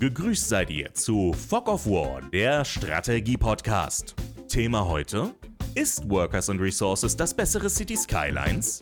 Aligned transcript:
Gegrüßt 0.00 0.48
seid 0.48 0.70
ihr 0.70 0.94
zu 0.94 1.32
Fog 1.32 1.66
of 1.66 1.84
War, 1.84 2.20
der 2.32 2.64
Strategie-Podcast. 2.64 4.14
Thema 4.48 4.86
heute: 4.86 5.34
Ist 5.74 6.08
Workers 6.08 6.48
and 6.48 6.60
Resources 6.60 7.16
das 7.16 7.34
bessere 7.34 7.68
City 7.68 7.96
Skylines? 7.96 8.80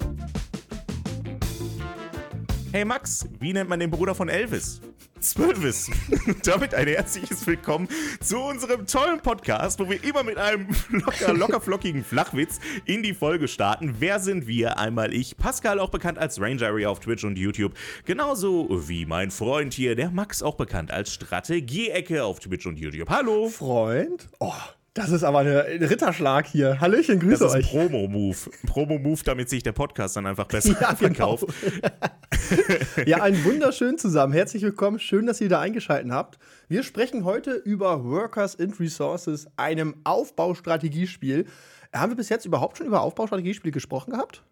Hey 2.70 2.84
Max, 2.84 3.26
wie 3.40 3.54
nennt 3.54 3.70
man 3.70 3.80
den 3.80 3.90
Bruder 3.90 4.14
von 4.14 4.28
Elvis? 4.28 4.82
Zwölfis. 5.20 5.90
Damit 6.44 6.74
ein 6.74 6.86
herzliches 6.86 7.46
Willkommen 7.46 7.88
zu 8.20 8.38
unserem 8.38 8.86
tollen 8.86 9.20
Podcast, 9.20 9.80
wo 9.80 9.88
wir 9.88 10.02
immer 10.04 10.22
mit 10.22 10.38
einem 10.38 10.68
locker, 10.90 11.32
locker 11.32 11.60
flockigen 11.60 12.04
Flachwitz 12.04 12.60
in 12.84 13.02
die 13.02 13.14
Folge 13.14 13.48
starten. 13.48 13.96
Wer 13.98 14.20
sind 14.20 14.46
wir? 14.46 14.78
Einmal 14.78 15.12
ich, 15.12 15.36
Pascal, 15.36 15.80
auch 15.80 15.90
bekannt 15.90 16.18
als 16.18 16.40
Ranger 16.40 16.66
Area 16.66 16.88
auf 16.88 17.00
Twitch 17.00 17.24
und 17.24 17.38
YouTube. 17.38 17.72
Genauso 18.04 18.68
wie 18.88 19.06
mein 19.06 19.30
Freund 19.30 19.74
hier, 19.74 19.96
der 19.96 20.10
Max, 20.10 20.42
auch 20.42 20.54
bekannt 20.54 20.90
als 20.90 21.12
Strategieecke 21.12 22.24
auf 22.24 22.40
Twitch 22.40 22.66
und 22.66 22.78
YouTube. 22.78 23.08
Hallo. 23.08 23.48
Freund? 23.48 24.28
Oh, 24.38 24.52
das 24.96 25.10
ist 25.10 25.24
aber 25.24 25.40
ein 25.40 25.82
Ritterschlag 25.82 26.46
hier. 26.46 26.80
Hallöchen, 26.80 27.20
grüße 27.20 27.44
das 27.44 27.54
ist 27.54 27.58
euch. 27.58 27.74
ein 27.74 27.88
Promo-Move. 27.88 28.36
Promo-Move, 28.66 29.20
damit 29.24 29.50
sich 29.50 29.62
der 29.62 29.72
Podcast 29.72 30.16
dann 30.16 30.26
einfach 30.26 30.46
besser 30.46 30.70
ja, 30.80 30.92
genau. 30.94 31.36
verkauft. 31.36 31.46
Genau. 31.60 33.06
ja, 33.06 33.22
einen 33.22 33.44
wunderschönen 33.44 33.98
zusammen. 33.98 34.32
Herzlich 34.32 34.62
willkommen. 34.62 34.98
Schön, 34.98 35.26
dass 35.26 35.40
ihr 35.40 35.50
da 35.50 35.60
eingeschaltet 35.60 36.10
habt. 36.10 36.38
Wir 36.68 36.82
sprechen 36.82 37.24
heute 37.24 37.52
über 37.52 38.04
Workers 38.04 38.58
and 38.58 38.80
Resources, 38.80 39.46
einem 39.56 39.96
Aufbaustrategiespiel. 40.04 41.46
Haben 41.94 42.12
wir 42.12 42.16
bis 42.16 42.30
jetzt 42.30 42.46
überhaupt 42.46 42.78
schon 42.78 42.86
über 42.86 43.02
Aufbaustrategiespiele 43.02 43.72
gesprochen 43.72 44.12
gehabt? 44.12 44.42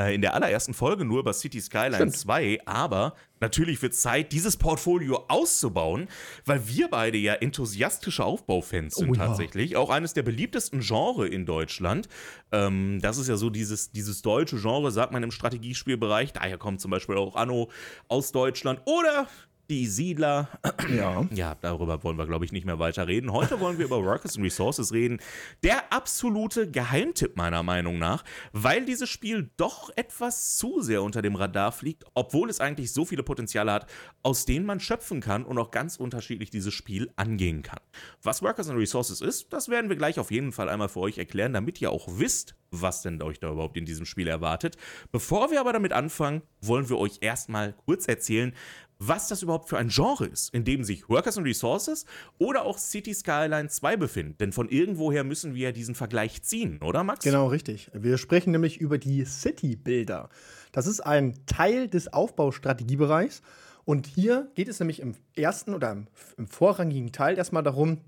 Äh, 0.00 0.14
in 0.14 0.22
der 0.22 0.34
allerersten 0.34 0.72
Folge 0.72 1.04
nur 1.04 1.20
über 1.20 1.32
City 1.34 1.60
Skyline 1.60 1.96
Stimmt. 1.96 2.16
2, 2.16 2.60
aber 2.64 3.14
natürlich 3.40 3.82
wird 3.82 3.94
Zeit, 3.94 4.32
dieses 4.32 4.56
Portfolio 4.56 5.26
auszubauen, 5.28 6.08
weil 6.46 6.66
wir 6.68 6.88
beide 6.88 7.18
ja 7.18 7.34
enthusiastische 7.34 8.24
Aufbaufans 8.24 8.94
sind 8.94 9.10
oh, 9.10 9.14
ja. 9.14 9.26
tatsächlich. 9.26 9.76
Auch 9.76 9.90
eines 9.90 10.14
der 10.14 10.22
beliebtesten 10.22 10.80
Genre 10.80 11.28
in 11.28 11.44
Deutschland. 11.44 12.08
Ähm, 12.50 12.98
das 13.02 13.18
ist 13.18 13.28
ja 13.28 13.36
so 13.36 13.50
dieses, 13.50 13.90
dieses 13.90 14.22
deutsche 14.22 14.58
Genre, 14.58 14.90
sagt 14.90 15.12
man 15.12 15.22
im 15.22 15.30
Strategiespielbereich. 15.30 16.32
Daher 16.32 16.56
kommt 16.56 16.80
zum 16.80 16.90
Beispiel 16.90 17.16
auch 17.16 17.36
Anno 17.36 17.70
aus 18.08 18.32
Deutschland 18.32 18.80
oder 18.86 19.28
die 19.70 19.86
Siedler. 19.86 20.48
Ja. 20.94 21.26
Ja, 21.30 21.54
darüber 21.54 22.02
wollen 22.02 22.18
wir, 22.18 22.26
glaube 22.26 22.44
ich, 22.44 22.52
nicht 22.52 22.66
mehr 22.66 22.78
weiter 22.78 23.06
reden. 23.06 23.32
Heute 23.32 23.60
wollen 23.60 23.78
wir 23.78 23.84
über 23.90 24.04
Workers 24.04 24.36
and 24.36 24.44
Resources 24.44 24.92
reden. 24.92 25.20
Der 25.62 25.92
absolute 25.92 26.70
Geheimtipp 26.70 27.36
meiner 27.36 27.62
Meinung 27.62 27.98
nach, 27.98 28.24
weil 28.52 28.84
dieses 28.84 29.08
Spiel 29.08 29.50
doch 29.56 29.90
etwas 29.96 30.58
zu 30.58 30.82
sehr 30.82 31.02
unter 31.02 31.22
dem 31.22 31.36
Radar 31.36 31.72
fliegt, 31.72 32.04
obwohl 32.14 32.50
es 32.50 32.60
eigentlich 32.60 32.92
so 32.92 33.04
viele 33.04 33.22
Potenziale 33.22 33.72
hat, 33.72 33.86
aus 34.22 34.44
denen 34.44 34.66
man 34.66 34.80
schöpfen 34.80 35.20
kann 35.20 35.44
und 35.44 35.56
auch 35.58 35.70
ganz 35.70 35.96
unterschiedlich 35.96 36.50
dieses 36.50 36.74
Spiel 36.74 37.10
angehen 37.16 37.62
kann. 37.62 37.80
Was 38.22 38.42
Workers 38.42 38.68
and 38.68 38.78
Resources 38.78 39.20
ist, 39.20 39.52
das 39.52 39.68
werden 39.68 39.88
wir 39.88 39.96
gleich 39.96 40.18
auf 40.18 40.30
jeden 40.30 40.52
Fall 40.52 40.68
einmal 40.68 40.88
für 40.88 41.00
euch 41.00 41.18
erklären, 41.18 41.52
damit 41.52 41.80
ihr 41.80 41.92
auch 41.92 42.08
wisst, 42.10 42.56
was 42.70 43.02
denn 43.02 43.22
euch 43.22 43.40
da 43.40 43.50
überhaupt 43.50 43.76
in 43.76 43.84
diesem 43.84 44.06
Spiel 44.06 44.28
erwartet. 44.28 44.76
Bevor 45.12 45.50
wir 45.50 45.60
aber 45.60 45.72
damit 45.72 45.92
anfangen, 45.92 46.42
wollen 46.60 46.88
wir 46.88 46.98
euch 46.98 47.18
erstmal 47.20 47.74
kurz 47.84 48.06
erzählen, 48.08 48.54
was 49.00 49.28
das 49.28 49.42
überhaupt 49.42 49.68
für 49.68 49.78
ein 49.78 49.88
Genre 49.88 50.26
ist, 50.26 50.54
in 50.54 50.64
dem 50.64 50.84
sich 50.84 51.08
Workers 51.08 51.38
and 51.38 51.46
Resources 51.46 52.04
oder 52.38 52.64
auch 52.64 52.78
City 52.78 53.14
Skyline 53.14 53.68
2 53.68 53.96
befinden. 53.96 54.36
Denn 54.38 54.52
von 54.52 54.68
irgendwoher 54.68 55.24
müssen 55.24 55.54
wir 55.54 55.68
ja 55.68 55.72
diesen 55.72 55.94
Vergleich 55.94 56.42
ziehen, 56.42 56.80
oder 56.82 57.02
Max? 57.02 57.24
Genau, 57.24 57.48
richtig. 57.48 57.90
Wir 57.94 58.18
sprechen 58.18 58.52
nämlich 58.52 58.78
über 58.78 58.98
die 58.98 59.24
City 59.24 59.74
Builder. 59.74 60.28
Das 60.70 60.86
ist 60.86 61.00
ein 61.00 61.34
Teil 61.46 61.88
des 61.88 62.12
Aufbaustrategiebereichs. 62.12 63.42
Und 63.86 64.06
hier 64.06 64.50
geht 64.54 64.68
es 64.68 64.78
nämlich 64.78 65.00
im 65.00 65.14
ersten 65.34 65.74
oder 65.74 66.04
im 66.36 66.46
vorrangigen 66.46 67.10
Teil 67.10 67.38
erstmal 67.38 67.62
darum, 67.62 68.02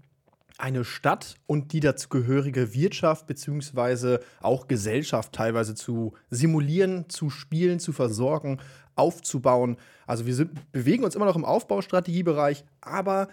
eine 0.59 0.85
Stadt 0.85 1.37
und 1.47 1.73
die 1.73 1.81
dazugehörige 1.81 2.75
Wirtschaft 2.75 3.27
bzw. 3.27 4.19
auch 4.41 4.69
Gesellschaft 4.69 5.33
teilweise 5.33 5.75
zu 5.75 6.15
simulieren, 6.31 7.09
zu 7.09 7.31
spielen, 7.31 7.81
zu 7.81 7.93
versorgen, 7.93 8.61
aufzubauen. 8.95 9.77
Also 10.07 10.27
wir 10.27 10.35
sind, 10.35 10.73
bewegen 10.73 11.05
uns 11.05 11.15
immer 11.15 11.27
noch 11.27 11.37
im 11.37 11.45
Aufbaustrategiebereich, 11.45 12.65
aber 12.81 13.29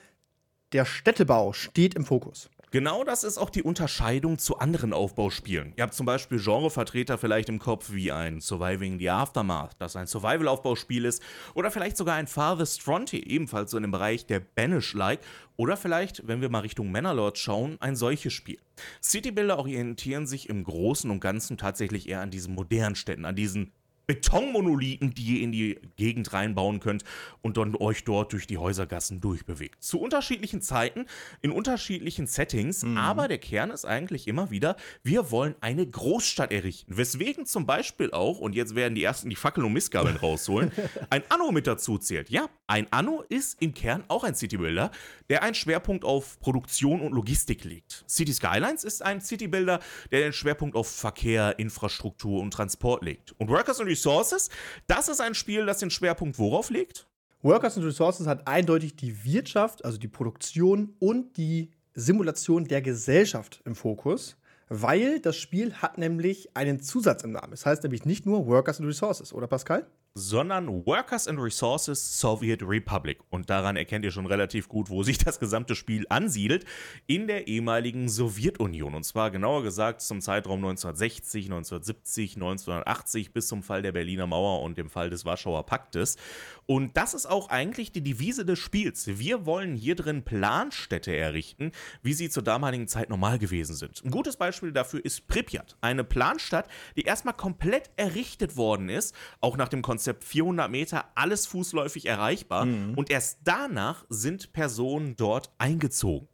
der 0.72 0.86
Städtebau 0.86 1.54
steht 1.54 1.96
im 1.96 2.06
Fokus. 2.06 2.50
Genau 2.72 3.04
das 3.04 3.24
ist 3.24 3.40
auch 3.40 3.50
die 3.50 3.64
Unterscheidung 3.64 4.38
zu 4.38 4.60
anderen 4.60 4.94
Aufbauspielen. 4.94 5.74
Ihr 5.76 5.82
habt 5.82 5.96
zum 5.96 6.06
Beispiel 6.06 6.40
Genrevertreter 6.40 7.18
vielleicht 7.18 7.50
im 7.50 7.58
Kopf 7.58 7.92
wie 7.92 8.12
ein 8.12 8.42
Surviving 8.42 9.00
the 9.00 9.10
Aftermath, 9.10 9.76
das 9.80 9.96
ein 9.96 10.06
Survival-Aufbauspiel 10.06 11.06
ist, 11.06 11.24
oder 11.56 11.72
vielleicht 11.72 11.98
sogar 11.98 12.14
ein 12.14 12.28
Farthest 12.28 12.84
Frontier, 12.84 13.26
ebenfalls 13.26 13.72
so 13.72 13.78
in 13.78 13.84
dem 13.84 13.92
Bereich 13.92 14.28
der 14.28 14.40
Banish-like, 14.40 15.22
oder 15.58 15.78
vielleicht, 15.78 16.28
wenn 16.28 16.42
wir 16.42 16.50
mal 16.50 16.60
Richtung 16.60 16.92
Mannerlord 16.92 17.40
schauen, 17.40 17.78
ein 17.80 17.96
solches 17.96 18.34
Spiel. 18.34 18.60
Citybuilder 19.02 19.58
orientieren 19.58 20.28
sich 20.28 20.48
im 20.48 20.64
Großen 20.64 21.10
und 21.10 21.22
Ganzen 21.22 21.58
tatsächlich 21.58 22.08
eher 22.08 22.22
an 22.22 22.30
diesen 22.30 22.54
modernen 22.54 22.96
Städten, 22.96 23.26
an 23.26 23.36
diesen 23.36 23.74
Betonmonolithen, 24.10 25.14
die 25.14 25.36
ihr 25.38 25.44
in 25.44 25.52
die 25.52 25.80
Gegend 25.96 26.34
reinbauen 26.34 26.80
könnt 26.80 27.04
und 27.44 27.58
dann 27.58 27.76
euch 27.76 28.04
dort 28.06 28.34
durch 28.34 28.48
die 28.48 28.58
Häusergassen 28.58 29.22
durchbewegt. 29.22 29.84
Zu 29.84 30.00
unterschiedlichen 30.00 30.64
Zeiten, 30.64 31.06
in 31.44 31.52
unterschiedlichen 31.52 32.26
Settings, 32.26 32.82
mhm. 32.82 32.98
aber 32.98 33.28
der 33.28 33.38
Kern 33.38 33.70
ist 33.70 33.86
eigentlich 33.86 34.28
immer 34.28 34.50
wieder, 34.50 34.78
wir 35.04 35.30
wollen 35.30 35.54
eine 35.62 35.86
Großstadt 35.86 36.52
errichten. 36.52 36.98
Weswegen 36.98 37.46
zum 37.46 37.68
Beispiel 37.68 38.10
auch, 38.10 38.40
und 38.40 38.56
jetzt 38.56 38.74
werden 38.74 38.96
die 38.96 39.04
ersten 39.04 39.30
die 39.30 39.36
Fackeln 39.36 39.64
und 39.64 39.74
Missgabeln 39.74 40.16
rausholen, 40.24 40.72
ein 41.12 41.22
Anno 41.30 41.52
mit 41.52 41.68
dazu 41.68 42.00
zählt. 42.00 42.32
Ja, 42.32 42.50
ein 42.66 42.92
Anno 42.92 43.24
ist 43.30 43.62
im 43.62 43.76
Kern 43.76 44.06
auch 44.08 44.24
ein 44.24 44.34
Citybuilder, 44.34 44.90
der 45.30 45.44
einen 45.44 45.54
Schwerpunkt 45.54 46.04
auf 46.04 46.40
Produktion 46.40 47.02
und 47.02 47.14
Logistik 47.14 47.64
legt. 47.64 48.06
City 48.10 48.34
Skylines 48.34 48.84
ist 48.84 49.04
ein 49.04 49.22
Citybuilder, 49.22 49.80
der 50.10 50.22
den 50.22 50.34
Schwerpunkt 50.34 50.76
auf 50.76 50.90
Verkehr, 50.90 51.60
Infrastruktur 51.60 52.42
und 52.42 52.52
Transport 52.52 53.04
legt. 53.04 53.34
Und 53.38 53.50
Workers 53.50 53.80
and 53.80 53.88
Resources, 54.00 54.50
das 54.88 55.10
ist 55.10 55.20
ein 55.20 55.36
Spiel, 55.36 55.66
das 55.66 55.80
den 55.80 55.90
Schwerpunkt 55.90 56.40
worauf 56.40 56.70
legt? 56.70 57.08
Workers 57.42 57.78
and 57.78 57.86
Resources 57.86 58.28
hat 58.28 58.48
eindeutig 58.48 58.96
die 58.96 59.24
Wirtschaft, 59.24 59.84
also 59.84 59.98
die 59.98 60.08
Produktion 60.08 60.94
und 61.00 61.38
die 61.38 61.72
Simulation 61.94 62.66
der 62.66 62.82
Gesellschaft 62.82 63.62
im 63.66 63.76
Fokus, 63.76 64.38
weil 64.70 65.20
das 65.20 65.36
Spiel 65.36 65.74
hat 65.74 65.98
nämlich 65.98 66.56
einen 66.56 66.80
Zusatz 66.82 67.24
im 67.24 67.32
Namen. 67.32 67.54
Es 67.54 67.66
heißt 67.66 67.84
nämlich 67.84 68.06
nicht 68.06 68.26
nur 68.26 68.46
Workers 68.48 68.80
and 68.80 68.88
Resources, 68.88 69.34
oder 69.34 69.48
Pascal? 69.48 69.86
Sondern 70.14 70.86
Workers 70.86 71.28
and 71.28 71.40
Resources 71.40 72.20
Soviet 72.20 72.62
Republic. 72.64 73.20
Und 73.30 73.50
daran 73.50 73.76
erkennt 73.76 74.06
ihr 74.06 74.12
schon 74.12 74.26
relativ 74.26 74.68
gut, 74.68 74.90
wo 74.90 75.04
sich 75.04 75.18
das 75.18 75.40
gesamte 75.40 75.76
Spiel 75.76 76.06
ansiedelt, 76.10 76.66
in 77.08 77.28
der 77.28 77.48
ehemaligen 77.48 78.10
Sowjetunion. 78.10 78.96
Und 78.96 79.04
zwar 79.04 79.32
genauer 79.32 79.64
gesagt 79.64 80.02
zum 80.02 80.22
Zeitraum 80.22 80.60
1960, 80.60 81.46
1970, 81.46 82.36
1980 82.36 83.34
bis 83.34 83.48
zum 83.48 83.64
Fall 83.64 83.82
der 83.82 83.92
Berliner 83.92 84.28
Mauer 84.28 84.62
und 84.62 84.78
dem 84.78 84.90
Fall 84.90 85.10
des 85.10 85.26
Warschauer 85.26 85.66
Paktes. 85.66 86.18
Und 86.66 86.98
das 86.98 87.14
ist 87.14 87.26
auch 87.26 87.50
eigentlich 87.50 87.92
die 87.92 88.04
Devise 88.04 88.46
des 88.46 88.60
Spiels. 88.60 89.08
Wir 89.08 89.46
wollen 89.46 89.76
hier 89.76 89.96
drin 89.96 90.24
Planstädte 90.24 91.16
errichten, 91.16 91.72
wie 92.04 92.14
sie 92.14 92.30
zur 92.30 92.44
damaligen 92.44 92.88
Zeit 92.88 93.10
normal 93.10 93.40
gewesen 93.40 93.76
sind. 93.76 94.04
Ein 94.06 94.12
gutes 94.12 94.38
Beispiel 94.38 94.72
dafür 94.72 95.04
ist 95.04 95.28
Pripyat, 95.28 95.78
eine 95.82 96.04
Planstadt, 96.04 96.68
die 96.96 97.02
erstmal 97.02 97.34
komplett 97.34 97.90
errichtet 97.96 98.56
worden 98.56 98.90
ist, 98.90 99.16
auch 99.42 99.58
nach 99.58 99.70
dem 99.70 99.82
Konzept 99.82 100.09
Konzept 100.10 100.24
400 100.24 100.72
Meter, 100.72 101.06
alles 101.14 101.46
fußläufig 101.46 102.08
erreichbar. 102.08 102.66
Mhm. 102.66 102.96
Und 102.96 103.12
erst 103.12 103.40
danach 103.44 104.06
sind 104.10 104.54
Personen 104.54 105.16
dort 105.16 105.52
eingezogen. 105.60 106.28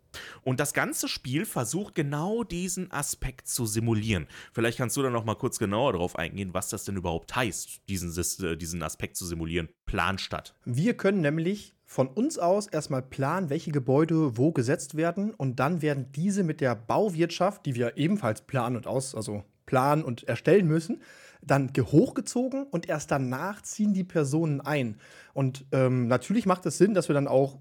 Und 0.44 0.62
das 0.62 0.74
ganze 0.74 1.09
Spiel 1.09 1.46
versucht 1.46 1.94
genau 1.94 2.46
diesen 2.46 2.90
Aspekt 2.94 3.50
zu 3.50 3.66
simulieren. 3.66 4.28
Vielleicht 4.53 4.78
kannst 4.78 4.96
du 4.96 5.02
da 5.02 5.09
noch 5.09 5.25
mal 5.25 5.35
kurz 5.35 5.59
genauer 5.59 5.91
darauf 5.91 6.16
eingehen, 6.16 6.53
was 6.53 6.69
das 6.69 6.85
denn 6.85 6.96
überhaupt 6.96 7.35
heißt, 7.35 7.82
diesen, 7.90 8.46
äh, 8.46 8.55
diesen 8.55 8.82
Aspekt 8.82 9.17
zu 9.17 9.26
simulieren. 9.26 9.67
Planstadt. 9.85 10.55
Wir 10.64 10.96
können 10.96 11.20
nämlich 11.20 11.76
von 11.84 12.08
uns 12.08 12.40
aus 12.40 12.67
erstmal 12.67 13.02
planen, 13.02 13.49
welche 13.49 13.72
Gebäude 13.72 14.38
wo 14.38 14.53
gesetzt 14.53 14.96
werden 14.96 15.34
und 15.34 15.59
dann 15.59 15.82
werden 15.82 16.14
diese 16.14 16.44
mit 16.44 16.61
der 16.61 16.76
Bauwirtschaft, 16.76 17.66
die 17.66 17.76
wir 17.76 17.97
ebenfalls 17.97 18.44
planen 18.44 18.78
und 18.78 18.88
aus, 18.88 19.16
also 19.16 19.44
planen 19.66 20.03
und 20.05 20.23
erstellen 20.23 20.67
müssen, 20.67 21.02
dann 21.46 21.72
hochgezogen 21.78 22.64
und 22.64 22.90
erst 22.90 23.12
danach 23.12 23.62
ziehen 23.62 23.94
die 23.94 24.03
Personen 24.03 24.62
ein. 24.62 24.97
Und 25.34 25.66
ähm, 25.72 26.08
natürlich 26.08 26.46
macht 26.46 26.66
es 26.66 26.78
Sinn, 26.78 26.94
dass 26.94 27.09
wir 27.09 27.14
dann 27.14 27.28
auch 27.28 27.59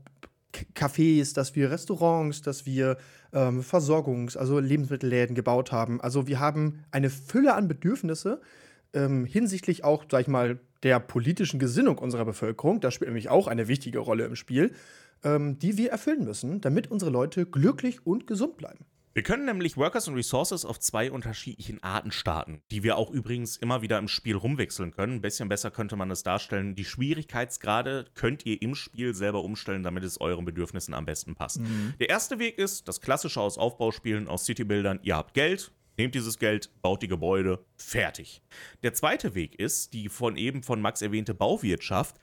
Cafés, 0.74 1.34
dass 1.34 1.54
wir 1.56 1.70
Restaurants, 1.70 2.42
dass 2.42 2.66
wir 2.66 2.96
ähm, 3.32 3.62
Versorgungs-, 3.62 4.36
also 4.36 4.58
Lebensmittelläden 4.58 5.34
gebaut 5.34 5.72
haben. 5.72 6.00
Also 6.00 6.26
wir 6.26 6.40
haben 6.40 6.84
eine 6.90 7.10
Fülle 7.10 7.54
an 7.54 7.68
Bedürfnisse 7.68 8.40
ähm, 8.92 9.24
hinsichtlich 9.24 9.84
auch, 9.84 10.04
sag 10.10 10.22
ich 10.22 10.28
mal, 10.28 10.60
der 10.82 11.00
politischen 11.00 11.58
Gesinnung 11.58 11.98
unserer 11.98 12.24
Bevölkerung. 12.24 12.80
Das 12.80 12.94
spielt 12.94 13.08
nämlich 13.08 13.28
auch 13.28 13.48
eine 13.48 13.68
wichtige 13.68 13.98
Rolle 13.98 14.24
im 14.24 14.36
Spiel, 14.36 14.72
ähm, 15.24 15.58
die 15.58 15.76
wir 15.76 15.90
erfüllen 15.90 16.24
müssen, 16.24 16.60
damit 16.60 16.90
unsere 16.90 17.10
Leute 17.10 17.46
glücklich 17.46 18.06
und 18.06 18.26
gesund 18.26 18.56
bleiben. 18.56 18.84
Wir 19.14 19.22
können 19.22 19.44
nämlich 19.44 19.76
Workers 19.76 20.08
und 20.08 20.16
Resources 20.16 20.64
auf 20.64 20.80
zwei 20.80 21.12
unterschiedlichen 21.12 21.80
Arten 21.84 22.10
starten, 22.10 22.62
die 22.72 22.82
wir 22.82 22.96
auch 22.96 23.12
übrigens 23.12 23.56
immer 23.56 23.80
wieder 23.80 23.96
im 24.00 24.08
Spiel 24.08 24.34
rumwechseln 24.34 24.90
können. 24.90 25.14
Ein 25.14 25.20
bisschen 25.20 25.48
besser 25.48 25.70
könnte 25.70 25.94
man 25.94 26.10
es 26.10 26.24
darstellen. 26.24 26.74
Die 26.74 26.84
Schwierigkeitsgrade 26.84 28.06
könnt 28.14 28.44
ihr 28.44 28.60
im 28.60 28.74
Spiel 28.74 29.14
selber 29.14 29.44
umstellen, 29.44 29.84
damit 29.84 30.02
es 30.02 30.20
euren 30.20 30.44
Bedürfnissen 30.44 30.94
am 30.94 31.06
besten 31.06 31.36
passt. 31.36 31.60
Mhm. 31.60 31.94
Der 32.00 32.08
erste 32.08 32.40
Weg 32.40 32.58
ist 32.58 32.88
das 32.88 33.00
klassische 33.00 33.40
aus 33.40 33.56
Aufbauspielen, 33.56 34.26
aus 34.26 34.46
Citybildern. 34.46 34.98
Ihr 35.04 35.14
habt 35.14 35.34
Geld, 35.34 35.70
Nehmt 35.96 36.16
dieses 36.16 36.38
Geld, 36.40 36.70
baut 36.82 37.02
die 37.02 37.08
Gebäude, 37.08 37.64
fertig. 37.84 38.42
Der 38.82 38.94
zweite 38.94 39.34
Weg 39.34 39.58
ist 39.58 39.92
die 39.92 40.08
von 40.08 40.36
eben 40.36 40.62
von 40.62 40.80
Max 40.80 41.02
erwähnte 41.02 41.34
Bauwirtschaft. 41.34 42.16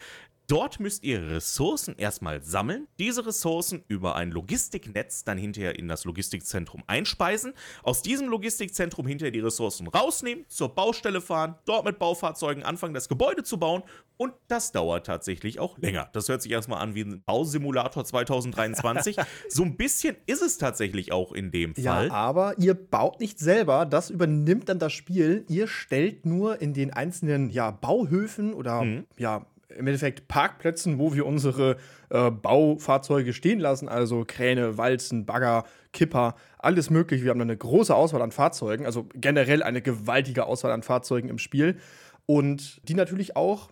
Dort 0.51 0.81
müsst 0.81 1.05
ihr 1.05 1.29
Ressourcen 1.29 1.95
erstmal 1.97 2.43
sammeln, 2.43 2.89
diese 2.99 3.25
Ressourcen 3.25 3.85
über 3.87 4.17
ein 4.17 4.31
Logistiknetz 4.31 5.23
dann 5.23 5.37
hinterher 5.37 5.79
in 5.79 5.87
das 5.87 6.03
Logistikzentrum 6.03 6.83
einspeisen, 6.87 7.53
aus 7.83 8.01
diesem 8.01 8.27
Logistikzentrum 8.27 9.07
hinterher 9.07 9.31
die 9.31 9.39
Ressourcen 9.39 9.87
rausnehmen, 9.87 10.43
zur 10.49 10.75
Baustelle 10.75 11.21
fahren, 11.21 11.55
dort 11.63 11.85
mit 11.85 11.99
Baufahrzeugen 11.99 12.63
anfangen, 12.63 12.93
das 12.93 13.07
Gebäude 13.07 13.43
zu 13.43 13.59
bauen 13.59 13.83
und 14.17 14.33
das 14.49 14.73
dauert 14.73 15.05
tatsächlich 15.05 15.59
auch 15.59 15.77
länger. 15.77 16.09
Das 16.11 16.27
hört 16.27 16.41
sich 16.41 16.51
erstmal 16.51 16.81
an 16.81 16.95
wie 16.95 17.05
ein 17.05 17.23
Bausimulator 17.23 18.03
2023. 18.03 19.15
so 19.49 19.63
ein 19.63 19.77
bisschen 19.77 20.17
ist 20.25 20.41
es 20.41 20.57
tatsächlich 20.57 21.13
auch 21.13 21.31
in 21.31 21.51
dem 21.51 21.75
Fall. 21.75 22.07
Ja, 22.07 22.13
aber 22.13 22.55
ihr 22.59 22.73
baut 22.73 23.21
nicht 23.21 23.39
selber, 23.39 23.85
das 23.85 24.09
übernimmt 24.09 24.67
dann 24.67 24.79
das 24.79 24.91
Spiel. 24.91 25.45
Ihr 25.51 25.67
stellt 25.67 26.25
nur 26.25 26.61
in 26.61 26.73
den 26.73 26.93
einzelnen 26.93 27.49
ja, 27.49 27.71
Bauhöfen 27.71 28.53
oder 28.53 28.83
mhm. 28.83 29.05
ja, 29.17 29.45
im 29.67 29.85
Endeffekt 29.85 30.29
Parkplätzen, 30.29 30.97
wo 30.97 31.13
wir 31.13 31.25
unsere 31.25 31.75
äh, 32.09 32.31
Baufahrzeuge 32.31 33.33
stehen 33.33 33.59
lassen, 33.59 33.89
also 33.89 34.23
Kräne, 34.25 34.77
Walzen, 34.77 35.25
Bagger, 35.25 35.65
Kipper, 35.91 36.35
alles 36.57 36.89
mögliche. 36.89 37.25
Wir 37.25 37.31
haben 37.31 37.41
eine 37.41 37.57
große 37.57 37.93
Auswahl 37.93 38.21
an 38.21 38.31
Fahrzeugen, 38.31 38.85
also 38.85 39.09
generell 39.13 39.61
eine 39.61 39.81
gewaltige 39.81 40.45
Auswahl 40.45 40.71
an 40.71 40.83
Fahrzeugen 40.83 41.27
im 41.27 41.37
Spiel 41.37 41.77
und 42.25 42.87
die 42.87 42.93
natürlich 42.93 43.35
auch 43.35 43.71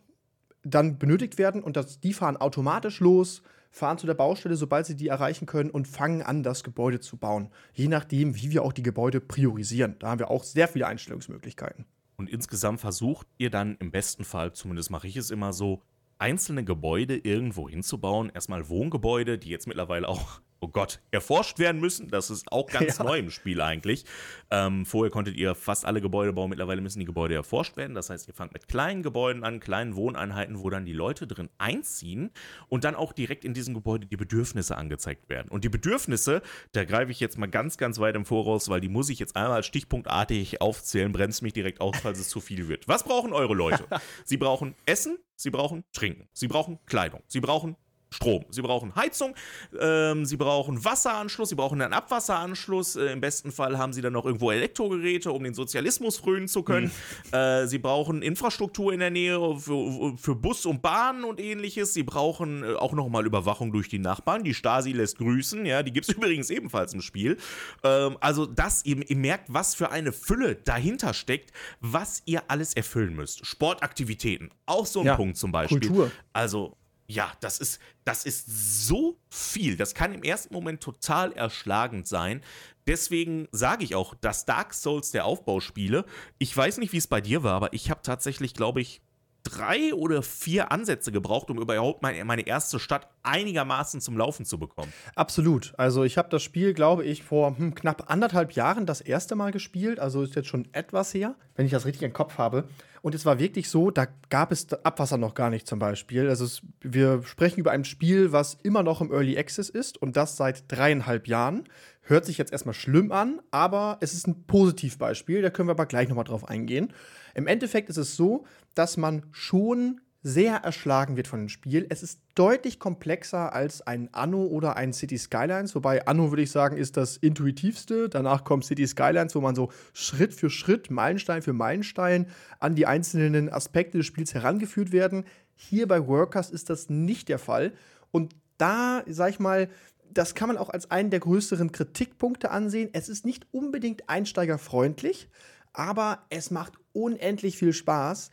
dann 0.63 0.99
benötigt 0.99 1.37
werden 1.37 1.63
und 1.63 1.77
das, 1.77 2.01
die 2.01 2.11
fahren 2.11 2.35
automatisch 2.35 2.99
los, 2.99 3.41
fahren 3.71 3.97
zu 3.97 4.07
der 4.07 4.13
Baustelle, 4.13 4.55
sobald 4.55 4.85
sie 4.85 4.95
die 4.95 5.07
erreichen 5.07 5.45
können 5.45 5.69
und 5.69 5.87
fangen 5.87 6.21
an, 6.21 6.43
das 6.43 6.63
Gebäude 6.63 6.99
zu 6.99 7.17
bauen. 7.17 7.49
Je 7.73 7.87
nachdem, 7.87 8.35
wie 8.35 8.51
wir 8.51 8.63
auch 8.63 8.73
die 8.73 8.83
Gebäude 8.83 9.21
priorisieren. 9.21 9.95
Da 9.99 10.09
haben 10.09 10.19
wir 10.19 10.31
auch 10.31 10.43
sehr 10.43 10.67
viele 10.67 10.87
Einstellungsmöglichkeiten. 10.87 11.85
Und 12.17 12.29
insgesamt 12.29 12.81
versucht 12.81 13.27
ihr 13.37 13.49
dann 13.49 13.77
im 13.79 13.91
besten 13.91 14.25
Fall, 14.25 14.53
zumindest 14.53 14.91
mache 14.91 15.07
ich 15.07 15.15
es 15.15 15.31
immer 15.31 15.53
so, 15.53 15.81
einzelne 16.17 16.65
Gebäude 16.65 17.15
irgendwo 17.15 17.69
hinzubauen. 17.69 18.29
Erstmal 18.33 18.67
Wohngebäude, 18.67 19.37
die 19.37 19.49
jetzt 19.49 19.67
mittlerweile 19.67 20.07
auch 20.07 20.41
oh 20.59 20.67
Gott, 20.67 20.99
erforscht 21.11 21.59
werden 21.59 21.81
müssen. 21.81 22.09
Das 22.09 22.29
ist 22.29 22.51
auch 22.51 22.67
ganz 22.71 22.97
ja. 22.97 23.03
neu 23.03 23.19
im 23.19 23.29
Spiel 23.29 23.61
eigentlich. 23.61 24.05
Ähm, 24.51 24.85
vorher 24.85 25.11
konntet 25.11 25.35
ihr 25.35 25.55
fast 25.55 25.85
alle 25.85 26.01
Gebäude 26.01 26.33
bauen, 26.33 26.49
mittlerweile 26.49 26.81
müssen 26.81 26.99
die 26.99 27.05
Gebäude 27.05 27.35
erforscht 27.35 27.77
werden. 27.77 27.95
Das 27.95 28.09
heißt, 28.09 28.27
ihr 28.27 28.33
fangt 28.33 28.53
mit 28.53 28.67
kleinen 28.67 29.03
Gebäuden 29.03 29.43
an, 29.43 29.59
kleinen 29.59 29.95
Wohneinheiten, 29.95 30.59
wo 30.59 30.69
dann 30.69 30.85
die 30.85 30.93
Leute 30.93 31.27
drin 31.27 31.49
einziehen 31.57 32.31
und 32.67 32.83
dann 32.83 32.95
auch 32.95 33.13
direkt 33.13 33.45
in 33.45 33.53
diesem 33.53 33.73
Gebäude 33.73 34.07
die 34.07 34.17
Bedürfnisse 34.17 34.77
angezeigt 34.77 35.29
werden. 35.29 35.49
Und 35.49 35.63
die 35.63 35.69
Bedürfnisse, 35.69 36.41
da 36.71 36.85
greife 36.85 37.11
ich 37.11 37.19
jetzt 37.19 37.37
mal 37.37 37.47
ganz, 37.47 37.77
ganz 37.77 37.99
weit 37.99 38.15
im 38.15 38.25
Voraus, 38.25 38.69
weil 38.69 38.81
die 38.81 38.89
muss 38.89 39.09
ich 39.09 39.19
jetzt 39.19 39.35
einmal 39.35 39.63
stichpunktartig 39.63 40.61
aufzählen, 40.61 41.11
bremst 41.11 41.41
mich 41.41 41.53
direkt 41.53 41.81
aus, 41.81 41.97
falls 42.01 42.19
es 42.19 42.29
zu 42.29 42.41
viel 42.41 42.67
wird. 42.67 42.87
Was 42.87 43.03
brauchen 43.03 43.33
eure 43.33 43.53
Leute? 43.53 43.85
Sie 44.25 44.37
brauchen 44.37 44.75
Essen, 44.85 45.17
sie 45.35 45.49
brauchen 45.49 45.83
Trinken, 45.93 46.27
sie 46.33 46.47
brauchen 46.47 46.79
Kleidung, 46.85 47.23
sie 47.27 47.39
brauchen 47.39 47.75
Strom. 48.11 48.45
Sie 48.49 48.61
brauchen 48.61 48.95
Heizung, 48.95 49.35
ähm, 49.79 50.25
sie 50.25 50.37
brauchen 50.37 50.83
Wasseranschluss, 50.83 51.49
sie 51.49 51.55
brauchen 51.55 51.79
einen 51.81 51.93
Abwasseranschluss. 51.93 52.95
Äh, 52.95 53.13
Im 53.13 53.21
besten 53.21 53.51
Fall 53.51 53.77
haben 53.77 53.93
sie 53.93 54.01
dann 54.01 54.13
noch 54.13 54.25
irgendwo 54.25 54.51
Elektrogeräte, 54.51 55.31
um 55.31 55.43
den 55.43 55.53
Sozialismus 55.53 56.17
frönen 56.17 56.47
zu 56.47 56.63
können. 56.63 56.91
Mhm. 57.31 57.37
Äh, 57.37 57.67
sie 57.67 57.77
brauchen 57.77 58.23
Infrastruktur 58.23 58.93
in 58.93 58.99
der 58.99 59.11
Nähe 59.11 59.39
für, 59.59 60.17
für, 60.17 60.35
Bus 60.35 60.65
und 60.65 60.81
Bahn 60.81 61.23
und 61.23 61.39
ähnliches. 61.39 61.93
Sie 61.93 62.03
brauchen 62.03 62.63
äh, 62.63 62.73
auch 62.73 62.93
nochmal 62.93 63.27
Überwachung 63.27 63.71
durch 63.71 63.89
die 63.89 63.99
Nachbarn. 63.99 64.43
Die 64.43 64.55
Stasi 64.55 64.91
lässt 64.91 65.19
grüßen, 65.19 65.65
ja, 65.65 65.83
die 65.83 65.93
gibt 65.93 66.09
es 66.09 66.15
übrigens 66.15 66.49
ebenfalls 66.49 66.93
im 66.93 67.01
Spiel. 67.01 67.37
Ähm, 67.83 68.17
also, 68.21 68.47
das, 68.47 68.83
ihr, 68.85 69.07
ihr 69.07 69.17
merkt, 69.17 69.53
was 69.53 69.75
für 69.75 69.91
eine 69.91 70.11
Fülle 70.11 70.55
dahinter 70.55 71.13
steckt, 71.13 71.51
was 71.79 72.23
ihr 72.25 72.41
alles 72.47 72.73
erfüllen 72.73 73.15
müsst. 73.15 73.45
Sportaktivitäten, 73.45 74.49
auch 74.65 74.87
so 74.87 75.01
ein 75.01 75.05
ja, 75.05 75.15
Punkt 75.15 75.37
zum 75.37 75.51
Beispiel. 75.51 75.79
Kultur. 75.79 76.11
Also, 76.33 76.78
ja, 77.09 77.31
das 77.39 77.57
ist, 77.57 77.81
das 78.05 78.23
ist 78.23 78.45
so 78.85 79.17
viel. 79.29 79.75
Das 79.77 79.95
kann 79.95 80.13
im 80.13 80.21
ersten 80.21 80.53
Moment 80.53 80.79
total 80.79 81.33
erschlagend 81.33 82.07
sein. 82.07 82.41
Deswegen 82.85 83.47
sage 83.51 83.83
ich 83.83 83.95
auch, 83.95 84.13
das 84.21 84.45
Dark 84.45 84.75
Souls 84.75 85.09
der 85.09 85.25
Aufbauspiele. 85.25 86.05
Ich 86.37 86.55
weiß 86.55 86.77
nicht, 86.77 86.93
wie 86.93 86.97
es 86.97 87.07
bei 87.07 87.19
dir 87.19 87.41
war, 87.41 87.55
aber 87.55 87.73
ich 87.73 87.89
habe 87.89 88.03
tatsächlich, 88.03 88.53
glaube 88.53 88.81
ich, 88.81 89.01
drei 89.43 89.93
oder 89.93 90.21
vier 90.21 90.71
Ansätze 90.71 91.11
gebraucht, 91.11 91.49
um 91.49 91.59
überhaupt 91.59 92.01
meine, 92.01 92.23
meine 92.25 92.45
erste 92.45 92.79
Stadt 92.79 93.07
einigermaßen 93.23 94.01
zum 94.01 94.17
Laufen 94.17 94.45
zu 94.45 94.57
bekommen. 94.57 94.91
Absolut. 95.15 95.73
Also 95.77 96.03
ich 96.03 96.17
habe 96.17 96.29
das 96.29 96.43
Spiel, 96.43 96.73
glaube 96.73 97.03
ich, 97.03 97.23
vor 97.23 97.57
hm, 97.57 97.75
knapp 97.75 98.11
anderthalb 98.11 98.53
Jahren 98.53 98.85
das 98.85 99.01
erste 99.01 99.35
Mal 99.35 99.51
gespielt. 99.51 99.99
Also 99.99 100.21
ist 100.21 100.35
jetzt 100.35 100.47
schon 100.47 100.67
etwas 100.73 101.13
her, 101.13 101.35
wenn 101.55 101.65
ich 101.65 101.71
das 101.71 101.85
richtig 101.85 102.03
im 102.03 102.13
Kopf 102.13 102.37
habe. 102.37 102.65
Und 103.01 103.15
es 103.15 103.25
war 103.25 103.39
wirklich 103.39 103.69
so, 103.69 103.91
da 103.91 104.07
gab 104.29 104.51
es 104.51 104.71
Abwasser 104.73 105.17
noch 105.17 105.33
gar 105.33 105.49
nicht 105.49 105.67
zum 105.67 105.79
Beispiel. 105.79 106.27
Also 106.27 106.45
es, 106.45 106.61
wir 106.81 107.23
sprechen 107.23 107.59
über 107.59 107.71
ein 107.71 107.85
Spiel, 107.85 108.31
was 108.31 108.55
immer 108.63 108.83
noch 108.83 109.01
im 109.01 109.11
Early 109.11 109.37
Access 109.37 109.69
ist 109.69 110.01
und 110.01 110.17
das 110.17 110.35
seit 110.37 110.69
dreieinhalb 110.69 111.27
Jahren. 111.27 111.63
Hört 112.09 112.25
sich 112.25 112.39
jetzt 112.39 112.51
erstmal 112.51 112.73
schlimm 112.73 113.11
an, 113.11 113.39
aber 113.51 113.99
es 114.01 114.15
ist 114.15 114.25
ein 114.25 114.47
Positivbeispiel. 114.47 115.43
Da 115.43 115.51
können 115.51 115.69
wir 115.69 115.73
aber 115.73 115.85
gleich 115.85 116.09
nochmal 116.09 116.25
drauf 116.25 116.49
eingehen. 116.49 116.91
Im 117.35 117.45
Endeffekt 117.45 117.87
ist 117.87 117.97
es 117.97 118.15
so, 118.15 118.47
dass 118.73 118.97
man 118.97 119.27
schon 119.31 120.01
sehr 120.23 120.55
erschlagen 120.55 121.17
wird 121.17 121.27
von 121.27 121.41
dem 121.41 121.49
Spiel. 121.49 121.85
Es 121.89 122.01
ist 122.01 122.19
deutlich 122.33 122.79
komplexer 122.79 123.53
als 123.53 123.85
ein 123.85 124.11
Anno 124.11 124.43
oder 124.43 124.75
ein 124.75 124.91
City 124.91 125.19
Skylines, 125.19 125.75
wobei 125.75 126.07
Anno 126.07 126.31
würde 126.31 126.41
ich 126.41 126.49
sagen, 126.49 126.77
ist 126.77 126.97
das 126.97 127.15
intuitivste. 127.15 128.09
Danach 128.09 128.43
kommt 128.43 128.65
City 128.65 128.87
Skylines, 128.87 129.35
wo 129.35 129.41
man 129.41 129.53
so 129.53 129.71
Schritt 129.93 130.33
für 130.33 130.49
Schritt, 130.49 130.89
Meilenstein 130.89 131.43
für 131.43 131.53
Meilenstein 131.53 132.25
an 132.59 132.73
die 132.73 132.87
einzelnen 132.87 133.53
Aspekte 133.53 133.99
des 133.99 134.07
Spiels 134.07 134.33
herangeführt 134.33 134.91
werden. 134.91 135.25
Hier 135.53 135.87
bei 135.87 136.07
Workers 136.07 136.49
ist 136.49 136.71
das 136.71 136.89
nicht 136.89 137.29
der 137.29 137.37
Fall. 137.37 137.71
Und 138.09 138.33
da, 138.57 139.03
sag 139.07 139.29
ich 139.29 139.39
mal, 139.39 139.69
das 140.13 140.35
kann 140.35 140.47
man 140.47 140.57
auch 140.57 140.69
als 140.69 140.91
einen 140.91 141.09
der 141.09 141.19
größeren 141.19 141.71
Kritikpunkte 141.71 142.51
ansehen. 142.51 142.89
Es 142.93 143.09
ist 143.09 143.25
nicht 143.25 143.47
unbedingt 143.51 144.09
einsteigerfreundlich, 144.09 145.29
aber 145.73 146.25
es 146.29 146.51
macht 146.51 146.73
unendlich 146.93 147.57
viel 147.57 147.73
Spaß. 147.73 148.31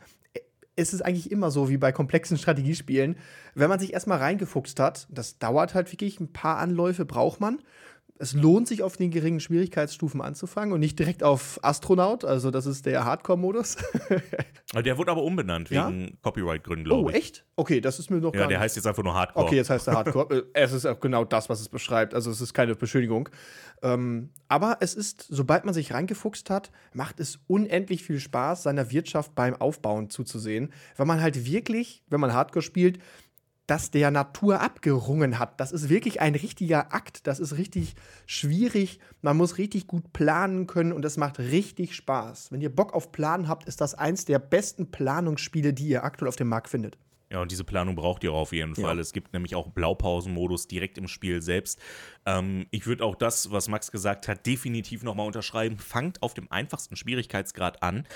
Es 0.75 0.93
ist 0.93 1.01
eigentlich 1.01 1.31
immer 1.31 1.49
so 1.49 1.69
wie 1.69 1.77
bei 1.77 1.91
komplexen 1.91 2.37
Strategiespielen. 2.37 3.17
Wenn 3.55 3.69
man 3.69 3.79
sich 3.79 3.93
erstmal 3.93 4.19
reingefuchst 4.19 4.79
hat, 4.79 5.07
das 5.09 5.39
dauert 5.39 5.73
halt 5.73 5.91
wirklich 5.91 6.19
ein 6.19 6.33
paar 6.33 6.57
Anläufe, 6.57 7.05
braucht 7.05 7.39
man 7.39 7.59
es 8.19 8.33
lohnt 8.33 8.67
sich 8.67 8.83
auf 8.83 8.97
den 8.97 9.11
geringen 9.11 9.39
Schwierigkeitsstufen 9.39 10.21
anzufangen 10.21 10.73
und 10.73 10.79
nicht 10.79 10.97
direkt 10.97 11.23
auf 11.23 11.59
Astronaut. 11.63 12.25
Also, 12.25 12.51
das 12.51 12.65
ist 12.65 12.85
der 12.85 13.05
Hardcore-Modus. 13.05 13.77
der 14.85 14.97
wurde 14.97 15.11
aber 15.11 15.23
umbenannt 15.23 15.69
wegen 15.69 16.01
ja? 16.01 16.07
Copyright-Gründen, 16.21 16.85
glaube 16.85 17.03
oh, 17.03 17.09
ich. 17.09 17.15
Oh, 17.15 17.17
echt? 17.17 17.45
Okay, 17.55 17.81
das 17.81 17.99
ist 17.99 18.09
mir 18.09 18.17
noch 18.17 18.33
ja, 18.33 18.41
gar 18.41 18.47
der 18.47 18.59
heißt 18.59 18.75
jetzt 18.75 18.87
einfach 18.87 19.03
nur 19.03 19.13
Hardcore. 19.13 19.45
Okay, 19.45 19.55
jetzt 19.55 19.69
heißt 19.69 19.87
er 19.87 19.93
Hardcore. 19.95 20.27
Äh, 20.37 20.43
es 20.53 20.73
ist 20.73 20.85
auch 20.85 20.99
genau 20.99 21.23
das, 21.25 21.49
was 21.49 21.61
es 21.61 21.69
beschreibt. 21.69 22.13
Also, 22.13 22.31
es 22.31 22.41
ist 22.41 22.53
keine 22.53 22.75
Beschönigung. 22.75 23.29
Ähm, 23.81 24.29
aber 24.47 24.77
es 24.81 24.95
ist, 24.95 25.25
sobald 25.29 25.65
man 25.65 25.73
sich 25.73 25.93
reingefuchst 25.93 26.49
hat, 26.49 26.71
macht 26.93 27.19
es 27.19 27.39
unendlich 27.47 28.03
viel 28.03 28.19
Spaß, 28.19 28.63
seiner 28.63 28.91
Wirtschaft 28.91 29.35
beim 29.35 29.55
Aufbauen 29.55 30.09
zuzusehen. 30.09 30.73
Weil 30.95 31.05
man 31.05 31.21
halt 31.21 31.45
wirklich, 31.45 32.03
wenn 32.09 32.19
man 32.19 32.33
Hardcore 32.33 32.63
spielt, 32.63 32.99
das 33.67 33.91
der 33.91 34.11
Natur 34.11 34.61
abgerungen 34.61 35.39
hat. 35.39 35.59
Das 35.59 35.71
ist 35.71 35.89
wirklich 35.89 36.21
ein 36.21 36.35
richtiger 36.35 36.93
Akt. 36.93 37.27
Das 37.27 37.39
ist 37.39 37.57
richtig 37.57 37.95
schwierig. 38.25 38.99
Man 39.21 39.37
muss 39.37 39.57
richtig 39.57 39.87
gut 39.87 40.13
planen 40.13 40.67
können 40.67 40.93
und 40.93 41.05
es 41.05 41.17
macht 41.17 41.39
richtig 41.39 41.95
Spaß. 41.95 42.51
Wenn 42.51 42.61
ihr 42.61 42.73
Bock 42.73 42.93
auf 42.93 43.11
Planen 43.11 43.47
habt, 43.47 43.67
ist 43.67 43.81
das 43.81 43.93
eins 43.93 44.25
der 44.25 44.39
besten 44.39 44.89
Planungsspiele, 44.89 45.73
die 45.73 45.89
ihr 45.89 46.03
aktuell 46.03 46.29
auf 46.29 46.35
dem 46.37 46.47
Markt 46.47 46.69
findet. 46.69 46.97
Ja, 47.29 47.41
und 47.41 47.51
diese 47.51 47.65
Planung 47.65 47.95
braucht 47.95 48.23
ihr 48.23 48.31
auf 48.31 48.53
jeden 48.53 48.75
Fall. 48.75 48.95
Ja. 48.95 49.01
Es 49.01 49.11
gibt 49.11 49.33
nämlich 49.33 49.53
auch 49.53 49.67
Blaupausenmodus 49.67 50.67
direkt 50.67 50.97
im 50.97 51.09
Spiel 51.09 51.41
selbst. 51.41 51.77
Ähm, 52.25 52.67
ich 52.71 52.87
würde 52.87 53.03
auch 53.03 53.15
das, 53.15 53.51
was 53.51 53.67
Max 53.67 53.91
gesagt 53.91 54.29
hat, 54.29 54.45
definitiv 54.45 55.03
nochmal 55.03 55.27
unterschreiben. 55.27 55.77
Fangt 55.77 56.23
auf 56.23 56.33
dem 56.33 56.49
einfachsten 56.49 56.95
Schwierigkeitsgrad 56.95 57.83
an. 57.83 58.07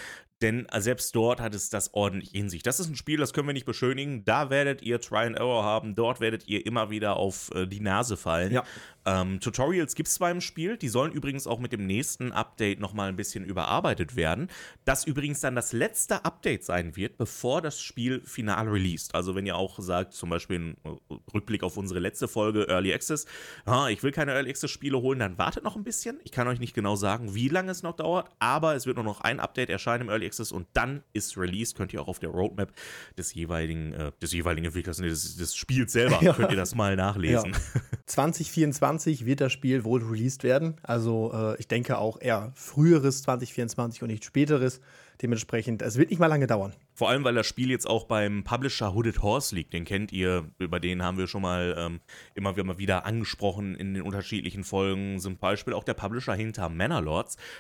Denn 0.41 0.65
äh, 0.67 0.81
selbst 0.81 1.15
dort 1.15 1.39
hat 1.39 1.53
es 1.55 1.69
das 1.69 1.93
ordentlich 1.93 2.33
in 2.36 2.50
sich. 2.50 2.63
Das 2.63 2.79
ist 2.79 2.89
ein 2.89 2.95
Spiel, 2.95 3.17
das 3.17 3.33
können 3.33 3.48
wir 3.48 3.53
nicht 3.53 3.65
beschönigen. 3.65 4.25
Da 4.25 4.50
werdet 4.50 4.81
ihr 4.81 5.00
Try 5.00 5.25
and 5.25 5.38
Error 5.38 5.63
haben, 5.63 5.95
dort 5.95 6.19
werdet 6.19 6.48
ihr 6.48 6.65
immer 6.65 6.89
wieder 6.89 7.17
auf 7.17 7.51
äh, 7.53 7.67
die 7.67 7.79
Nase 7.79 8.17
fallen. 8.17 8.51
Ja. 8.51 8.63
Ähm, 9.05 9.39
Tutorials 9.39 9.96
gibt 9.96 10.08
es 10.08 10.15
zwar 10.15 10.29
im 10.31 10.41
Spiel, 10.41 10.77
die 10.77 10.89
sollen 10.89 11.12
übrigens 11.12 11.48
auch 11.48 11.60
mit 11.60 11.72
dem 11.72 11.88
nächsten 11.88 12.31
Update 12.31 12.79
nochmal 12.79 13.10
ein 13.10 13.15
bisschen 13.15 13.43
überarbeitet 13.43 14.15
werden. 14.15 14.50
Das 14.86 15.05
übrigens 15.05 15.39
dann 15.39 15.55
das 15.55 15.74
letzte 15.74 16.24
Update 16.24 16.63
sein 16.63 16.96
wird, 16.96 17.17
bevor 17.17 17.62
das 17.62 17.81
Spiel 17.81 18.22
final 18.25 18.67
released. 18.67 19.15
Also 19.15 19.36
wenn 19.36 19.46
ihr 19.46 19.55
auch 19.55 19.79
sagt, 19.79 20.13
zum 20.13 20.29
Beispiel 20.29 20.60
ein 20.60 20.77
äh, 20.84 21.15
Rückblick 21.34 21.63
auf 21.63 21.77
unsere 21.77 22.00
letzte 22.00 22.27
Folge 22.27 22.67
Early 22.67 22.93
Access, 22.93 23.25
ah, 23.65 23.88
ich 23.89 24.03
will 24.03 24.12
keine 24.12 24.34
Early 24.34 24.50
Access 24.50 24.70
Spiele 24.70 25.01
holen, 25.01 25.20
dann 25.20 25.38
wartet 25.38 25.63
noch 25.63 25.75
ein 25.75 25.84
bisschen. 25.84 26.20
Ich 26.24 26.31
kann 26.31 26.48
euch 26.48 26.60
nicht 26.60 26.74
genau 26.74 26.96
sagen, 26.96 27.34
wie 27.34 27.48
lange 27.48 27.72
es 27.72 27.84
noch 27.84 27.96
dauert, 27.96 28.29
aber 28.39 28.75
es 28.75 28.86
wird 28.86 28.98
nur 28.98 29.05
noch 29.05 29.22
ein 29.22 29.39
Update 29.39 29.70
erscheinen 29.70 30.03
im 30.03 30.10
Early 30.10 30.27
Access 30.27 30.51
und 30.51 30.67
dann 30.74 31.03
ist 31.13 31.38
released. 31.38 31.75
Könnt 31.75 31.93
ihr 31.93 32.01
auch 32.01 32.08
auf 32.08 32.20
der 32.20 32.29
Roadmap 32.29 32.72
des 33.17 33.34
jeweiligen, 33.34 33.93
äh, 33.93 34.12
des 34.22 34.31
jeweiligen 34.31 34.67
Entwicklers, 34.67 34.98
des, 34.98 35.38
des 35.38 35.55
Spiels 35.55 35.91
selber, 35.91 36.20
ja. 36.22 36.34
könnt 36.34 36.51
ihr 36.51 36.58
das 36.58 36.75
mal 36.75 36.96
nachlesen. 36.96 37.53
Ja. 37.53 37.81
2024 38.05 38.90
wird 39.25 39.41
das 39.41 39.51
Spiel 39.51 39.83
wohl 39.83 40.03
released 40.03 40.43
werden. 40.43 40.75
Also 40.83 41.31
äh, 41.33 41.60
ich 41.60 41.67
denke 41.67 41.98
auch 41.98 42.19
eher 42.19 42.51
früheres 42.55 43.24
2024 43.24 44.01
und 44.03 44.10
nicht 44.10 44.25
späteres. 44.25 44.81
Dementsprechend, 45.21 45.81
es 45.81 45.98
wird 45.98 46.10
nicht 46.10 46.19
mal 46.19 46.27
lange 46.27 46.48
dauern. 46.48 46.74
Vor 46.93 47.10
allem, 47.10 47.24
weil 47.24 47.36
das 47.36 47.48
Spiel 47.48 47.69
jetzt 47.69 47.88
auch 47.88 48.05
beim 48.05 48.43
Publisher 48.43 48.93
Hooded 48.93 49.21
Horse 49.21 49.55
liegt. 49.55 49.74
Den 49.74 49.86
kennt 49.86 50.12
ihr, 50.12 50.51
über 50.60 50.79
den 50.79 51.03
haben 51.03 51.17
wir 51.17 51.27
schon 51.27 51.41
mal 51.41 51.75
ähm, 51.77 52.00
immer 52.36 52.57
wieder 52.77 53.05
angesprochen 53.05 53.75
in 53.75 53.93
den 53.93 54.03
unterschiedlichen 54.03 54.63
Folgen. 54.63 55.19
Zum 55.19 55.38
Beispiel 55.38 55.74
auch 55.74 55.83
der 55.83 55.93
Publisher 55.93 56.33
hinter 56.33 56.69
Manor 56.69 57.01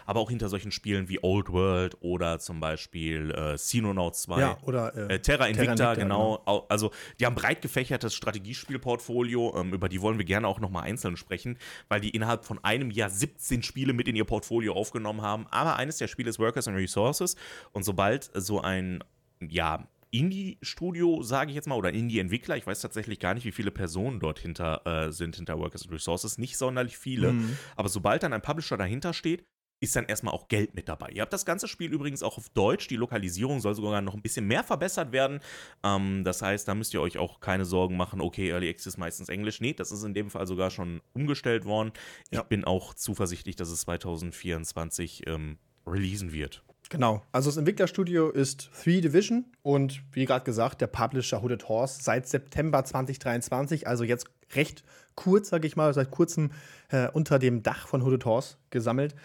aber 0.05 0.19
auch 0.19 0.29
hinter 0.29 0.49
solchen 0.49 0.71
Spielen 0.71 1.09
wie 1.09 1.19
Old 1.21 1.49
World 1.49 1.97
oder 2.01 2.39
zum 2.39 2.59
Beispiel 2.59 3.31
äh, 3.31 3.55
Xenonauts 3.55 4.23
2. 4.23 4.39
Ja, 4.39 4.57
oder 4.63 4.95
äh, 4.95 5.15
äh, 5.15 5.19
Terra, 5.19 5.47
Invicta, 5.47 5.75
Terra 5.75 5.93
Invicta, 5.93 5.93
genau. 5.95 6.37
genau. 6.45 6.65
Also, 6.69 6.91
die 7.19 7.25
haben 7.25 7.35
breit 7.35 7.61
gefächertes 7.61 8.13
Strategiespielportfolio. 8.13 9.55
Ähm, 9.57 9.73
über 9.73 9.89
die 9.89 10.01
wollen 10.01 10.17
wir 10.17 10.25
gerne 10.25 10.47
auch 10.47 10.59
nochmal 10.59 10.83
einzeln 10.83 11.17
sprechen, 11.17 11.57
weil 11.89 12.01
die 12.01 12.09
innerhalb 12.09 12.45
von 12.45 12.63
einem 12.63 12.91
Jahr 12.91 13.09
17 13.09 13.63
Spiele 13.63 13.93
mit 13.93 14.07
in 14.07 14.15
ihr 14.15 14.25
Portfolio 14.25 14.73
aufgenommen 14.73 15.21
haben. 15.21 15.47
Aber 15.49 15.75
eines 15.75 15.97
der 15.97 16.07
Spiele 16.07 16.29
ist 16.29 16.39
Workers 16.39 16.67
and 16.67 16.77
Resources. 16.77 17.35
Und 17.71 17.83
sobald 17.83 18.29
so 18.33 18.61
ein 18.61 19.03
ja, 19.49 19.87
Indie-Studio, 20.11 21.23
sage 21.23 21.51
ich 21.51 21.55
jetzt 21.55 21.67
mal, 21.67 21.75
oder 21.75 21.93
Indie-Entwickler. 21.93 22.57
Ich 22.57 22.67
weiß 22.67 22.81
tatsächlich 22.81 23.19
gar 23.19 23.33
nicht, 23.33 23.45
wie 23.45 23.51
viele 23.51 23.71
Personen 23.71 24.19
dort 24.19 24.39
hinter 24.39 24.85
äh, 24.85 25.11
sind, 25.11 25.37
hinter 25.37 25.57
Workers 25.57 25.83
and 25.83 25.93
Resources. 25.93 26.37
Nicht 26.37 26.57
sonderlich 26.57 26.97
viele. 26.97 27.33
Mhm. 27.33 27.57
Aber 27.77 27.87
sobald 27.87 28.23
dann 28.23 28.33
ein 28.33 28.41
Publisher 28.41 28.77
dahinter 28.77 29.13
steht, 29.13 29.45
ist 29.81 29.95
dann 29.95 30.05
erstmal 30.05 30.33
auch 30.33 30.47
Geld 30.47 30.75
mit 30.75 30.87
dabei. 30.87 31.09
Ihr 31.09 31.23
habt 31.23 31.33
das 31.33 31.43
ganze 31.43 31.67
Spiel 31.67 31.91
übrigens 31.91 32.21
auch 32.21 32.37
auf 32.37 32.49
Deutsch. 32.49 32.87
Die 32.87 32.97
Lokalisierung 32.97 33.59
soll 33.61 33.73
sogar 33.73 34.01
noch 34.01 34.13
ein 34.13 34.21
bisschen 34.21 34.45
mehr 34.45 34.63
verbessert 34.63 35.11
werden. 35.11 35.39
Ähm, 35.83 36.23
das 36.23 36.41
heißt, 36.41 36.67
da 36.67 36.75
müsst 36.75 36.93
ihr 36.93 37.01
euch 37.01 37.17
auch 37.17 37.39
keine 37.39 37.65
Sorgen 37.65 37.97
machen, 37.97 38.21
okay, 38.21 38.49
Early 38.49 38.69
Access 38.69 38.97
meistens 38.97 39.27
Englisch. 39.27 39.59
Nee, 39.59 39.73
das 39.73 39.91
ist 39.91 40.03
in 40.03 40.13
dem 40.13 40.29
Fall 40.29 40.45
sogar 40.45 40.69
schon 40.69 41.01
umgestellt 41.13 41.65
worden. 41.65 41.93
Ja. 42.29 42.41
Ich 42.41 42.45
bin 42.47 42.63
auch 42.63 42.93
zuversichtlich, 42.93 43.55
dass 43.55 43.69
es 43.69 43.81
2024 43.81 45.23
ähm, 45.25 45.57
releasen 45.87 46.31
wird. 46.31 46.63
Genau. 46.91 47.21
Also 47.31 47.49
das 47.49 47.55
Entwicklerstudio 47.55 48.29
ist 48.31 48.69
Three 48.83 48.99
Division 48.99 49.45
und 49.63 50.03
wie 50.11 50.25
gerade 50.25 50.43
gesagt, 50.43 50.81
der 50.81 50.87
Publisher 50.87 51.41
Hooded 51.41 51.69
Horse 51.69 52.03
seit 52.03 52.27
September 52.27 52.83
2023, 52.83 53.87
also 53.87 54.03
jetzt 54.03 54.25
recht 54.53 54.83
kurz, 55.15 55.47
sage 55.47 55.67
ich 55.67 55.77
mal, 55.77 55.93
seit 55.93 56.11
kurzem 56.11 56.51
äh, 56.89 57.07
unter 57.07 57.39
dem 57.39 57.63
Dach 57.63 57.87
von 57.87 58.03
Hooded 58.03 58.25
Horse 58.25 58.57
gesammelt. 58.71 59.15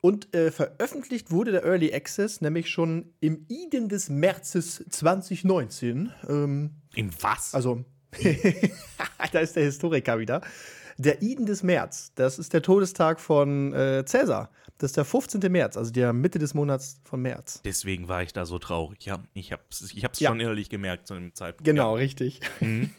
Und 0.00 0.32
äh, 0.36 0.52
veröffentlicht 0.52 1.32
wurde 1.32 1.50
der 1.50 1.64
Early 1.64 1.92
Access 1.92 2.40
nämlich 2.42 2.70
schon 2.70 3.12
im 3.18 3.44
Iden 3.48 3.88
des 3.88 4.08
Märzes 4.08 4.84
2019. 4.88 6.12
Ähm, 6.28 6.70
In 6.94 7.10
was? 7.20 7.56
Also, 7.56 7.84
da 9.32 9.40
ist 9.40 9.56
der 9.56 9.64
Historiker 9.64 10.20
wieder. 10.20 10.42
Der 10.96 11.22
Iden 11.22 11.44
des 11.44 11.64
März, 11.64 12.12
das 12.14 12.38
ist 12.38 12.52
der 12.52 12.62
Todestag 12.62 13.18
von 13.18 13.72
äh, 13.72 14.04
Cäsar. 14.06 14.48
Das 14.78 14.90
ist 14.90 14.96
der 14.96 15.06
15. 15.06 15.40
März, 15.50 15.76
also 15.76 15.90
der 15.90 16.12
Mitte 16.12 16.38
des 16.38 16.52
Monats 16.52 17.00
von 17.04 17.22
März. 17.22 17.62
Deswegen 17.64 18.08
war 18.08 18.22
ich 18.22 18.32
da 18.34 18.44
so 18.44 18.58
traurig. 18.58 19.06
Ja, 19.06 19.22
ich 19.32 19.52
habe 19.52 19.62
es 19.70 19.92
ich 19.94 20.02
ja. 20.02 20.10
schon 20.12 20.38
innerlich 20.38 20.68
gemerkt 20.68 21.06
zu 21.06 21.14
dem 21.14 21.34
Zeitpunkt. 21.34 21.64
Genau, 21.64 21.96
ja. 21.96 22.02
richtig. 22.02 22.40
Mhm. 22.60 22.90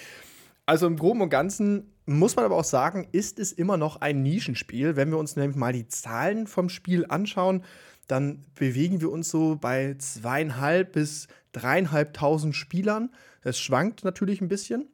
also 0.66 0.86
im 0.86 0.96
Groben 0.96 1.22
und 1.22 1.30
Ganzen 1.30 1.92
muss 2.06 2.36
man 2.36 2.44
aber 2.44 2.56
auch 2.56 2.64
sagen, 2.64 3.08
ist 3.10 3.40
es 3.40 3.50
immer 3.52 3.76
noch 3.76 4.00
ein 4.00 4.22
Nischenspiel. 4.22 4.94
Wenn 4.94 5.10
wir 5.10 5.18
uns 5.18 5.34
nämlich 5.34 5.56
mal 5.56 5.72
die 5.72 5.88
Zahlen 5.88 6.46
vom 6.46 6.68
Spiel 6.68 7.04
anschauen, 7.08 7.64
dann 8.06 8.44
bewegen 8.54 9.00
wir 9.00 9.10
uns 9.10 9.28
so 9.28 9.56
bei 9.56 9.96
zweieinhalb 9.98 10.92
bis 10.92 11.26
dreieinhalbtausend 11.50 12.54
Spielern. 12.54 13.10
Es 13.42 13.58
schwankt 13.58 14.04
natürlich 14.04 14.40
ein 14.40 14.48
bisschen, 14.48 14.88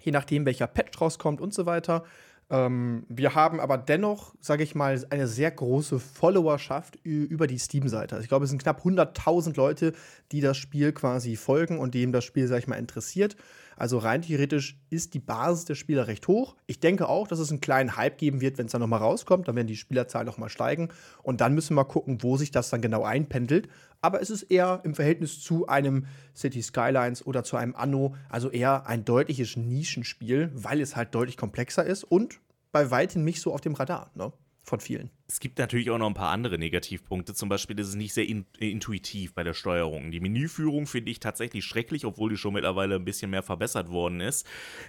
je 0.00 0.10
nachdem, 0.10 0.46
welcher 0.46 0.66
Patch 0.66 1.00
rauskommt 1.00 1.40
und 1.40 1.54
so 1.54 1.66
weiter. 1.66 2.04
Ähm, 2.50 3.04
wir 3.08 3.34
haben 3.34 3.60
aber 3.60 3.78
dennoch, 3.78 4.34
sage 4.40 4.64
ich 4.64 4.74
mal, 4.74 5.00
eine 5.10 5.28
sehr 5.28 5.50
große 5.50 6.00
Followerschaft 6.00 6.96
über 7.04 7.46
die 7.46 7.58
Steam-Seite. 7.58 8.16
Also 8.16 8.24
ich 8.24 8.28
glaube, 8.28 8.44
es 8.44 8.50
sind 8.50 8.62
knapp 8.62 8.84
100.000 8.84 9.56
Leute, 9.56 9.92
die 10.32 10.40
das 10.40 10.56
Spiel 10.56 10.92
quasi 10.92 11.36
folgen 11.36 11.78
und 11.78 11.94
dem 11.94 12.10
das 12.12 12.24
Spiel, 12.24 12.48
sage 12.48 12.60
ich 12.60 12.66
mal, 12.66 12.76
interessiert. 12.76 13.36
Also 13.80 13.96
rein 13.96 14.20
theoretisch 14.20 14.78
ist 14.90 15.14
die 15.14 15.20
Basis 15.20 15.64
der 15.64 15.74
Spieler 15.74 16.06
recht 16.06 16.28
hoch. 16.28 16.54
Ich 16.66 16.80
denke 16.80 17.08
auch, 17.08 17.26
dass 17.26 17.38
es 17.38 17.48
einen 17.48 17.62
kleinen 17.62 17.96
Hype 17.96 18.18
geben 18.18 18.42
wird, 18.42 18.58
wenn 18.58 18.66
es 18.66 18.72
dann 18.72 18.82
nochmal 18.82 18.98
rauskommt. 18.98 19.48
Dann 19.48 19.56
werden 19.56 19.68
die 19.68 19.76
Spielerzahlen 19.76 20.26
nochmal 20.26 20.50
steigen. 20.50 20.90
Und 21.22 21.40
dann 21.40 21.54
müssen 21.54 21.74
wir 21.74 21.86
gucken, 21.86 22.22
wo 22.22 22.36
sich 22.36 22.50
das 22.50 22.68
dann 22.68 22.82
genau 22.82 23.04
einpendelt. 23.04 23.70
Aber 24.02 24.20
es 24.20 24.28
ist 24.28 24.42
eher 24.42 24.80
im 24.84 24.94
Verhältnis 24.94 25.40
zu 25.40 25.66
einem 25.66 26.04
City 26.36 26.60
Skylines 26.60 27.26
oder 27.26 27.42
zu 27.42 27.56
einem 27.56 27.74
Anno, 27.74 28.14
also 28.28 28.50
eher 28.50 28.86
ein 28.86 29.06
deutliches 29.06 29.56
Nischenspiel, 29.56 30.50
weil 30.52 30.82
es 30.82 30.94
halt 30.94 31.14
deutlich 31.14 31.38
komplexer 31.38 31.84
ist 31.84 32.04
und 32.04 32.38
bei 32.72 32.90
weitem 32.90 33.24
nicht 33.24 33.40
so 33.40 33.54
auf 33.54 33.62
dem 33.62 33.72
Radar. 33.72 34.10
Ne? 34.14 34.30
von 34.62 34.80
vielen. 34.80 35.10
Es 35.30 35.38
gibt 35.38 35.60
natürlich 35.60 35.90
auch 35.90 35.98
noch 35.98 36.08
ein 36.08 36.14
paar 36.14 36.32
andere 36.32 36.58
Negativpunkte. 36.58 37.34
Zum 37.34 37.48
Beispiel 37.48 37.78
ist 37.78 37.86
es 37.86 37.94
nicht 37.94 38.12
sehr 38.12 38.26
in 38.26 38.46
intuitiv 38.58 39.32
bei 39.32 39.44
der 39.44 39.54
Steuerung. 39.54 40.10
Die 40.10 40.18
Menüführung 40.18 40.88
finde 40.88 41.12
ich 41.12 41.20
tatsächlich 41.20 41.64
schrecklich, 41.64 42.04
obwohl 42.04 42.30
die 42.30 42.36
schon 42.36 42.52
mittlerweile 42.52 42.96
ein 42.96 43.04
bisschen 43.04 43.30
mehr 43.30 43.44
verbessert 43.44 43.90
worden 43.90 44.20
ist. 44.20 44.44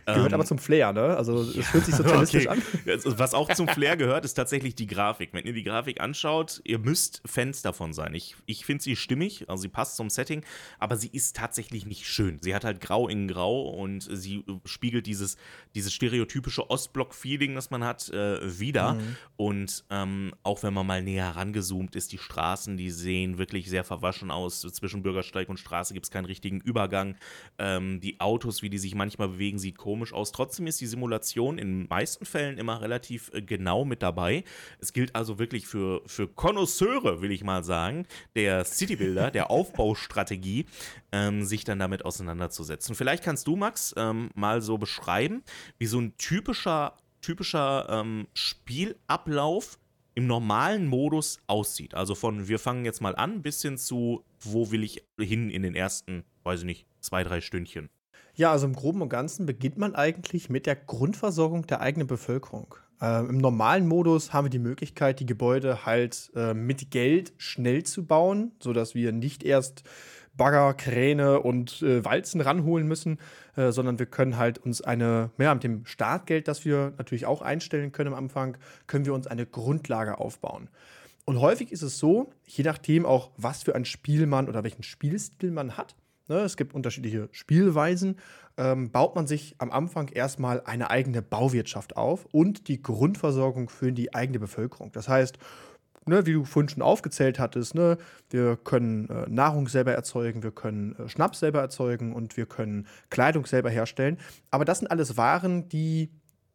Gehört 0.07 0.29
ähm, 0.29 0.33
aber 0.33 0.45
zum 0.45 0.57
Flair, 0.57 0.93
ne? 0.93 1.15
Also 1.15 1.41
es 1.41 1.55
ja, 1.55 1.61
fühlt 1.61 1.85
sich 1.85 1.93
sozialistisch 2.01 2.47
okay. 2.47 2.59
an. 2.85 3.01
Was 3.19 3.35
auch 3.35 3.53
zum 3.53 3.67
Flair 3.67 3.97
gehört, 3.97 4.25
ist 4.25 4.33
tatsächlich 4.33 4.73
die 4.73 4.87
Grafik. 4.87 5.29
Wenn 5.33 5.45
ihr 5.45 5.53
die 5.53 5.61
Grafik 5.61 6.01
anschaut, 6.01 6.59
ihr 6.63 6.79
müsst 6.79 7.21
Fans 7.23 7.61
davon 7.61 7.93
sein. 7.93 8.15
Ich, 8.15 8.35
ich 8.47 8.65
finde 8.65 8.83
sie 8.83 8.95
stimmig, 8.95 9.47
also 9.47 9.61
sie 9.61 9.69
passt 9.69 9.95
zum 9.95 10.09
Setting, 10.09 10.43
aber 10.79 10.97
sie 10.97 11.09
ist 11.09 11.35
tatsächlich 11.35 11.85
nicht 11.85 12.07
schön. 12.07 12.39
Sie 12.41 12.55
hat 12.55 12.63
halt 12.63 12.81
Grau 12.81 13.07
in 13.07 13.27
Grau 13.27 13.69
und 13.69 14.07
sie 14.11 14.43
spiegelt 14.65 15.05
dieses, 15.05 15.37
dieses 15.75 15.93
stereotypische 15.93 16.67
Ostblock-Feeling, 16.67 17.53
das 17.53 17.69
man 17.69 17.83
hat, 17.83 18.09
äh, 18.09 18.59
wieder. 18.59 18.93
Mhm. 18.93 19.15
Und 19.37 19.85
ähm, 19.91 20.30
auch 20.43 20.63
wenn 20.63 20.73
man 20.73 20.85
mal 20.87 21.01
näher 21.01 21.35
rangezoomt 21.35 21.95
ist, 21.95 22.11
die 22.11 22.17
Straßen, 22.17 22.77
die 22.77 22.91
sehen 22.91 23.37
wirklich 23.37 23.69
sehr 23.69 23.83
verwaschen 23.83 24.31
aus. 24.31 24.61
Zwischen 24.61 25.03
Bürgersteig 25.03 25.49
und 25.49 25.59
Straße 25.59 25.93
gibt 25.93 26.05
es 26.05 26.11
keinen 26.11 26.25
richtigen 26.25 26.59
Übergang. 26.59 27.15
Ähm, 27.57 27.99
die 27.99 28.19
Autos, 28.19 28.61
wie 28.61 28.69
die 28.69 28.77
sich 28.77 28.95
manchmal 28.95 29.29
bewegen, 29.29 29.59
sieht 29.59 29.77
komisch 29.77 30.13
aus. 30.13 30.31
Trotzdem 30.31 30.67
ist 30.67 30.81
die 30.81 30.87
Simulation 30.87 31.57
in 31.57 31.81
den 31.81 31.87
meisten 31.89 32.25
Fällen 32.25 32.57
immer 32.57 32.81
relativ 32.81 33.31
äh, 33.33 33.41
genau 33.41 33.85
mit 33.85 34.01
dabei. 34.01 34.43
Es 34.79 34.93
gilt 34.93 35.15
also 35.15 35.39
wirklich 35.39 35.67
für, 35.67 36.01
für 36.05 36.27
Konnoisseure, 36.27 37.21
will 37.21 37.31
ich 37.31 37.43
mal 37.43 37.63
sagen, 37.63 38.05
der 38.35 38.65
Citybuilder, 38.65 39.31
der 39.31 39.49
Aufbaustrategie, 39.51 40.65
ähm, 41.11 41.43
sich 41.43 41.63
dann 41.63 41.79
damit 41.79 42.05
auseinanderzusetzen. 42.05 42.95
Vielleicht 42.95 43.23
kannst 43.23 43.47
du, 43.47 43.55
Max, 43.55 43.93
ähm, 43.97 44.29
mal 44.35 44.61
so 44.61 44.77
beschreiben, 44.77 45.43
wie 45.77 45.87
so 45.87 45.99
ein 45.99 46.17
typischer 46.17 46.95
typischer 47.21 47.87
ähm, 47.89 48.27
Spielablauf 48.33 49.77
im 50.13 50.27
normalen 50.27 50.87
Modus 50.87 51.39
aussieht. 51.47 51.93
Also 51.93 52.15
von 52.15 52.47
wir 52.47 52.59
fangen 52.59 52.85
jetzt 52.85 53.01
mal 53.01 53.15
an 53.15 53.41
bis 53.41 53.61
hin 53.61 53.77
zu, 53.77 54.23
wo 54.39 54.71
will 54.71 54.83
ich 54.83 55.03
hin 55.19 55.49
in 55.49 55.61
den 55.63 55.75
ersten, 55.75 56.23
weiß 56.43 56.59
ich 56.59 56.65
nicht, 56.65 56.85
zwei, 56.99 57.23
drei 57.23 57.41
Stündchen. 57.41 57.89
Ja, 58.35 58.51
also 58.51 58.65
im 58.65 58.73
Groben 58.73 59.01
und 59.01 59.09
Ganzen 59.09 59.45
beginnt 59.45 59.77
man 59.77 59.95
eigentlich 59.95 60.49
mit 60.49 60.65
der 60.65 60.75
Grundversorgung 60.75 61.67
der 61.67 61.81
eigenen 61.81 62.07
Bevölkerung. 62.07 62.75
Äh, 63.01 63.25
Im 63.25 63.39
normalen 63.39 63.87
Modus 63.87 64.31
haben 64.31 64.45
wir 64.45 64.49
die 64.49 64.59
Möglichkeit, 64.59 65.19
die 65.19 65.25
Gebäude 65.25 65.85
halt 65.85 66.31
äh, 66.35 66.53
mit 66.53 66.91
Geld 66.91 67.33
schnell 67.37 67.83
zu 67.83 68.05
bauen, 68.05 68.51
sodass 68.61 68.95
wir 68.95 69.11
nicht 69.11 69.43
erst 69.43 69.83
Bagger, 70.41 70.73
Kräne 70.73 71.39
und 71.39 71.83
äh, 71.83 72.03
Walzen 72.03 72.41
ranholen 72.41 72.87
müssen, 72.87 73.19
äh, 73.55 73.71
sondern 73.71 73.99
wir 73.99 74.07
können 74.07 74.37
halt 74.37 74.57
uns 74.57 74.81
eine, 74.81 75.29
ja, 75.37 75.53
mit 75.53 75.63
dem 75.63 75.85
Startgeld, 75.85 76.47
das 76.47 76.65
wir 76.65 76.93
natürlich 76.97 77.27
auch 77.27 77.43
einstellen 77.43 77.91
können 77.91 78.13
am 78.13 78.17
Anfang, 78.17 78.57
können 78.87 79.05
wir 79.05 79.13
uns 79.13 79.27
eine 79.27 79.45
Grundlage 79.45 80.17
aufbauen. 80.17 80.67
Und 81.25 81.39
häufig 81.41 81.71
ist 81.71 81.83
es 81.83 81.99
so, 81.99 82.31
je 82.47 82.63
nachdem 82.63 83.05
auch, 83.05 83.29
was 83.37 83.61
für 83.61 83.75
ein 83.75 83.85
Spiel 83.85 84.25
man 84.25 84.49
oder 84.49 84.63
welchen 84.63 84.81
Spielstil 84.81 85.51
man 85.51 85.77
hat, 85.77 85.95
ne, 86.27 86.39
es 86.39 86.57
gibt 86.57 86.73
unterschiedliche 86.73 87.29
Spielweisen, 87.31 88.15
ähm, 88.57 88.89
baut 88.89 89.15
man 89.15 89.27
sich 89.27 89.53
am 89.59 89.69
Anfang 89.69 90.07
erstmal 90.07 90.61
eine 90.61 90.89
eigene 90.89 91.21
Bauwirtschaft 91.21 91.97
auf 91.97 92.25
und 92.31 92.67
die 92.67 92.81
Grundversorgung 92.81 93.69
für 93.69 93.91
die 93.91 94.15
eigene 94.15 94.39
Bevölkerung. 94.39 94.91
Das 94.91 95.07
heißt, 95.07 95.37
ne, 96.05 96.25
wie 96.25 96.33
du 96.33 96.45
vorhin 96.45 96.69
schon 96.69 96.83
aufgezählt 96.83 97.39
hattest, 97.39 97.75
ne, 97.75 97.97
wir 98.29 98.57
können 98.57 99.09
äh, 99.09 99.29
Nahrung 99.29 99.67
selber 99.67 99.93
erzeugen, 99.93 100.43
wir 100.43 100.51
können 100.51 100.95
äh, 100.95 101.09
Schnaps 101.09 101.39
selber 101.39 101.61
erzeugen 101.61 102.13
und 102.13 102.37
wir 102.37 102.45
können 102.45 102.87
Kleidung 103.09 103.45
selber 103.45 103.69
herstellen. 103.69 104.17
Aber 104.49 104.65
das 104.65 104.79
sind 104.79 104.89
alles 104.89 105.17
Waren, 105.17 105.69
die 105.69 106.11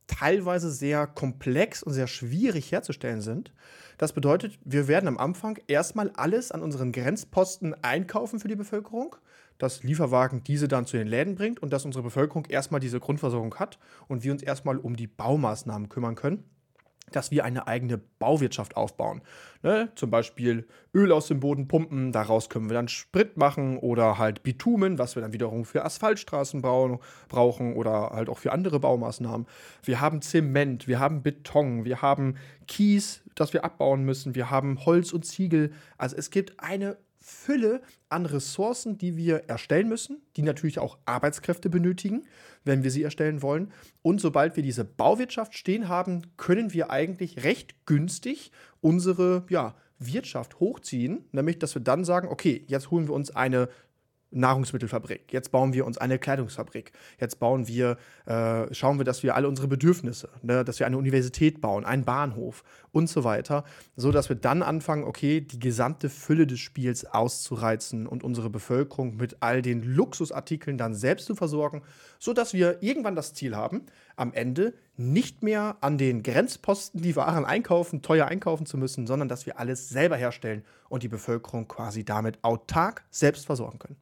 teilweise 0.06 0.70
sehr 0.70 1.06
komplex 1.06 1.82
und 1.82 1.92
sehr 1.92 2.06
schwierig 2.06 2.70
herzustellen 2.70 3.20
sind. 3.20 3.52
Das 3.98 4.12
bedeutet, 4.12 4.58
wir 4.64 4.88
werden 4.88 5.08
am 5.08 5.18
Anfang 5.18 5.58
erstmal 5.66 6.10
alles 6.10 6.52
an 6.52 6.62
unseren 6.62 6.92
Grenzposten 6.92 7.74
einkaufen 7.82 8.38
für 8.38 8.48
die 8.48 8.56
Bevölkerung, 8.56 9.16
dass 9.58 9.82
Lieferwagen 9.82 10.44
diese 10.44 10.68
dann 10.68 10.86
zu 10.86 10.96
den 10.96 11.08
Läden 11.08 11.34
bringt 11.34 11.60
und 11.60 11.72
dass 11.72 11.84
unsere 11.84 12.04
Bevölkerung 12.04 12.44
erstmal 12.46 12.80
diese 12.80 13.00
Grundversorgung 13.00 13.54
hat 13.56 13.78
und 14.06 14.22
wir 14.22 14.32
uns 14.32 14.42
erstmal 14.42 14.76
um 14.76 14.96
die 14.96 15.06
Baumaßnahmen 15.06 15.88
kümmern 15.88 16.14
können 16.14 16.44
dass 17.12 17.30
wir 17.30 17.44
eine 17.44 17.66
eigene 17.66 17.98
Bauwirtschaft 18.18 18.76
aufbauen. 18.76 19.22
Ne? 19.62 19.90
Zum 19.94 20.10
Beispiel 20.10 20.66
Öl 20.94 21.12
aus 21.12 21.28
dem 21.28 21.40
Boden 21.40 21.68
pumpen, 21.68 22.12
daraus 22.12 22.48
können 22.48 22.68
wir 22.68 22.75
dann 22.75 22.88
Sprit 22.88 23.36
machen 23.36 23.78
oder 23.78 24.18
halt 24.18 24.42
Bitumen, 24.42 24.98
was 24.98 25.14
wir 25.14 25.22
dann 25.22 25.32
wiederum 25.32 25.64
für 25.64 25.84
Asphaltstraßen 25.84 26.62
brauchen 26.62 27.75
oder 27.75 28.10
halt 28.10 28.28
auch 28.28 28.38
für 28.38 28.52
andere 28.52 28.80
Baumaßnahmen. 28.80 29.46
Wir 29.82 30.00
haben 30.00 30.20
Zement, 30.20 30.88
wir 30.88 30.98
haben 30.98 31.22
Beton, 31.22 31.84
wir 31.84 32.02
haben 32.02 32.36
Kies, 32.66 33.22
das 33.34 33.52
wir 33.52 33.64
abbauen 33.64 34.04
müssen, 34.04 34.34
wir 34.34 34.50
haben 34.50 34.84
Holz 34.84 35.12
und 35.12 35.25
Ziegel. 35.25 35.72
Also 35.98 36.16
es 36.16 36.30
gibt 36.30 36.58
eine 36.58 36.96
Fülle 37.28 37.80
an 38.09 38.25
Ressourcen, 38.25 38.99
die 38.99 39.16
wir 39.16 39.49
erstellen 39.49 39.88
müssen, 39.88 40.23
die 40.37 40.42
natürlich 40.42 40.78
auch 40.78 40.97
Arbeitskräfte 41.06 41.68
benötigen, 41.68 42.25
wenn 42.62 42.85
wir 42.85 42.92
sie 42.92 43.02
erstellen 43.02 43.42
wollen. 43.42 43.73
Und 44.02 44.21
sobald 44.21 44.54
wir 44.54 44.62
diese 44.62 44.85
Bauwirtschaft 44.85 45.54
stehen 45.54 45.88
haben, 45.88 46.23
können 46.37 46.73
wir 46.73 46.92
eigentlich 46.92 47.42
recht 47.42 47.85
günstig 47.85 48.52
unsere 48.80 49.45
ja, 49.49 49.75
Wirtschaft 49.99 50.61
hochziehen, 50.61 51.25
nämlich 51.33 51.59
dass 51.59 51.75
wir 51.75 51.83
dann 51.83 52.04
sagen, 52.04 52.28
okay, 52.28 52.64
jetzt 52.68 52.92
holen 52.92 53.09
wir 53.09 53.14
uns 53.14 53.35
eine 53.35 53.71
Nahrungsmittelfabrik. 54.36 55.32
Jetzt 55.32 55.50
bauen 55.50 55.72
wir 55.72 55.86
uns 55.86 55.98
eine 55.98 56.18
Kleidungsfabrik. 56.18 56.92
Jetzt 57.18 57.38
bauen 57.38 57.66
wir, 57.66 57.96
äh, 58.26 58.72
schauen 58.74 58.98
wir, 58.98 59.04
dass 59.04 59.22
wir 59.22 59.34
alle 59.34 59.48
unsere 59.48 59.68
Bedürfnisse, 59.68 60.28
ne, 60.42 60.64
dass 60.64 60.78
wir 60.78 60.86
eine 60.86 60.98
Universität 60.98 61.60
bauen, 61.60 61.84
einen 61.84 62.04
Bahnhof 62.04 62.62
und 62.92 63.08
so 63.08 63.24
weiter, 63.24 63.64
so 63.96 64.12
dass 64.12 64.28
wir 64.28 64.36
dann 64.36 64.62
anfangen, 64.62 65.04
okay, 65.04 65.40
die 65.40 65.58
gesamte 65.58 66.08
Fülle 66.08 66.46
des 66.46 66.60
Spiels 66.60 67.04
auszureizen 67.04 68.06
und 68.06 68.22
unsere 68.22 68.50
Bevölkerung 68.50 69.16
mit 69.16 69.38
all 69.40 69.62
den 69.62 69.82
Luxusartikeln 69.82 70.78
dann 70.78 70.94
selbst 70.94 71.26
zu 71.26 71.34
versorgen, 71.34 71.82
so 72.18 72.32
dass 72.32 72.54
wir 72.54 72.82
irgendwann 72.82 73.16
das 73.16 73.34
Ziel 73.34 73.56
haben, 73.56 73.82
am 74.16 74.32
Ende 74.32 74.74
nicht 74.96 75.42
mehr 75.42 75.76
an 75.80 75.98
den 75.98 76.22
Grenzposten 76.22 77.02
die 77.02 77.16
Waren 77.16 77.44
einkaufen, 77.44 78.02
teuer 78.02 78.26
einkaufen 78.26 78.66
zu 78.66 78.78
müssen, 78.78 79.06
sondern 79.06 79.28
dass 79.28 79.46
wir 79.46 79.58
alles 79.58 79.88
selber 79.88 80.16
herstellen 80.16 80.64
und 80.88 81.02
die 81.02 81.08
Bevölkerung 81.08 81.68
quasi 81.68 82.04
damit 82.04 82.42
autark 82.42 83.04
selbst 83.10 83.46
versorgen 83.46 83.78
können. 83.78 83.96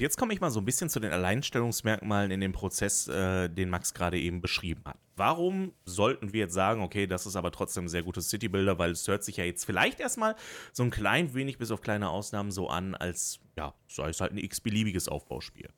Jetzt 0.00 0.16
komme 0.16 0.32
ich 0.32 0.40
mal 0.40 0.50
so 0.50 0.60
ein 0.60 0.64
bisschen 0.64 0.88
zu 0.88 0.98
den 0.98 1.12
Alleinstellungsmerkmalen 1.12 2.30
in 2.30 2.40
dem 2.40 2.52
Prozess, 2.52 3.06
äh, 3.06 3.50
den 3.50 3.68
Max 3.68 3.92
gerade 3.92 4.18
eben 4.18 4.40
beschrieben 4.40 4.80
hat. 4.86 4.96
Warum 5.16 5.72
sollten 5.84 6.32
wir 6.32 6.40
jetzt 6.40 6.54
sagen, 6.54 6.82
okay, 6.82 7.06
das 7.06 7.26
ist 7.26 7.36
aber 7.36 7.52
trotzdem 7.52 7.84
ein 7.84 7.88
sehr 7.88 8.02
gutes 8.02 8.30
Citybuilder, 8.30 8.78
weil 8.78 8.92
es 8.92 9.06
hört 9.06 9.24
sich 9.24 9.36
ja 9.36 9.44
jetzt 9.44 9.64
vielleicht 9.64 10.00
erstmal 10.00 10.34
so 10.72 10.82
ein 10.82 10.90
klein 10.90 11.34
wenig, 11.34 11.58
bis 11.58 11.70
auf 11.70 11.80
kleine 11.80 12.10
Ausnahmen, 12.10 12.50
so 12.50 12.68
an, 12.68 12.94
als 12.94 13.40
ja, 13.56 13.74
sei 13.88 14.08
es 14.08 14.22
halt 14.22 14.32
ein 14.32 14.38
x-beliebiges 14.38 15.08
Aufbauspiel. 15.08 15.68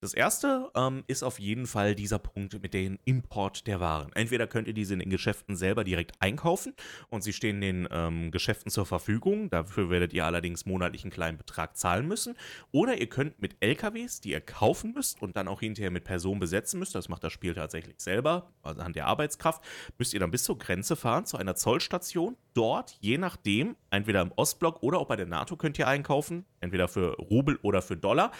Das 0.00 0.14
erste 0.14 0.70
ähm, 0.74 1.04
ist 1.06 1.22
auf 1.22 1.38
jeden 1.38 1.66
Fall 1.66 1.94
dieser 1.94 2.18
Punkt 2.18 2.62
mit 2.62 2.72
dem 2.72 2.98
Import 3.04 3.66
der 3.66 3.78
Waren. 3.78 4.10
Entweder 4.14 4.46
könnt 4.46 4.68
ihr 4.68 4.74
diese 4.74 4.94
in 4.94 5.00
den 5.00 5.10
Geschäften 5.10 5.54
selber 5.54 5.84
direkt 5.84 6.12
einkaufen 6.20 6.74
und 7.10 7.22
sie 7.22 7.34
stehen 7.34 7.60
den 7.60 7.88
ähm, 7.90 8.30
Geschäften 8.30 8.70
zur 8.70 8.86
Verfügung. 8.86 9.50
Dafür 9.50 9.90
werdet 9.90 10.14
ihr 10.14 10.24
allerdings 10.24 10.64
monatlich 10.64 11.04
einen 11.04 11.10
kleinen 11.10 11.36
Betrag 11.36 11.76
zahlen 11.76 12.08
müssen. 12.08 12.36
Oder 12.72 12.98
ihr 12.98 13.08
könnt 13.08 13.40
mit 13.42 13.56
LKWs, 13.60 14.22
die 14.22 14.30
ihr 14.30 14.40
kaufen 14.40 14.94
müsst 14.94 15.20
und 15.20 15.36
dann 15.36 15.48
auch 15.48 15.60
hinterher 15.60 15.90
mit 15.90 16.04
Personen 16.04 16.40
besetzen 16.40 16.78
müsst, 16.78 16.94
das 16.94 17.08
macht 17.10 17.22
das 17.22 17.34
Spiel 17.34 17.54
tatsächlich 17.54 17.96
selber, 17.98 18.50
also 18.62 18.80
anhand 18.86 18.96
der 18.96 19.06
Arbeitskraft, 19.06 19.62
müsst 19.98 20.14
ihr 20.14 20.20
dann 20.20 20.30
bis 20.30 20.44
zur 20.44 20.58
Grenze 20.58 20.96
fahren, 20.96 21.26
zu 21.26 21.36
einer 21.36 21.56
Zollstation. 21.56 22.36
Dort, 22.56 22.96
je 23.00 23.18
nachdem, 23.18 23.76
entweder 23.90 24.22
im 24.22 24.32
Ostblock 24.34 24.82
oder 24.82 24.98
auch 24.98 25.08
bei 25.08 25.16
der 25.16 25.26
NATO 25.26 25.56
könnt 25.56 25.78
ihr 25.78 25.86
einkaufen, 25.86 26.46
entweder 26.60 26.88
für 26.88 27.14
Rubel 27.16 27.58
oder 27.60 27.82
für 27.82 27.98
Dollar, 27.98 28.32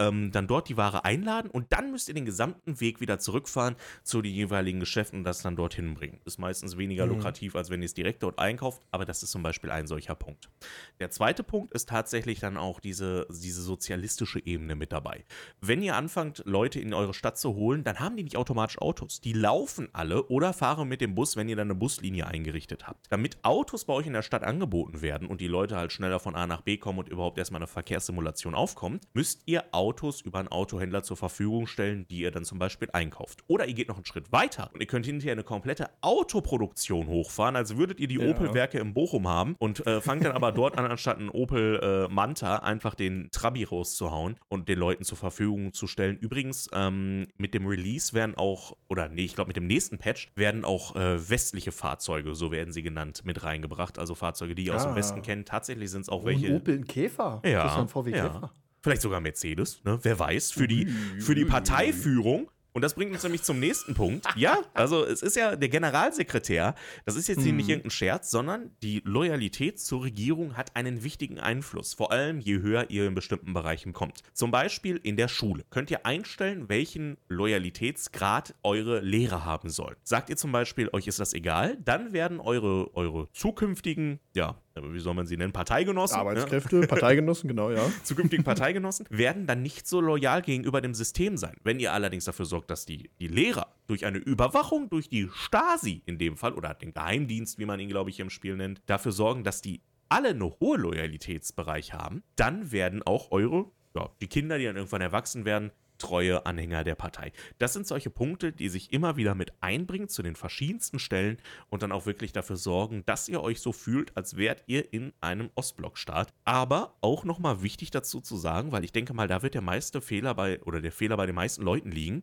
ähm, 0.00 0.32
dann 0.32 0.48
dort 0.48 0.68
die 0.68 0.76
Ware 0.76 1.04
einladen 1.04 1.48
und 1.48 1.72
dann 1.72 1.92
müsst 1.92 2.08
ihr 2.08 2.14
den 2.14 2.24
gesamten 2.24 2.80
Weg 2.80 3.00
wieder 3.00 3.20
zurückfahren 3.20 3.76
zu 4.02 4.22
den 4.22 4.34
jeweiligen 4.34 4.80
Geschäften 4.80 5.20
und 5.20 5.24
das 5.24 5.42
dann 5.42 5.54
dorthin 5.54 5.94
bringen. 5.94 6.20
Ist 6.24 6.38
meistens 6.38 6.78
weniger 6.78 7.06
mhm. 7.06 7.12
lukrativ, 7.12 7.54
als 7.54 7.70
wenn 7.70 7.80
ihr 7.80 7.86
es 7.86 7.94
direkt 7.94 8.24
dort 8.24 8.40
einkauft, 8.40 8.82
aber 8.90 9.04
das 9.04 9.22
ist 9.22 9.30
zum 9.30 9.44
Beispiel 9.44 9.70
ein 9.70 9.86
solcher 9.86 10.16
Punkt. 10.16 10.50
Der 10.98 11.10
zweite 11.10 11.44
Punkt 11.44 11.72
ist 11.72 11.88
tatsächlich 11.88 12.40
dann 12.40 12.56
auch 12.56 12.80
diese, 12.80 13.28
diese 13.30 13.62
sozialistische 13.62 14.44
Ebene 14.44 14.74
mit 14.74 14.90
dabei. 14.90 15.24
Wenn 15.60 15.80
ihr 15.80 15.94
anfangt, 15.94 16.42
Leute 16.44 16.80
in 16.80 16.92
eure 16.92 17.14
Stadt 17.14 17.38
zu 17.38 17.54
holen, 17.54 17.84
dann 17.84 18.00
haben 18.00 18.16
die 18.16 18.24
nicht 18.24 18.36
automatisch 18.36 18.78
Autos. 18.78 19.20
Die 19.20 19.32
laufen 19.32 19.88
alle 19.92 20.24
oder 20.24 20.52
fahren 20.52 20.88
mit 20.88 21.00
dem 21.00 21.14
Bus, 21.14 21.36
wenn 21.36 21.48
ihr 21.48 21.54
dann 21.54 21.68
eine 21.68 21.78
Buslinie 21.78 22.26
eingerichtet 22.26 22.88
habt. 22.88 23.06
Damit 23.10 23.38
Autos 23.60 23.84
bei 23.84 23.92
euch 23.92 24.06
in 24.06 24.14
der 24.14 24.22
Stadt 24.22 24.42
angeboten 24.42 25.02
werden 25.02 25.28
und 25.28 25.42
die 25.42 25.46
Leute 25.46 25.76
halt 25.76 25.92
schneller 25.92 26.18
von 26.18 26.34
A 26.34 26.46
nach 26.46 26.62
B 26.62 26.78
kommen 26.78 27.00
und 27.00 27.10
überhaupt 27.10 27.36
erstmal 27.36 27.58
eine 27.58 27.66
Verkehrssimulation 27.66 28.54
aufkommt, 28.54 29.04
müsst 29.12 29.42
ihr 29.44 29.64
Autos 29.72 30.22
über 30.22 30.38
einen 30.38 30.48
Autohändler 30.48 31.02
zur 31.02 31.18
Verfügung 31.18 31.66
stellen, 31.66 32.06
die 32.08 32.20
ihr 32.20 32.30
dann 32.30 32.46
zum 32.46 32.58
Beispiel 32.58 32.88
einkauft. 32.94 33.44
Oder 33.48 33.66
ihr 33.68 33.74
geht 33.74 33.88
noch 33.88 33.96
einen 33.96 34.06
Schritt 34.06 34.32
weiter 34.32 34.70
und 34.72 34.80
ihr 34.80 34.86
könnt 34.86 35.04
hinterher 35.04 35.32
eine 35.32 35.44
komplette 35.44 35.90
Autoproduktion 36.00 37.06
hochfahren, 37.06 37.54
als 37.54 37.76
würdet 37.76 38.00
ihr 38.00 38.08
die 38.08 38.14
ja. 38.14 38.30
Opel-Werke 38.30 38.78
in 38.78 38.94
Bochum 38.94 39.28
haben 39.28 39.56
und 39.58 39.86
äh, 39.86 40.00
fangt 40.00 40.24
dann 40.24 40.32
aber 40.32 40.52
dort 40.52 40.78
an, 40.78 40.86
anstatt 40.86 41.18
einen 41.18 41.28
Opel 41.28 41.80
äh, 41.82 42.10
Manta 42.10 42.60
einfach 42.60 42.94
den 42.94 43.28
Trabi 43.30 43.64
rauszuhauen 43.64 44.36
und 44.48 44.70
den 44.70 44.78
Leuten 44.78 45.04
zur 45.04 45.18
Verfügung 45.18 45.74
zu 45.74 45.86
stellen. 45.86 46.16
Übrigens, 46.16 46.70
ähm, 46.72 47.26
mit 47.36 47.52
dem 47.52 47.66
Release 47.66 48.14
werden 48.14 48.38
auch, 48.38 48.74
oder 48.88 49.10
nee, 49.10 49.26
ich 49.26 49.34
glaube 49.34 49.48
mit 49.48 49.58
dem 49.58 49.66
nächsten 49.66 49.98
Patch 49.98 50.32
werden 50.34 50.64
auch 50.64 50.96
äh, 50.96 51.28
westliche 51.28 51.72
Fahrzeuge, 51.72 52.34
so 52.34 52.50
werden 52.50 52.72
sie 52.72 52.82
genannt, 52.82 53.20
mit 53.26 53.44
reingebracht. 53.50 53.98
Also 53.98 54.14
Fahrzeuge, 54.14 54.54
die 54.54 54.64
ihr 54.64 54.72
ah. 54.72 54.76
aus 54.76 54.84
dem 54.84 54.92
ah. 54.92 54.96
Westen 54.96 55.22
kennt. 55.22 55.48
Tatsächlich 55.48 55.90
sind 55.90 56.02
es 56.02 56.08
auch 56.08 56.22
oh, 56.22 56.26
welche. 56.26 56.46
Ein 56.48 56.56
Opel 56.56 56.78
ein 56.78 56.86
Käfer. 56.86 57.42
Ja. 57.44 57.64
Das 57.64 57.72
ist 57.72 57.78
ein 57.78 57.88
VW 57.88 58.12
Käfer. 58.12 58.40
Ja. 58.42 58.50
Vielleicht 58.82 59.02
sogar 59.02 59.20
Mercedes, 59.20 59.84
ne? 59.84 59.98
wer 60.02 60.18
weiß, 60.18 60.52
für 60.52 60.66
die, 60.66 60.86
für 60.86 61.34
die 61.34 61.44
Parteiführung 61.44 62.50
und 62.72 62.82
das 62.82 62.94
bringt 62.94 63.12
uns 63.12 63.22
nämlich 63.22 63.42
zum 63.42 63.58
nächsten 63.58 63.94
Punkt. 63.94 64.26
Ja, 64.36 64.58
also 64.74 65.04
es 65.04 65.22
ist 65.22 65.36
ja 65.36 65.54
der 65.54 65.68
Generalsekretär, 65.68 66.74
das 67.04 67.16
ist 67.16 67.28
jetzt 67.28 67.42
hier 67.42 67.52
nicht 67.52 67.66
hm. 67.66 67.70
irgendein 67.70 67.90
Scherz, 67.90 68.30
sondern 68.30 68.70
die 68.82 69.02
Loyalität 69.04 69.78
zur 69.78 70.04
Regierung 70.04 70.56
hat 70.56 70.76
einen 70.76 71.02
wichtigen 71.02 71.38
Einfluss, 71.38 71.92
vor 71.92 72.10
allem 72.10 72.40
je 72.40 72.60
höher 72.60 72.88
ihr 72.88 73.06
in 73.06 73.14
bestimmten 73.14 73.52
Bereichen 73.52 73.92
kommt. 73.92 74.22
Zum 74.32 74.50
Beispiel 74.50 74.98
in 75.02 75.16
der 75.16 75.28
Schule 75.28 75.64
könnt 75.68 75.90
ihr 75.90 76.06
einstellen, 76.06 76.68
welchen 76.68 77.18
Loyalitätsgrad 77.28 78.54
eure 78.62 79.00
Lehrer 79.00 79.44
haben 79.44 79.68
sollen. 79.68 79.96
Sagt 80.04 80.30
ihr 80.30 80.36
zum 80.36 80.52
Beispiel, 80.52 80.88
euch 80.92 81.06
ist 81.06 81.20
das 81.20 81.34
egal, 81.34 81.76
dann 81.84 82.12
werden 82.12 82.40
eure, 82.40 82.94
eure 82.94 83.28
zukünftigen, 83.32 84.20
ja, 84.34 84.56
wie 84.92 85.00
soll 85.00 85.14
man 85.14 85.26
sie 85.26 85.36
nennen, 85.36 85.52
Parteigenossen. 85.52 86.16
Ne? 86.16 86.20
Arbeitskräfte, 86.20 86.76
ne? 86.76 86.86
Parteigenossen, 86.86 87.48
genau, 87.48 87.70
ja. 87.70 87.82
Zukünftigen 88.02 88.44
Parteigenossen 88.44 89.06
werden 89.10 89.46
dann 89.46 89.62
nicht 89.62 89.86
so 89.86 90.00
loyal 90.00 90.42
gegenüber 90.42 90.80
dem 90.80 90.94
System 90.94 91.36
sein. 91.36 91.56
Wenn 91.62 91.80
ihr 91.80 91.92
allerdings 91.92 92.24
dafür 92.24 92.46
sorgt, 92.46 92.70
dass 92.70 92.86
die, 92.86 93.10
die 93.20 93.28
Lehrer 93.28 93.74
durch 93.86 94.06
eine 94.06 94.18
Überwachung, 94.18 94.88
durch 94.88 95.08
die 95.08 95.28
Stasi 95.32 96.02
in 96.06 96.18
dem 96.18 96.36
Fall, 96.36 96.54
oder 96.54 96.74
den 96.74 96.92
Geheimdienst, 96.92 97.58
wie 97.58 97.66
man 97.66 97.80
ihn, 97.80 97.88
glaube 97.88 98.10
ich, 98.10 98.20
im 98.20 98.30
Spiel 98.30 98.56
nennt, 98.56 98.82
dafür 98.86 99.12
sorgen, 99.12 99.44
dass 99.44 99.62
die 99.62 99.82
alle 100.08 100.30
einen 100.30 100.42
hohen 100.42 100.80
Loyalitätsbereich 100.80 101.92
haben, 101.92 102.22
dann 102.36 102.72
werden 102.72 103.02
auch 103.02 103.30
eure, 103.30 103.66
ja, 103.94 104.10
die 104.20 104.28
Kinder, 104.28 104.58
die 104.58 104.64
dann 104.64 104.76
irgendwann 104.76 105.00
erwachsen 105.00 105.44
werden, 105.44 105.70
treue 106.00 106.46
Anhänger 106.46 106.84
der 106.84 106.94
Partei. 106.94 107.32
Das 107.58 107.72
sind 107.72 107.86
solche 107.86 108.10
Punkte, 108.10 108.52
die 108.52 108.68
sich 108.68 108.92
immer 108.92 109.16
wieder 109.16 109.34
mit 109.34 109.52
einbringen 109.60 110.08
zu 110.08 110.22
den 110.22 110.36
verschiedensten 110.36 110.98
Stellen 110.98 111.38
und 111.68 111.82
dann 111.82 111.92
auch 111.92 112.06
wirklich 112.06 112.32
dafür 112.32 112.56
sorgen, 112.56 113.04
dass 113.06 113.28
ihr 113.28 113.42
euch 113.42 113.60
so 113.60 113.72
fühlt, 113.72 114.16
als 114.16 114.36
wärt 114.36 114.64
ihr 114.66 114.92
in 114.92 115.12
einem 115.20 115.50
Ostblockstaat. 115.54 116.32
Aber 116.44 116.96
auch 117.00 117.24
nochmal 117.24 117.62
wichtig 117.62 117.90
dazu 117.90 118.20
zu 118.20 118.36
sagen, 118.36 118.72
weil 118.72 118.84
ich 118.84 118.92
denke 118.92 119.14
mal, 119.14 119.28
da 119.28 119.42
wird 119.42 119.54
der 119.54 119.62
meiste 119.62 120.00
Fehler 120.00 120.34
bei 120.34 120.60
oder 120.62 120.80
der 120.80 120.92
Fehler 120.92 121.16
bei 121.16 121.26
den 121.26 121.34
meisten 121.34 121.62
Leuten 121.62 121.90
liegen. 121.90 122.22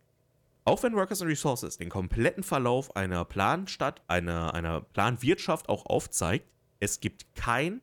Auch 0.66 0.84
wenn 0.84 0.96
Workers 0.96 1.22
and 1.22 1.32
Resources 1.32 1.78
den 1.78 1.90
kompletten 1.90 2.44
Verlauf 2.44 2.94
einer 2.96 3.24
Planstadt, 3.24 4.02
einer, 4.10 4.54
einer 4.54 4.82
Planwirtschaft 4.82 5.70
auch 5.70 5.86
aufzeigt, 5.86 6.46
es 6.80 7.00
gibt 7.00 7.34
kein, 7.36 7.82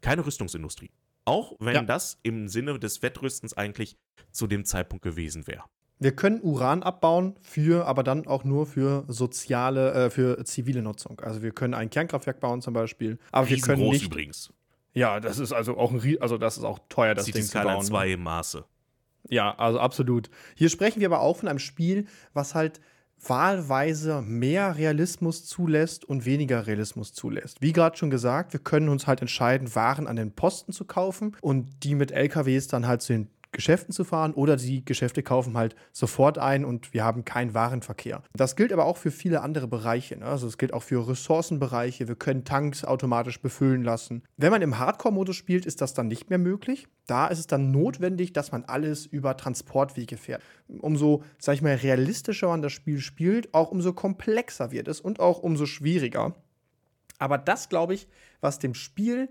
keine 0.00 0.24
Rüstungsindustrie. 0.24 0.90
Auch 1.24 1.54
wenn 1.58 1.74
ja. 1.74 1.82
das 1.82 2.18
im 2.22 2.48
Sinne 2.48 2.78
des 2.78 3.02
Wettrüstens 3.02 3.56
eigentlich 3.56 3.96
zu 4.30 4.46
dem 4.46 4.64
Zeitpunkt 4.64 5.02
gewesen 5.02 5.46
wäre. 5.46 5.64
Wir 5.98 6.14
können 6.14 6.40
Uran 6.42 6.82
abbauen, 6.82 7.34
für, 7.40 7.86
aber 7.86 8.02
dann 8.02 8.26
auch 8.26 8.44
nur 8.44 8.66
für 8.66 9.04
soziale, 9.08 9.92
äh, 9.92 10.10
für 10.10 10.44
zivile 10.44 10.82
Nutzung. 10.82 11.20
Also 11.20 11.42
wir 11.42 11.52
können 11.52 11.72
ein 11.72 11.88
Kernkraftwerk 11.88 12.40
bauen 12.40 12.60
zum 12.60 12.74
Beispiel, 12.74 13.18
aber 13.30 13.48
wir 13.48 13.60
können 13.60 13.88
nicht. 13.88 14.04
übrigens. 14.04 14.52
Ja, 14.92 15.20
das 15.20 15.38
ist 15.38 15.52
also 15.52 15.76
auch 15.76 15.92
ein, 15.92 16.20
also 16.20 16.36
das 16.36 16.58
ist 16.58 16.64
auch 16.64 16.78
teuer, 16.88 17.14
das 17.14 17.26
City 17.26 17.38
Ding 17.38 17.48
zu 17.48 17.60
bauen. 17.60 17.82
2 17.82 18.06
ne? 18.06 18.12
im 18.12 18.22
Maße. 18.22 18.64
Ja, 19.28 19.54
also 19.56 19.80
absolut. 19.80 20.30
Hier 20.54 20.68
sprechen 20.68 21.00
wir 21.00 21.08
aber 21.08 21.20
auch 21.20 21.38
von 21.38 21.48
einem 21.48 21.58
Spiel, 21.58 22.06
was 22.32 22.54
halt 22.54 22.80
wahlweise 23.20 24.22
mehr 24.22 24.76
Realismus 24.76 25.44
zulässt 25.44 26.04
und 26.04 26.24
weniger 26.24 26.66
Realismus 26.66 27.12
zulässt. 27.12 27.60
Wie 27.60 27.72
gerade 27.72 27.96
schon 27.96 28.10
gesagt, 28.10 28.52
wir 28.52 28.60
können 28.60 28.88
uns 28.88 29.06
halt 29.06 29.20
entscheiden, 29.20 29.74
Waren 29.74 30.06
an 30.06 30.16
den 30.16 30.32
Posten 30.32 30.72
zu 30.72 30.84
kaufen 30.84 31.36
und 31.40 31.84
die 31.84 31.94
mit 31.94 32.12
LKWs 32.12 32.68
dann 32.68 32.86
halt 32.86 33.02
zu 33.02 33.14
den 33.14 33.28
Geschäften 33.54 33.94
zu 33.94 34.04
fahren 34.04 34.34
oder 34.34 34.56
die 34.56 34.84
Geschäfte 34.84 35.22
kaufen 35.22 35.56
halt 35.56 35.74
sofort 35.92 36.36
ein 36.36 36.64
und 36.66 36.92
wir 36.92 37.04
haben 37.04 37.24
keinen 37.24 37.54
Warenverkehr. 37.54 38.22
Das 38.34 38.56
gilt 38.56 38.72
aber 38.72 38.84
auch 38.84 38.98
für 38.98 39.10
viele 39.10 39.40
andere 39.40 39.66
Bereiche. 39.66 40.18
Ne? 40.18 40.26
Also 40.26 40.46
es 40.46 40.58
gilt 40.58 40.74
auch 40.74 40.82
für 40.82 41.08
Ressourcenbereiche. 41.08 42.08
Wir 42.08 42.16
können 42.16 42.44
Tanks 42.44 42.84
automatisch 42.84 43.40
befüllen 43.40 43.82
lassen. 43.82 44.22
Wenn 44.36 44.50
man 44.50 44.60
im 44.60 44.78
Hardcore-Modus 44.78 45.36
spielt, 45.36 45.64
ist 45.64 45.80
das 45.80 45.94
dann 45.94 46.08
nicht 46.08 46.28
mehr 46.28 46.38
möglich. 46.38 46.86
Da 47.06 47.28
ist 47.28 47.38
es 47.38 47.46
dann 47.46 47.70
notwendig, 47.70 48.32
dass 48.32 48.52
man 48.52 48.64
alles 48.64 49.06
über 49.06 49.36
Transportwege 49.36 50.16
fährt. 50.16 50.42
Umso, 50.68 51.22
sag 51.38 51.54
ich 51.54 51.62
mal, 51.62 51.76
realistischer 51.76 52.48
man 52.48 52.62
das 52.62 52.72
Spiel 52.72 52.98
spielt, 53.00 53.54
auch 53.54 53.70
umso 53.70 53.92
komplexer 53.92 54.72
wird 54.72 54.88
es 54.88 55.00
und 55.00 55.20
auch 55.20 55.38
umso 55.38 55.66
schwieriger. 55.66 56.34
Aber 57.18 57.38
das, 57.38 57.68
glaube 57.68 57.94
ich, 57.94 58.08
was 58.40 58.58
dem 58.58 58.74
Spiel 58.74 59.28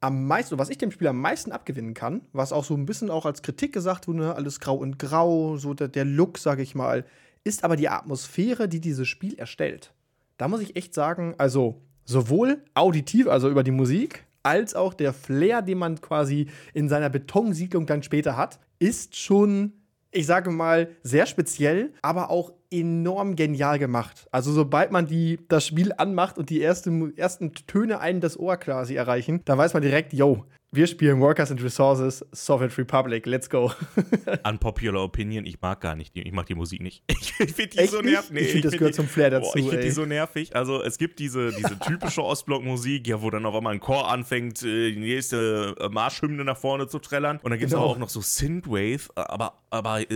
am 0.00 0.26
meisten, 0.26 0.58
was 0.58 0.70
ich 0.70 0.78
dem 0.78 0.90
Spiel 0.90 1.08
am 1.08 1.20
meisten 1.20 1.52
abgewinnen 1.52 1.94
kann, 1.94 2.22
was 2.32 2.52
auch 2.52 2.64
so 2.64 2.74
ein 2.74 2.86
bisschen 2.86 3.10
auch 3.10 3.26
als 3.26 3.42
Kritik 3.42 3.72
gesagt 3.72 4.06
wurde, 4.06 4.18
ne, 4.20 4.34
alles 4.34 4.60
grau 4.60 4.76
und 4.76 4.98
grau, 4.98 5.56
so 5.56 5.74
der, 5.74 5.88
der 5.88 6.04
Look, 6.04 6.38
sage 6.38 6.62
ich 6.62 6.74
mal, 6.74 7.04
ist 7.44 7.64
aber 7.64 7.76
die 7.76 7.88
Atmosphäre, 7.88 8.68
die 8.68 8.80
dieses 8.80 9.08
Spiel 9.08 9.34
erstellt. 9.34 9.92
Da 10.36 10.46
muss 10.48 10.60
ich 10.60 10.76
echt 10.76 10.94
sagen, 10.94 11.34
also 11.38 11.82
sowohl 12.04 12.62
auditiv, 12.74 13.26
also 13.26 13.50
über 13.50 13.64
die 13.64 13.72
Musik, 13.72 14.24
als 14.42 14.74
auch 14.74 14.94
der 14.94 15.12
Flair, 15.12 15.62
den 15.62 15.78
man 15.78 16.00
quasi 16.00 16.48
in 16.74 16.88
seiner 16.88 17.10
Betonsiedlung 17.10 17.86
dann 17.86 18.02
später 18.02 18.36
hat, 18.36 18.60
ist 18.78 19.16
schon 19.16 19.72
ich 20.10 20.26
sage 20.26 20.50
mal, 20.50 20.88
sehr 21.02 21.26
speziell, 21.26 21.92
aber 22.02 22.30
auch 22.30 22.52
enorm 22.70 23.36
genial 23.36 23.78
gemacht. 23.78 24.26
Also 24.30 24.52
sobald 24.52 24.92
man 24.92 25.06
die, 25.06 25.38
das 25.48 25.66
Spiel 25.66 25.92
anmacht 25.96 26.38
und 26.38 26.50
die 26.50 26.60
erste, 26.60 27.12
ersten 27.16 27.54
Töne 27.54 28.00
einen 28.00 28.20
das 28.20 28.38
Ohr 28.38 28.56
quasi 28.56 28.94
erreichen, 28.94 29.40
dann 29.44 29.58
weiß 29.58 29.74
man 29.74 29.82
direkt, 29.82 30.12
yo, 30.12 30.44
wir 30.70 30.86
spielen 30.86 31.18
Workers 31.20 31.50
and 31.50 31.62
Resources, 31.62 32.24
Soviet 32.32 32.76
Republic, 32.76 33.24
let's 33.24 33.48
go. 33.48 33.72
Unpopular 34.44 35.02
Opinion, 35.02 35.46
ich 35.46 35.60
mag 35.62 35.80
gar 35.80 35.96
nicht, 35.96 36.14
ich 36.14 36.32
mag 36.32 36.46
die 36.46 36.54
Musik 36.54 36.82
nicht. 36.82 37.02
Ich, 37.40 37.52
finde 37.52 37.68
die 37.68 37.78
Echt 37.78 37.92
so 37.92 38.00
nervig. 38.00 38.30
Nee, 38.32 38.40
ich 38.40 38.48
finde, 38.48 38.68
das 38.68 38.72
gehört 38.72 38.94
die, 38.94 38.96
zum 38.96 39.06
Flair 39.06 39.30
dazu. 39.30 39.50
Boah, 39.52 39.58
ich 39.58 39.68
finde 39.68 39.84
die 39.84 39.90
so 39.90 40.04
nervig. 40.04 40.56
Also 40.56 40.82
es 40.82 40.98
gibt 40.98 41.18
diese, 41.18 41.52
diese 41.52 41.78
typische 41.78 42.22
Ostblock-Musik, 42.22 43.06
ja, 43.06 43.22
wo 43.22 43.30
dann 43.30 43.46
auf 43.46 43.54
einmal 43.54 43.74
ein 43.74 43.80
Chor 43.80 44.10
anfängt, 44.10 44.62
äh, 44.62 44.92
die 44.92 44.98
nächste 44.98 45.76
äh, 45.78 45.88
Marschhymne 45.88 46.44
nach 46.44 46.56
vorne 46.56 46.88
zu 46.88 46.98
trällern. 46.98 47.38
Und 47.42 47.50
dann 47.50 47.58
gibt 47.58 47.70
es 47.70 47.76
genau. 47.76 47.86
auch 47.86 47.98
noch 47.98 48.08
so 48.08 48.20
Synthwave, 48.20 49.08
aber, 49.14 49.60
aber 49.70 50.00
äh, 50.10 50.14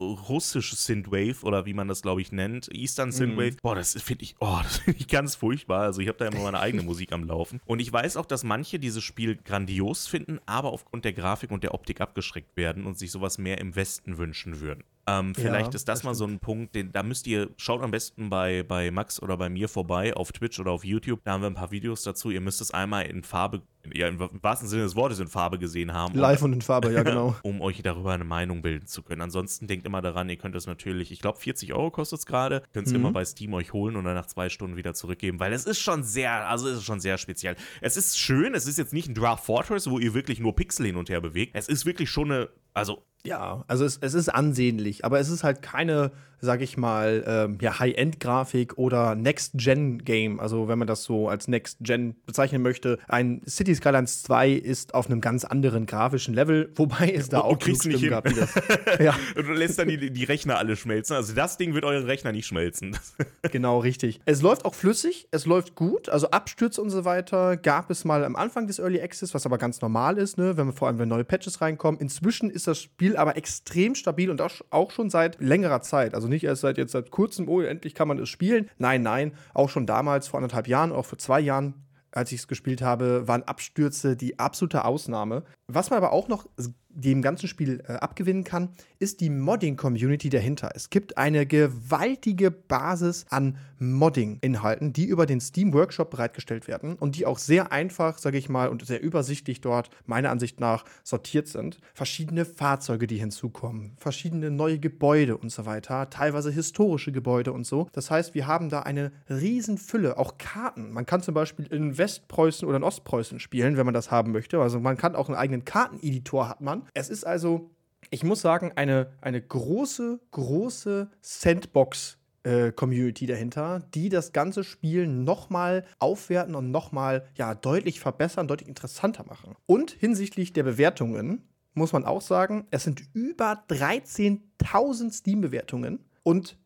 russische 0.00 0.76
Synthwave 0.76 1.42
oder 1.42 1.66
wie 1.66 1.74
man 1.74 1.88
das, 1.88 2.02
glaube 2.02 2.20
ich, 2.20 2.30
nennt, 2.30 2.68
Eastern 2.72 3.10
Synthwave. 3.10 3.52
Mhm. 3.52 3.58
Boah, 3.62 3.74
das 3.74 4.00
finde 4.00 4.24
ich, 4.24 4.36
oh, 4.38 4.58
das 4.62 4.78
finde 4.78 5.00
ich 5.00 5.08
ganz 5.08 5.34
furchtbar. 5.34 5.82
Also 5.82 6.00
ich 6.00 6.08
habe 6.08 6.18
da 6.18 6.26
immer 6.26 6.42
meine 6.42 6.60
eigene 6.60 6.82
Musik 6.82 7.12
am 7.12 7.24
Laufen. 7.24 7.60
Und 7.66 7.80
ich 7.80 7.92
weiß 7.92 8.16
auch, 8.16 8.26
dass 8.26 8.44
manche 8.44 8.78
dieses 8.78 9.02
Spiel 9.02 9.36
grandios 9.36 9.89
finden, 10.06 10.40
aber 10.46 10.72
aufgrund 10.72 11.04
der 11.04 11.12
Grafik 11.12 11.50
und 11.50 11.62
der 11.62 11.74
Optik 11.74 12.00
abgeschreckt 12.00 12.56
werden 12.56 12.86
und 12.86 12.98
sich 12.98 13.10
sowas 13.10 13.38
mehr 13.38 13.58
im 13.58 13.76
Westen 13.76 14.18
wünschen 14.18 14.60
würden. 14.60 14.84
Ähm, 15.06 15.34
vielleicht 15.34 15.72
ja, 15.72 15.76
ist 15.76 15.88
das, 15.88 15.98
das 15.98 16.04
mal 16.04 16.14
so 16.14 16.24
ein 16.24 16.38
Punkt, 16.38 16.74
den, 16.74 16.92
da 16.92 17.02
müsst 17.02 17.26
ihr, 17.26 17.48
schaut 17.56 17.82
am 17.82 17.90
besten 17.90 18.30
bei, 18.30 18.62
bei 18.62 18.90
Max 18.90 19.20
oder 19.20 19.36
bei 19.36 19.48
mir 19.48 19.68
vorbei 19.68 20.14
auf 20.14 20.30
Twitch 20.32 20.60
oder 20.60 20.72
auf 20.72 20.84
YouTube. 20.84 21.20
Da 21.24 21.32
haben 21.32 21.42
wir 21.42 21.48
ein 21.48 21.54
paar 21.54 21.70
Videos 21.70 22.02
dazu. 22.02 22.30
Ihr 22.30 22.40
müsst 22.40 22.60
es 22.60 22.70
einmal 22.70 23.06
in 23.06 23.22
Farbe, 23.22 23.62
ja, 23.92 24.08
im 24.08 24.20
wahrsten 24.42 24.68
Sinne 24.68 24.82
des 24.82 24.94
Wortes 24.96 25.18
in 25.18 25.28
Farbe 25.28 25.58
gesehen 25.58 25.92
haben. 25.92 26.18
Live 26.18 26.42
und 26.42 26.52
in 26.52 26.60
Farbe, 26.60 26.92
ja, 26.92 27.02
genau. 27.02 27.34
um 27.42 27.60
euch 27.62 27.80
darüber 27.82 28.12
eine 28.12 28.24
Meinung 28.24 28.62
bilden 28.62 28.86
zu 28.86 29.02
können. 29.02 29.22
Ansonsten 29.22 29.66
denkt 29.66 29.86
immer 29.86 30.02
daran, 30.02 30.28
ihr 30.28 30.36
könnt 30.36 30.54
es 30.54 30.66
natürlich, 30.66 31.10
ich 31.10 31.20
glaube, 31.20 31.38
40 31.38 31.72
Euro 31.72 31.90
kostet 31.90 32.20
es 32.20 32.26
gerade, 32.26 32.62
könnt 32.72 32.86
es 32.86 32.92
mhm. 32.92 33.00
immer 33.00 33.12
bei 33.12 33.24
Steam 33.24 33.54
euch 33.54 33.72
holen 33.72 33.96
und 33.96 34.04
dann 34.04 34.14
nach 34.14 34.26
zwei 34.26 34.48
Stunden 34.50 34.76
wieder 34.76 34.92
zurückgeben, 34.92 35.40
weil 35.40 35.52
es 35.52 35.64
ist 35.64 35.80
schon 35.80 36.02
sehr, 36.02 36.48
also 36.48 36.68
es 36.68 36.78
ist 36.78 36.84
schon 36.84 37.00
sehr 37.00 37.16
speziell. 37.16 37.56
Es 37.80 37.96
ist 37.96 38.18
schön, 38.18 38.54
es 38.54 38.66
ist 38.66 38.78
jetzt 38.78 38.92
nicht 38.92 39.08
ein 39.08 39.14
Draft 39.14 39.44
Fortress, 39.44 39.88
wo 39.88 39.98
ihr 39.98 40.14
wirklich 40.14 40.40
nur 40.40 40.54
Pixel 40.54 40.86
hin 40.86 40.96
und 40.96 41.08
her 41.08 41.20
bewegt. 41.20 41.52
Es 41.54 41.68
ist 41.68 41.86
wirklich 41.86 42.10
schon 42.10 42.30
eine, 42.30 42.48
also 42.74 43.02
ja, 43.24 43.64
also 43.66 43.84
es, 43.84 43.98
es 43.98 44.14
ist 44.14 44.28
ansehnlich, 44.28 45.04
aber 45.04 45.20
es 45.20 45.28
ist 45.28 45.44
halt 45.44 45.62
keine 45.62 46.12
sag 46.40 46.62
ich 46.62 46.76
mal, 46.76 47.24
ähm, 47.26 47.58
ja, 47.60 47.78
High-End-Grafik 47.78 48.78
oder 48.78 49.14
Next-Gen-Game. 49.14 50.40
Also, 50.40 50.68
wenn 50.68 50.78
man 50.78 50.88
das 50.88 51.04
so 51.04 51.28
als 51.28 51.48
Next-Gen 51.48 52.16
bezeichnen 52.26 52.62
möchte. 52.62 52.98
Ein 53.08 53.42
City 53.46 53.74
Skylines 53.74 54.22
2 54.22 54.50
ist 54.52 54.94
auf 54.94 55.06
einem 55.06 55.20
ganz 55.20 55.44
anderen 55.44 55.86
grafischen 55.86 56.34
Level, 56.34 56.72
wobei 56.76 57.12
es 57.12 57.28
da 57.28 57.40
oh, 57.40 57.52
auch 57.52 57.58
kriegst 57.58 57.86
nicht 57.86 58.08
gab, 58.08 58.28
wie 58.28 58.34
das. 58.34 58.54
ja. 59.00 59.14
Und 59.36 59.46
du 59.46 59.52
lässt 59.52 59.78
dann 59.78 59.88
die, 59.88 60.10
die 60.10 60.24
Rechner 60.24 60.58
alle 60.58 60.76
schmelzen. 60.76 61.16
Also, 61.16 61.34
das 61.34 61.58
Ding 61.58 61.74
wird 61.74 61.84
euren 61.84 62.04
Rechner 62.04 62.32
nicht 62.32 62.46
schmelzen. 62.46 62.96
genau, 63.52 63.78
richtig. 63.80 64.20
Es 64.24 64.42
läuft 64.42 64.64
auch 64.64 64.74
flüssig, 64.74 65.28
es 65.30 65.46
läuft 65.46 65.74
gut. 65.74 66.08
Also, 66.08 66.30
Abstürze 66.30 66.80
und 66.80 66.90
so 66.90 67.04
weiter 67.04 67.56
gab 67.56 67.90
es 67.90 68.04
mal 68.04 68.24
am 68.24 68.36
Anfang 68.36 68.66
des 68.66 68.78
Early 68.78 69.00
Access, 69.00 69.34
was 69.34 69.46
aber 69.46 69.58
ganz 69.58 69.80
normal 69.80 70.18
ist, 70.18 70.38
ne? 70.38 70.56
wenn 70.56 70.66
wir 70.66 70.72
vor 70.72 70.88
allem 70.88 70.98
wenn 70.98 71.08
neue 71.08 71.24
Patches 71.24 71.60
reinkommen. 71.60 72.00
Inzwischen 72.00 72.50
ist 72.50 72.66
das 72.66 72.80
Spiel 72.80 73.16
aber 73.16 73.36
extrem 73.36 73.94
stabil 73.94 74.30
und 74.30 74.40
auch 74.70 74.90
schon 74.90 75.10
seit 75.10 75.40
längerer 75.40 75.82
Zeit. 75.82 76.14
Also, 76.14 76.29
nicht 76.30 76.44
erst 76.44 76.62
seit 76.62 76.78
jetzt 76.78 76.92
seit 76.92 77.10
kurzem, 77.10 77.48
oh, 77.48 77.60
endlich 77.60 77.94
kann 77.94 78.08
man 78.08 78.18
es 78.18 78.28
spielen. 78.28 78.70
Nein, 78.78 79.02
nein, 79.02 79.32
auch 79.52 79.68
schon 79.68 79.86
damals, 79.86 80.28
vor 80.28 80.38
anderthalb 80.38 80.66
Jahren, 80.66 80.92
auch 80.92 81.04
vor 81.04 81.18
zwei 81.18 81.40
Jahren, 81.40 81.74
als 82.12 82.32
ich 82.32 82.40
es 82.40 82.48
gespielt 82.48 82.82
habe, 82.82 83.28
waren 83.28 83.42
Abstürze 83.42 84.16
die 84.16 84.38
absolute 84.38 84.84
Ausnahme. 84.84 85.44
Was 85.66 85.90
man 85.90 85.98
aber 85.98 86.12
auch 86.12 86.28
noch 86.28 86.46
dem 86.94 87.22
ganzen 87.22 87.48
Spiel 87.48 87.82
äh, 87.86 87.92
abgewinnen 87.94 88.44
kann, 88.44 88.70
ist 88.98 89.20
die 89.20 89.30
Modding-Community 89.30 90.28
dahinter. 90.28 90.70
Es 90.74 90.90
gibt 90.90 91.16
eine 91.16 91.46
gewaltige 91.46 92.50
Basis 92.50 93.24
an 93.30 93.56
Modding-Inhalten, 93.78 94.92
die 94.92 95.06
über 95.06 95.24
den 95.24 95.40
Steam 95.40 95.72
Workshop 95.72 96.10
bereitgestellt 96.10 96.68
werden 96.68 96.96
und 96.96 97.16
die 97.16 97.24
auch 97.24 97.38
sehr 97.38 97.72
einfach, 97.72 98.18
sage 98.18 98.36
ich 98.36 98.48
mal, 98.48 98.68
und 98.68 98.84
sehr 98.84 99.02
übersichtlich 99.02 99.60
dort 99.62 99.88
meiner 100.04 100.30
Ansicht 100.30 100.60
nach 100.60 100.84
sortiert 101.02 101.48
sind. 101.48 101.78
Verschiedene 101.94 102.44
Fahrzeuge, 102.44 103.06
die 103.06 103.16
hinzukommen, 103.16 103.96
verschiedene 103.98 104.50
neue 104.50 104.78
Gebäude 104.78 105.36
und 105.38 105.50
so 105.50 105.64
weiter, 105.64 106.10
teilweise 106.10 106.50
historische 106.50 107.10
Gebäude 107.10 107.52
und 107.52 107.66
so. 107.66 107.88
Das 107.92 108.10
heißt, 108.10 108.34
wir 108.34 108.46
haben 108.46 108.68
da 108.68 108.80
eine 108.80 109.12
riesen 109.30 109.78
Fülle, 109.78 110.18
auch 110.18 110.36
Karten. 110.36 110.92
Man 110.92 111.06
kann 111.06 111.22
zum 111.22 111.34
Beispiel 111.34 111.66
in 111.66 111.96
Westpreußen 111.96 112.68
oder 112.68 112.76
in 112.76 112.84
Ostpreußen 112.84 113.40
spielen, 113.40 113.78
wenn 113.78 113.86
man 113.86 113.94
das 113.94 114.10
haben 114.10 114.32
möchte. 114.32 114.60
Also 114.60 114.78
man 114.78 114.98
kann 114.98 115.16
auch 115.16 115.28
einen 115.28 115.38
eigenen 115.38 115.64
Karteneditor 115.64 116.48
hat 116.48 116.60
man. 116.60 116.79
Es 116.94 117.10
ist 117.10 117.26
also 117.26 117.70
ich 118.08 118.24
muss 118.24 118.40
sagen, 118.40 118.72
eine, 118.76 119.12
eine 119.20 119.40
große, 119.40 120.20
große 120.30 121.10
Sandbox 121.20 122.18
äh, 122.42 122.72
Community 122.72 123.26
dahinter, 123.26 123.82
die 123.94 124.08
das 124.08 124.32
ganze 124.32 124.64
Spiel 124.64 125.06
nochmal 125.06 125.84
aufwerten 125.98 126.54
und 126.54 126.70
nochmal 126.70 127.26
ja, 127.36 127.54
deutlich 127.54 128.00
verbessern, 128.00 128.48
deutlich 128.48 128.68
interessanter 128.68 129.24
machen. 129.24 129.54
Und 129.66 129.90
hinsichtlich 129.90 130.52
der 130.52 130.62
Bewertungen 130.62 131.46
muss 131.74 131.92
man 131.92 132.04
auch 132.04 132.22
sagen, 132.22 132.66
es 132.70 132.84
sind 132.84 133.02
über 133.12 133.64
13.000 133.68 135.12
Steam-Bewertungen 135.12 136.00
und 136.22 136.56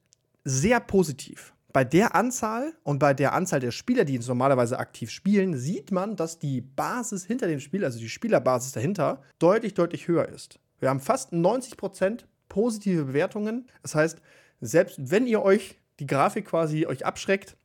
sehr 0.45 0.81
positiv. 0.81 1.54
Bei 1.75 1.83
der 1.83 2.15
Anzahl 2.15 2.73
und 2.85 3.01
bei 3.01 3.15
der 3.15 3.33
Anzahl 3.33 3.59
der 3.59 3.73
Spieler, 3.73 4.05
die 4.05 4.17
normalerweise 4.21 4.79
aktiv 4.79 5.11
spielen, 5.11 5.57
sieht 5.57 5.91
man, 5.91 6.15
dass 6.15 6.39
die 6.39 6.61
Basis 6.61 7.25
hinter 7.25 7.49
dem 7.49 7.59
Spiel, 7.59 7.85
also 7.85 7.99
die 7.99 8.09
Spielerbasis 8.09 8.71
dahinter, 8.71 9.23
deutlich, 9.41 9.75
deutlich 9.75 10.07
höher 10.07 10.29
ist. 10.29 10.61
Wir 10.79 10.89
haben 10.89 11.01
fast 11.01 11.33
90% 11.33 12.27
positive 12.49 13.07
Bewertungen. 13.07 13.67
Das 13.83 13.97
heißt, 13.97 14.23
selbst 14.61 15.11
wenn 15.11 15.27
ihr 15.27 15.43
euch 15.43 15.81
die 15.99 16.07
Grafik 16.07 16.47
quasi 16.47 16.87
euch 16.87 17.05
abschreckt, 17.05 17.57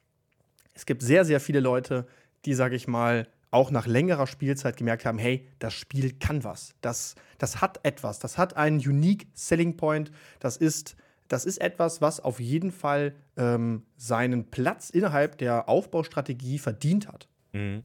es 0.73 0.87
gibt 0.87 1.03
sehr, 1.03 1.23
sehr 1.23 1.39
viele 1.39 1.59
Leute, 1.59 2.07
die, 2.45 2.55
sage 2.55 2.75
ich 2.75 2.87
mal, 2.87 3.27
auch 3.51 3.69
nach 3.69 3.85
längerer 3.85 4.25
Spielzeit 4.25 4.75
gemerkt 4.75 5.05
haben, 5.05 5.19
hey, 5.19 5.47
das 5.59 5.75
Spiel 5.75 6.13
kann 6.13 6.43
was. 6.43 6.73
Das, 6.81 7.13
das 7.37 7.61
hat 7.61 7.79
etwas. 7.83 8.17
Das 8.17 8.39
hat 8.39 8.57
einen 8.57 8.79
unique 8.79 9.27
Selling 9.35 9.77
Point. 9.77 10.11
Das 10.39 10.57
ist, 10.57 10.95
das 11.29 11.45
ist 11.45 11.59
etwas, 11.59 12.01
was 12.01 12.19
auf 12.19 12.39
jeden 12.39 12.71
Fall 12.71 13.15
ähm, 13.37 13.83
seinen 13.95 14.51
Platz 14.51 14.89
innerhalb 14.89 15.37
der 15.37 15.69
Aufbaustrategie 15.69 16.59
verdient 16.59 17.07
hat. 17.07 17.29
Mhm 17.53 17.83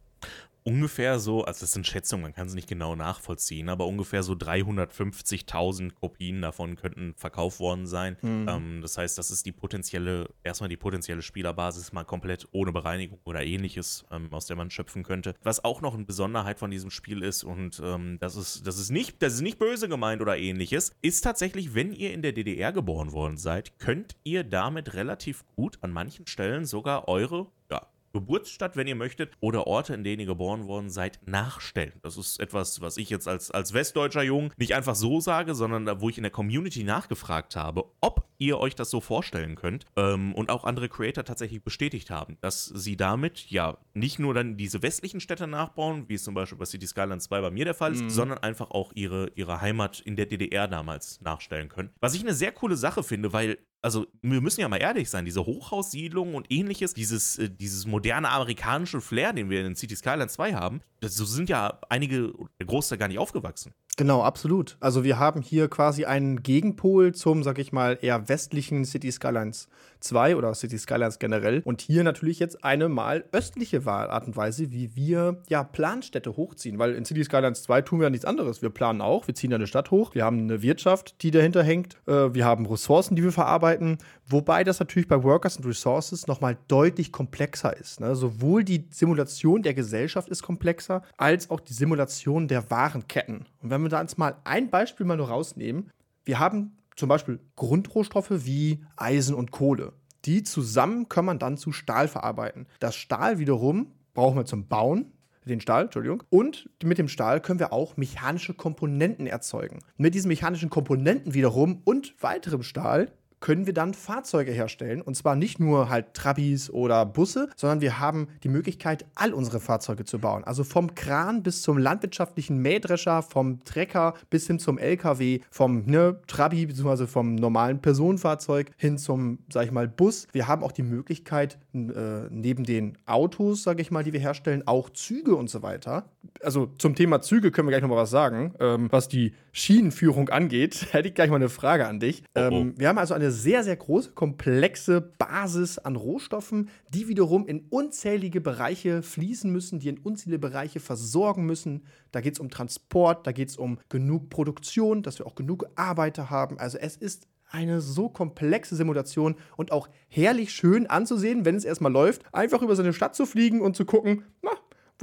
ungefähr 0.64 1.18
so, 1.18 1.44
also 1.44 1.61
das 1.61 1.72
sind 1.72 1.87
Schätzungen, 1.87 2.22
man 2.22 2.35
kann 2.35 2.46
es 2.46 2.55
nicht 2.55 2.68
genau 2.68 2.96
nachvollziehen, 2.96 3.68
aber 3.68 3.87
ungefähr 3.87 4.22
so 4.22 4.33
350.000 4.33 5.92
Kopien 5.92 6.40
davon 6.40 6.77
könnten 6.77 7.14
verkauft 7.16 7.61
worden 7.61 7.87
sein. 7.87 8.16
Mhm. 8.22 8.46
Ähm, 8.48 8.81
das 8.81 8.96
heißt, 8.96 9.18
das 9.18 9.31
ist 9.31 9.44
die 9.44 9.53
potenzielle, 9.53 10.31
erstmal 10.42 10.70
die 10.70 10.79
potenzielle 10.79 11.22
Spielerbasis 11.22 11.92
mal 11.92 12.05
komplett 12.05 12.48
ohne 12.53 12.72
Bereinigung 12.72 13.18
oder 13.24 13.44
ähnliches, 13.44 14.07
ähm, 14.11 14.33
aus 14.33 14.46
der 14.46 14.57
man 14.57 14.70
schöpfen 14.70 15.03
könnte. 15.03 15.35
Was 15.42 15.64
auch 15.64 15.83
noch 15.83 15.94
eine 15.94 16.05
Besonderheit 16.05 16.59
von 16.59 16.70
diesem 16.70 16.90
Spiel 16.90 17.22
ist 17.22 17.44
und 17.44 17.81
ähm, 17.85 18.16
das 18.18 18.35
ist, 18.35 18.66
das 18.66 18.79
ist 18.79 18.90
nicht, 18.90 19.22
das 19.22 19.35
ist 19.35 19.42
nicht 19.42 19.59
böse 19.59 19.88
gemeint 19.88 20.22
oder 20.22 20.38
ähnliches, 20.38 20.92
ist 21.03 21.20
tatsächlich, 21.20 21.74
wenn 21.74 21.92
ihr 21.92 22.12
in 22.14 22.22
der 22.22 22.33
DDR 22.33 22.72
geboren 22.72 23.12
worden 23.12 23.37
seid, 23.37 23.79
könnt 23.79 24.16
ihr 24.24 24.44
damit 24.44 24.94
relativ 24.94 25.44
gut 25.57 25.79
an 25.83 25.92
manchen 25.92 26.27
Stellen 26.27 26.64
sogar 26.64 27.07
eure 27.07 27.48
ja, 27.70 27.87
Geburtsstadt, 28.14 28.77
wenn 28.77 28.87
ihr 28.87 28.94
möchtet, 28.94 29.33
oder 29.40 29.66
Orte, 29.66 29.92
in 29.92 30.05
denen 30.05 30.20
ihr 30.20 30.27
geboren 30.27 30.66
worden 30.66 30.88
seid, 30.88 31.18
nachstellen. 31.27 31.92
Das 32.03 32.16
ist 32.16 32.40
etwas, 32.40 32.81
was 32.81 32.96
ich 32.96 33.11
jetzt 33.11 33.29
als, 33.29 33.50
als 33.50 33.74
westdeutscher 33.74 34.22
Jung 34.22 34.53
nicht 34.57 34.74
einfach 34.74 34.94
so 34.94 35.20
sage, 35.20 35.55
sondern 35.55 36.00
wo 36.00 36.09
ich 36.09 36.16
in 36.16 36.22
der 36.22 36.31
Community 36.31 36.85
nachgefragt 36.85 37.57
habe, 37.57 37.85
ob 38.00 38.29
ihr 38.38 38.59
euch 38.59 38.74
das 38.74 38.90
so 38.90 39.00
vorstellen 39.00 39.57
könnt 39.57 39.85
ähm, 39.96 40.35
und 40.35 40.50
auch 40.50 40.64
andere 40.64 40.88
Creator 40.88 41.24
tatsächlich 41.24 41.62
bestätigt 41.62 42.11
haben, 42.11 42.38
dass 42.40 42.66
sie 42.66 42.96
damit 42.96 43.50
ja 43.50 43.79
nicht 43.94 44.18
nur 44.18 44.35
dann 44.35 44.57
diese 44.57 44.83
westlichen 44.83 45.20
Städte 45.20 45.46
nachbauen, 45.46 46.09
wie 46.09 46.14
es 46.14 46.24
zum 46.24 46.35
Beispiel 46.35 46.59
bei 46.59 46.64
City 46.64 46.87
Skylines 46.87 47.24
2 47.24 47.40
bei 47.40 47.50
mir 47.50 47.64
der 47.64 47.74
Fall 47.74 47.92
ist, 47.92 48.03
mhm. 48.03 48.11
sondern 48.11 48.38
einfach 48.38 48.70
auch 48.70 48.92
ihre, 48.94 49.31
ihre 49.35 49.61
Heimat 49.61 50.00
in 50.00 50.16
der 50.16 50.27
DDR 50.27 50.68
damals 50.68 51.20
nachstellen 51.20 51.68
können. 51.68 51.90
Was 52.00 52.14
ich 52.14 52.22
eine 52.22 52.35
sehr 52.35 52.53
coole 52.53 52.77
Sache 52.77 53.03
finde, 53.03 53.33
weil 53.33 53.59
also 53.85 54.07
wir 54.23 54.40
müssen 54.40 54.62
ja 54.62 54.68
mal 54.68 54.79
ehrlich 54.79 55.11
sein, 55.11 55.27
diese 55.27 55.44
Hochhaussiedlungen 55.44 56.35
und 56.35 56.51
ähnliches, 56.51 56.94
dieses, 56.94 57.38
äh, 57.38 57.51
dieses 57.51 57.87
moderne 57.87 58.31
amerikanische 58.31 59.03
Flair, 59.03 59.35
den 59.35 59.51
wir 59.51 59.64
in 59.64 59.77
City 59.77 59.94
Skylines 59.94 60.33
2 60.33 60.55
haben, 60.55 60.81
so 61.03 61.27
sind 61.27 61.51
ja 61.51 61.79
einige, 61.90 62.33
der 62.59 62.66
Großteil 62.66 62.97
gar 62.97 63.09
nicht 63.09 63.18
aufgewachsen. 63.18 63.75
Genau, 63.96 64.22
absolut. 64.22 64.76
Also 64.80 65.04
wir 65.04 65.18
haben 65.18 65.40
hier 65.40 65.68
quasi 65.68 66.04
einen 66.04 66.42
Gegenpol 66.42 67.14
zum, 67.14 67.42
sag 67.44 67.59
ich 67.59 67.72
mal, 67.72 67.98
eher 68.00 68.28
westlichen 68.28 68.85
City 68.85 69.12
Skylines 69.12 69.68
2 70.00 70.37
oder 70.37 70.52
City 70.54 70.78
Skylines 70.78 71.18
generell. 71.18 71.62
Und 71.64 71.80
hier 71.80 72.02
natürlich 72.02 72.38
jetzt 72.38 72.64
eine 72.64 72.88
mal 72.88 73.24
östliche 73.33 73.85
Art 73.87 74.26
und 74.26 74.37
Weise, 74.37 74.72
wie 74.72 74.96
wir 74.96 75.42
ja 75.48 75.62
Planstädte 75.62 76.37
hochziehen. 76.37 76.78
Weil 76.78 76.94
in 76.94 77.04
City 77.04 77.24
Skylines 77.24 77.62
2 77.62 77.83
tun 77.83 78.00
wir 78.00 78.04
ja 78.04 78.11
nichts 78.11 78.24
anderes. 78.24 78.62
Wir 78.62 78.70
planen 78.70 79.00
auch, 79.00 79.26
wir 79.26 79.35
ziehen 79.35 79.52
eine 79.54 79.66
Stadt 79.66 79.90
hoch, 79.90 80.14
wir 80.14 80.24
haben 80.24 80.40
eine 80.40 80.62
Wirtschaft, 80.62 81.22
die 81.22 81.30
dahinter 81.30 81.62
hängt, 81.62 81.96
äh, 82.07 82.35
wir 82.35 82.44
haben 82.44 82.66
Ressourcen, 82.66 83.16
die 83.16 83.22
wir 83.22 83.33
verarbeiten. 83.33 83.98
Wobei 84.26 84.64
das 84.64 84.80
natürlich 84.80 85.09
bei 85.09 85.22
Workers 85.22 85.57
and 85.57 85.66
Resources 85.66 86.26
nochmal 86.26 86.57
deutlich 86.68 87.12
komplexer 87.12 87.76
ist. 87.76 88.00
Ne? 88.00 88.16
Sowohl 88.16 88.64
die 88.64 88.87
Simulation 88.90 89.62
der 89.62 89.74
Gesellschaft 89.74 90.28
ist 90.28 90.42
komplexer, 90.42 91.02
als 91.16 91.50
auch 91.50 91.61
die 91.61 91.74
Simulation 91.74 92.48
der 92.48 92.70
Warenketten. 92.70 93.46
Und 93.62 93.70
wenn 93.70 93.84
wir 93.85 93.90
da 93.90 94.01
jetzt 94.01 94.18
mal 94.18 94.37
ein 94.44 94.70
Beispiel 94.70 95.07
mal 95.07 95.16
nur 95.16 95.29
rausnehmen, 95.29 95.90
wir 96.25 96.38
haben 96.38 96.77
zum 96.97 97.09
Beispiel 97.09 97.40
Grundrohstoffe 97.57 98.31
wie 98.31 98.85
Eisen 98.97 99.35
und 99.35 99.51
Kohle. 99.51 99.92
Die 100.25 100.42
zusammen 100.42 101.09
kann 101.09 101.25
man 101.25 101.38
dann 101.38 101.57
zu 101.57 101.73
Stahl 101.73 102.09
verarbeiten. 102.09 102.66
Das 102.81 102.97
Stahl 102.97 103.38
wiederum 103.38 103.92
brauchen 104.14 104.37
wir 104.37 104.47
zum 104.47 104.68
Bauen, 104.68 105.12
den 105.44 105.61
Stahl, 105.61 105.85
Entschuldigung. 105.85 106.23
Und 106.31 106.70
mit 106.83 106.99
dem 106.99 107.09
Stahl 107.09 107.40
können 107.40 107.59
wir 107.59 107.73
auch 107.73 107.97
mechanische 107.97 108.55
Komponenten 108.55 109.27
erzeugen. 109.27 109.81
Mit 109.97 110.14
diesen 110.14 110.29
mechanischen 110.29 110.70
Komponenten 110.70 111.35
wiederum 111.35 111.83
und 111.85 112.14
weiterem 112.23 112.62
Stahl 112.62 113.12
können 113.44 113.66
wir 113.66 113.74
dann 113.74 113.92
Fahrzeuge 113.92 114.52
herstellen. 114.52 115.02
Und 115.02 115.16
zwar 115.16 115.37
nicht 115.37 115.61
nur 115.61 115.90
halt 115.90 116.14
Trabis 116.14 116.70
oder 116.70 117.04
Busse, 117.04 117.50
sondern 117.57 117.83
wir 117.83 118.00
haben 118.00 118.28
die 118.42 118.48
Möglichkeit, 118.48 119.04
all 119.14 119.35
unsere 119.35 119.61
Fahrzeuge 119.61 120.07
zu 120.07 120.18
bauen. 120.18 120.44
Also 120.44 120.64
vom 120.64 120.94
Kran 120.94 121.42
bis 121.42 121.61
zum 121.61 121.76
landwirtschaftlichen 121.76 122.57
Mähdrescher, 122.57 123.20
vom 123.20 123.62
Trecker 123.62 124.14
bis 124.30 124.46
hin 124.46 124.59
zum 124.59 124.78
LKW, 124.78 125.40
vom 125.50 125.85
ne, 125.85 126.18
Trabi 126.26 126.64
bzw. 126.64 127.07
vom 127.07 127.35
normalen 127.35 127.83
Personenfahrzeug 127.83 128.70
hin 128.78 128.96
zum, 128.96 129.40
sag 129.52 129.66
ich 129.66 129.72
mal, 129.72 129.88
Bus. 129.88 130.26
Wir 130.33 130.48
haben 130.48 130.64
auch 130.64 130.72
die 130.72 130.83
Möglichkeit, 130.83 131.59
äh, 131.74 132.30
neben 132.30 132.64
den 132.64 132.96
Autos, 133.04 133.62
sage 133.62 133.83
ich 133.83 133.90
mal, 133.90 134.04
die 134.04 134.14
wir 134.14 134.20
herstellen, 134.20 134.66
auch 134.66 134.88
Züge 134.88 135.37
und 135.37 135.50
so 135.50 135.61
weiter. 135.61 136.07
Also 136.42 136.70
zum 136.78 136.94
Thema 136.94 137.20
Züge 137.20 137.50
können 137.50 137.68
wir 137.68 137.72
gleich 137.72 137.83
noch 137.83 137.90
mal 137.90 137.96
was 137.96 138.11
sagen. 138.11 138.54
Ähm, 138.59 138.88
was 138.90 139.09
die 139.09 139.35
Schienenführung 139.52 140.30
angeht, 140.30 140.87
hätte 140.92 141.09
ich 141.09 141.14
gleich 141.14 141.28
mal 141.28 141.37
eine 141.37 141.50
Frage 141.50 141.87
an 141.87 142.00
dich. 142.00 142.22
Oh, 142.35 142.40
oh. 142.40 142.40
Ähm, 142.40 142.74
wir 142.78 142.88
haben 142.88 142.96
also 142.96 143.12
eine 143.12 143.34
sehr, 143.35 143.64
sehr 143.64 143.77
große, 143.77 144.12
komplexe 144.12 145.01
Basis 145.01 145.79
an 145.79 145.97
Rohstoffen, 145.97 146.70
die 146.88 147.09
wiederum 147.09 147.47
in 147.47 147.66
unzählige 147.68 148.40
Bereiche 148.40 149.03
fließen 149.03 149.51
müssen, 149.51 149.81
die 149.81 149.88
in 149.88 149.99
unzählige 149.99 150.38
Bereiche 150.38 150.81
versorgen 150.81 151.44
müssen. 151.44 151.85
Da 152.12 152.20
geht 152.20 152.35
es 152.35 152.40
um 152.40 152.51
Transport, 152.51 153.27
da 153.27 153.33
geht 153.33 153.51
es 153.51 153.57
um 153.57 153.79
genug 153.88 154.31
Produktion, 154.31 155.03
dass 155.03 155.18
wir 155.18 155.27
auch 155.27 155.35
genug 155.35 155.66
Arbeiter 155.75 156.31
haben. 156.31 156.59
Also 156.59 156.79
es 156.79 156.97
ist 156.97 157.27
eine 157.51 157.81
so 157.81 158.09
komplexe 158.09 158.75
Simulation 158.77 159.37
und 159.57 159.73
auch 159.73 159.88
herrlich 160.09 160.53
schön 160.53 160.87
anzusehen, 160.87 161.44
wenn 161.44 161.55
es 161.55 161.64
erstmal 161.64 161.92
läuft, 161.92 162.23
einfach 162.33 162.62
über 162.62 162.75
so 162.75 162.83
eine 162.83 162.92
Stadt 162.92 163.14
zu 163.14 163.27
fliegen 163.27 163.61
und 163.61 163.77
zu 163.77 163.85
gucken, 163.85 164.25
na, 164.42 164.51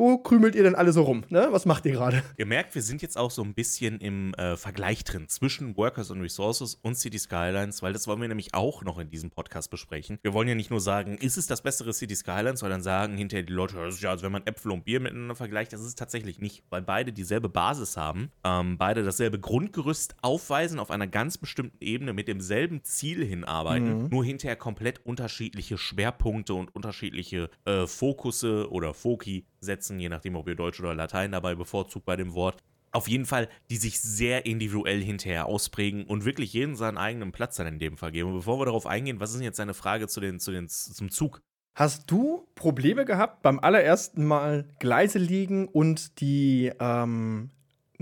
wo 0.01 0.17
krümelt 0.17 0.55
ihr 0.55 0.63
denn 0.63 0.73
alle 0.73 0.93
so 0.93 1.03
rum? 1.03 1.25
Ne? 1.29 1.49
Was 1.51 1.67
macht 1.67 1.85
ihr 1.85 1.91
gerade? 1.91 2.23
Ihr 2.35 2.47
merkt, 2.47 2.73
wir 2.73 2.81
sind 2.81 3.03
jetzt 3.03 3.19
auch 3.19 3.29
so 3.29 3.43
ein 3.43 3.53
bisschen 3.53 3.99
im 3.99 4.33
äh, 4.33 4.57
Vergleich 4.57 5.03
drin 5.03 5.29
zwischen 5.29 5.77
Workers 5.77 6.09
and 6.09 6.23
Resources 6.23 6.73
und 6.81 6.95
City 6.95 7.19
Skylines, 7.19 7.83
weil 7.83 7.93
das 7.93 8.07
wollen 8.07 8.19
wir 8.19 8.27
nämlich 8.27 8.55
auch 8.55 8.83
noch 8.83 8.97
in 8.97 9.11
diesem 9.11 9.29
Podcast 9.29 9.69
besprechen. 9.69 10.17
Wir 10.23 10.33
wollen 10.33 10.47
ja 10.47 10.55
nicht 10.55 10.71
nur 10.71 10.81
sagen, 10.81 11.19
ist 11.19 11.37
es 11.37 11.45
das 11.45 11.61
bessere 11.61 11.93
City 11.93 12.15
Skylines, 12.15 12.61
sondern 12.61 12.81
sagen 12.81 13.15
hinterher 13.15 13.43
die 13.43 13.53
Leute, 13.53 13.75
das 13.75 13.93
ist 13.93 14.01
ja, 14.01 14.09
als 14.09 14.23
wenn 14.23 14.31
man 14.31 14.41
Äpfel 14.47 14.71
und 14.71 14.85
Bier 14.85 14.99
miteinander 15.01 15.35
vergleicht. 15.35 15.71
Das 15.71 15.81
ist 15.81 15.87
es 15.87 15.95
tatsächlich 15.95 16.39
nicht, 16.39 16.63
weil 16.71 16.81
beide 16.81 17.13
dieselbe 17.13 17.47
Basis 17.47 17.95
haben, 17.95 18.31
ähm, 18.43 18.79
beide 18.79 19.03
dasselbe 19.03 19.39
Grundgerüst 19.39 20.15
aufweisen 20.23 20.79
auf 20.79 20.89
einer 20.89 21.05
ganz 21.05 21.37
bestimmten 21.37 21.77
Ebene 21.79 22.13
mit 22.13 22.27
demselben 22.27 22.83
Ziel 22.83 23.23
hinarbeiten, 23.23 24.05
mhm. 24.05 24.09
nur 24.09 24.25
hinterher 24.25 24.55
komplett 24.55 25.05
unterschiedliche 25.05 25.77
Schwerpunkte 25.77 26.55
und 26.55 26.73
unterschiedliche 26.73 27.51
äh, 27.65 27.85
Fokusse 27.85 28.71
oder 28.71 28.95
Foki 28.95 29.45
setzen, 29.59 29.90
je 29.99 30.09
nachdem, 30.09 30.35
ob 30.35 30.47
ihr 30.47 30.55
Deutsch 30.55 30.79
oder 30.79 30.93
Latein 30.93 31.31
dabei 31.31 31.55
bevorzugt 31.55 32.05
bei 32.05 32.15
dem 32.15 32.33
Wort. 32.33 32.61
Auf 32.93 33.07
jeden 33.07 33.25
Fall, 33.25 33.47
die 33.69 33.77
sich 33.77 34.01
sehr 34.01 34.45
individuell 34.45 35.01
hinterher 35.01 35.45
ausprägen 35.45 36.03
und 36.05 36.25
wirklich 36.25 36.51
jeden 36.53 36.75
seinen 36.75 36.97
eigenen 36.97 37.31
Platz 37.31 37.55
dann 37.55 37.67
in 37.67 37.79
dem 37.79 37.97
Fall 37.97 38.11
geben. 38.11 38.29
Und 38.29 38.35
bevor 38.35 38.59
wir 38.59 38.65
darauf 38.65 38.85
eingehen, 38.85 39.19
was 39.19 39.29
ist 39.29 39.37
denn 39.37 39.45
jetzt 39.45 39.59
deine 39.59 39.73
Frage 39.73 40.07
zu 40.07 40.19
den, 40.19 40.39
zu 40.39 40.51
den, 40.51 40.67
zum 40.67 41.09
Zug? 41.09 41.41
Hast 41.73 42.11
du 42.11 42.47
Probleme 42.55 43.05
gehabt 43.05 43.43
beim 43.43 43.59
allerersten 43.59 44.25
Mal 44.25 44.67
Gleise 44.79 45.19
liegen 45.19 45.69
und 45.69 46.19
die 46.19 46.71
ähm, 46.79 47.49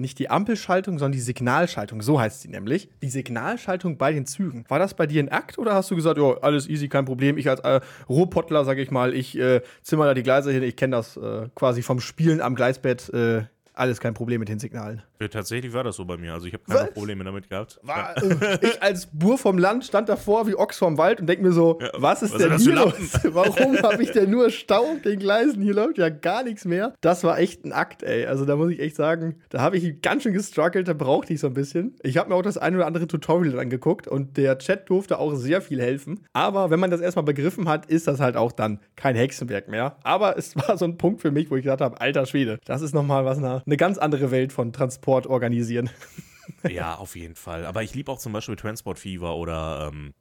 nicht 0.01 0.19
die 0.19 0.29
Ampelschaltung, 0.29 0.97
sondern 0.97 1.13
die 1.13 1.19
Signalschaltung, 1.19 2.01
so 2.01 2.19
heißt 2.19 2.41
sie 2.41 2.49
nämlich. 2.49 2.89
Die 3.01 3.09
Signalschaltung 3.09 3.97
bei 3.97 4.13
den 4.13 4.25
Zügen. 4.25 4.65
War 4.67 4.79
das 4.79 4.93
bei 4.93 5.07
dir 5.07 5.21
ein 5.21 5.29
Akt 5.29 5.57
oder 5.57 5.73
hast 5.73 5.91
du 5.91 5.95
gesagt, 5.95 6.17
ja, 6.17 6.37
alles 6.41 6.67
easy, 6.67 6.87
kein 6.87 7.05
Problem. 7.05 7.37
Ich 7.37 7.49
als 7.49 7.59
äh, 7.61 7.81
Rohpottler, 8.07 8.65
sage 8.65 8.81
ich 8.81 8.91
mal, 8.91 9.13
ich 9.13 9.37
äh, 9.37 9.61
zimmer 9.81 10.05
da 10.05 10.13
die 10.13 10.23
Gleise 10.23 10.51
hin. 10.51 10.63
Ich 10.63 10.75
kenne 10.75 10.95
das 10.95 11.17
äh, 11.17 11.47
quasi 11.55 11.81
vom 11.81 11.99
Spielen 11.99 12.41
am 12.41 12.55
Gleisbett. 12.55 13.09
Äh, 13.09 13.43
alles 13.79 13.99
kein 13.99 14.13
Problem 14.13 14.39
mit 14.39 14.49
den 14.49 14.59
Signalen. 14.59 15.01
Ja, 15.21 15.27
tatsächlich 15.27 15.73
war 15.73 15.83
das 15.83 15.95
so 15.95 16.05
bei 16.05 16.17
mir. 16.17 16.33
Also 16.33 16.47
ich 16.47 16.53
habe 16.53 16.63
keine 16.67 16.87
Was? 16.87 16.93
Probleme 16.93 17.23
damit 17.23 17.49
gehabt. 17.49 17.79
War. 17.83 18.15
Äh, 18.17 18.59
ich 18.61 18.81
als 18.81 19.07
Bur 19.07 19.37
vom 19.37 19.57
Land 19.57 19.85
stand 19.85 20.09
davor 20.09 20.47
wie 20.47 20.55
Ochs 20.55 20.77
vom 20.77 20.97
Wald 20.97 21.21
und 21.21 21.27
denke 21.27 21.43
mir 21.43 21.51
so, 21.51 21.79
ja, 21.81 21.89
was 21.93 22.21
ist 22.21 22.33
was 22.33 22.41
denn 22.41 22.57
hier 22.57 22.75
los? 22.75 22.93
Warum 23.23 23.77
habe 23.83 24.03
ich 24.03 24.11
denn 24.11 24.29
nur 24.29 24.49
Stau 24.49 24.93
auf 24.93 25.01
den 25.03 25.19
Gleisen? 25.19 25.61
Hier 25.61 25.73
läuft 25.73 25.97
ja 25.97 26.09
gar 26.09 26.43
nichts 26.43 26.65
mehr. 26.65 26.93
Das 27.01 27.23
war 27.23 27.39
echt 27.39 27.65
ein 27.65 27.73
Akt, 27.73 28.03
ey. 28.03 28.25
Also 28.25 28.45
da 28.45 28.55
muss 28.55 28.71
ich 28.71 28.79
echt 28.79 28.95
sagen, 28.95 29.41
da 29.49 29.61
habe 29.61 29.77
ich 29.77 30.01
ganz 30.01 30.23
schön 30.23 30.33
gestruggelt, 30.33 30.87
da 30.87 30.93
brauchte 30.93 31.33
ich 31.33 31.39
so 31.39 31.47
ein 31.47 31.53
bisschen. 31.53 31.95
Ich 32.03 32.17
habe 32.17 32.29
mir 32.29 32.35
auch 32.35 32.41
das 32.41 32.57
ein 32.57 32.75
oder 32.75 32.85
andere 32.85 33.07
Tutorial 33.07 33.59
angeguckt 33.59 34.07
und 34.07 34.37
der 34.37 34.57
Chat 34.57 34.89
durfte 34.89 35.19
auch 35.19 35.35
sehr 35.35 35.61
viel 35.61 35.81
helfen. 35.81 36.25
Aber 36.33 36.69
wenn 36.69 36.79
man 36.79 36.91
das 36.91 37.01
erstmal 37.01 37.25
begriffen 37.25 37.67
hat, 37.67 37.85
ist 37.85 38.07
das 38.07 38.19
halt 38.19 38.35
auch 38.35 38.51
dann 38.51 38.79
kein 38.95 39.15
Hexenwerk 39.15 39.67
mehr. 39.67 39.97
Aber 40.03 40.37
es 40.37 40.55
war 40.67 40.77
so 40.77 40.85
ein 40.85 40.97
Punkt 40.97 41.21
für 41.21 41.31
mich, 41.31 41.49
wo 41.49 41.55
ich 41.55 41.63
gesagt 41.63 41.81
habe, 41.81 41.99
alter 42.01 42.25
Schwede, 42.25 42.59
das 42.65 42.81
ist 42.81 42.93
nochmal 42.93 43.25
was, 43.25 43.37
eine, 43.37 43.61
eine 43.69 43.77
ganz 43.77 43.97
andere 43.97 44.31
Welt 44.31 44.51
von 44.51 44.73
Transport 44.73 45.27
organisieren. 45.27 45.89
ja, 46.67 46.95
auf 46.95 47.15
jeden 47.15 47.35
Fall. 47.35 47.65
Aber 47.65 47.83
ich 47.83 47.93
liebe 47.93 48.11
auch 48.11 48.17
zum 48.19 48.33
Beispiel 48.33 48.55
Transport 48.55 48.97
Fever 48.97 49.35
oder 49.35 49.91
ähm, 49.91 50.13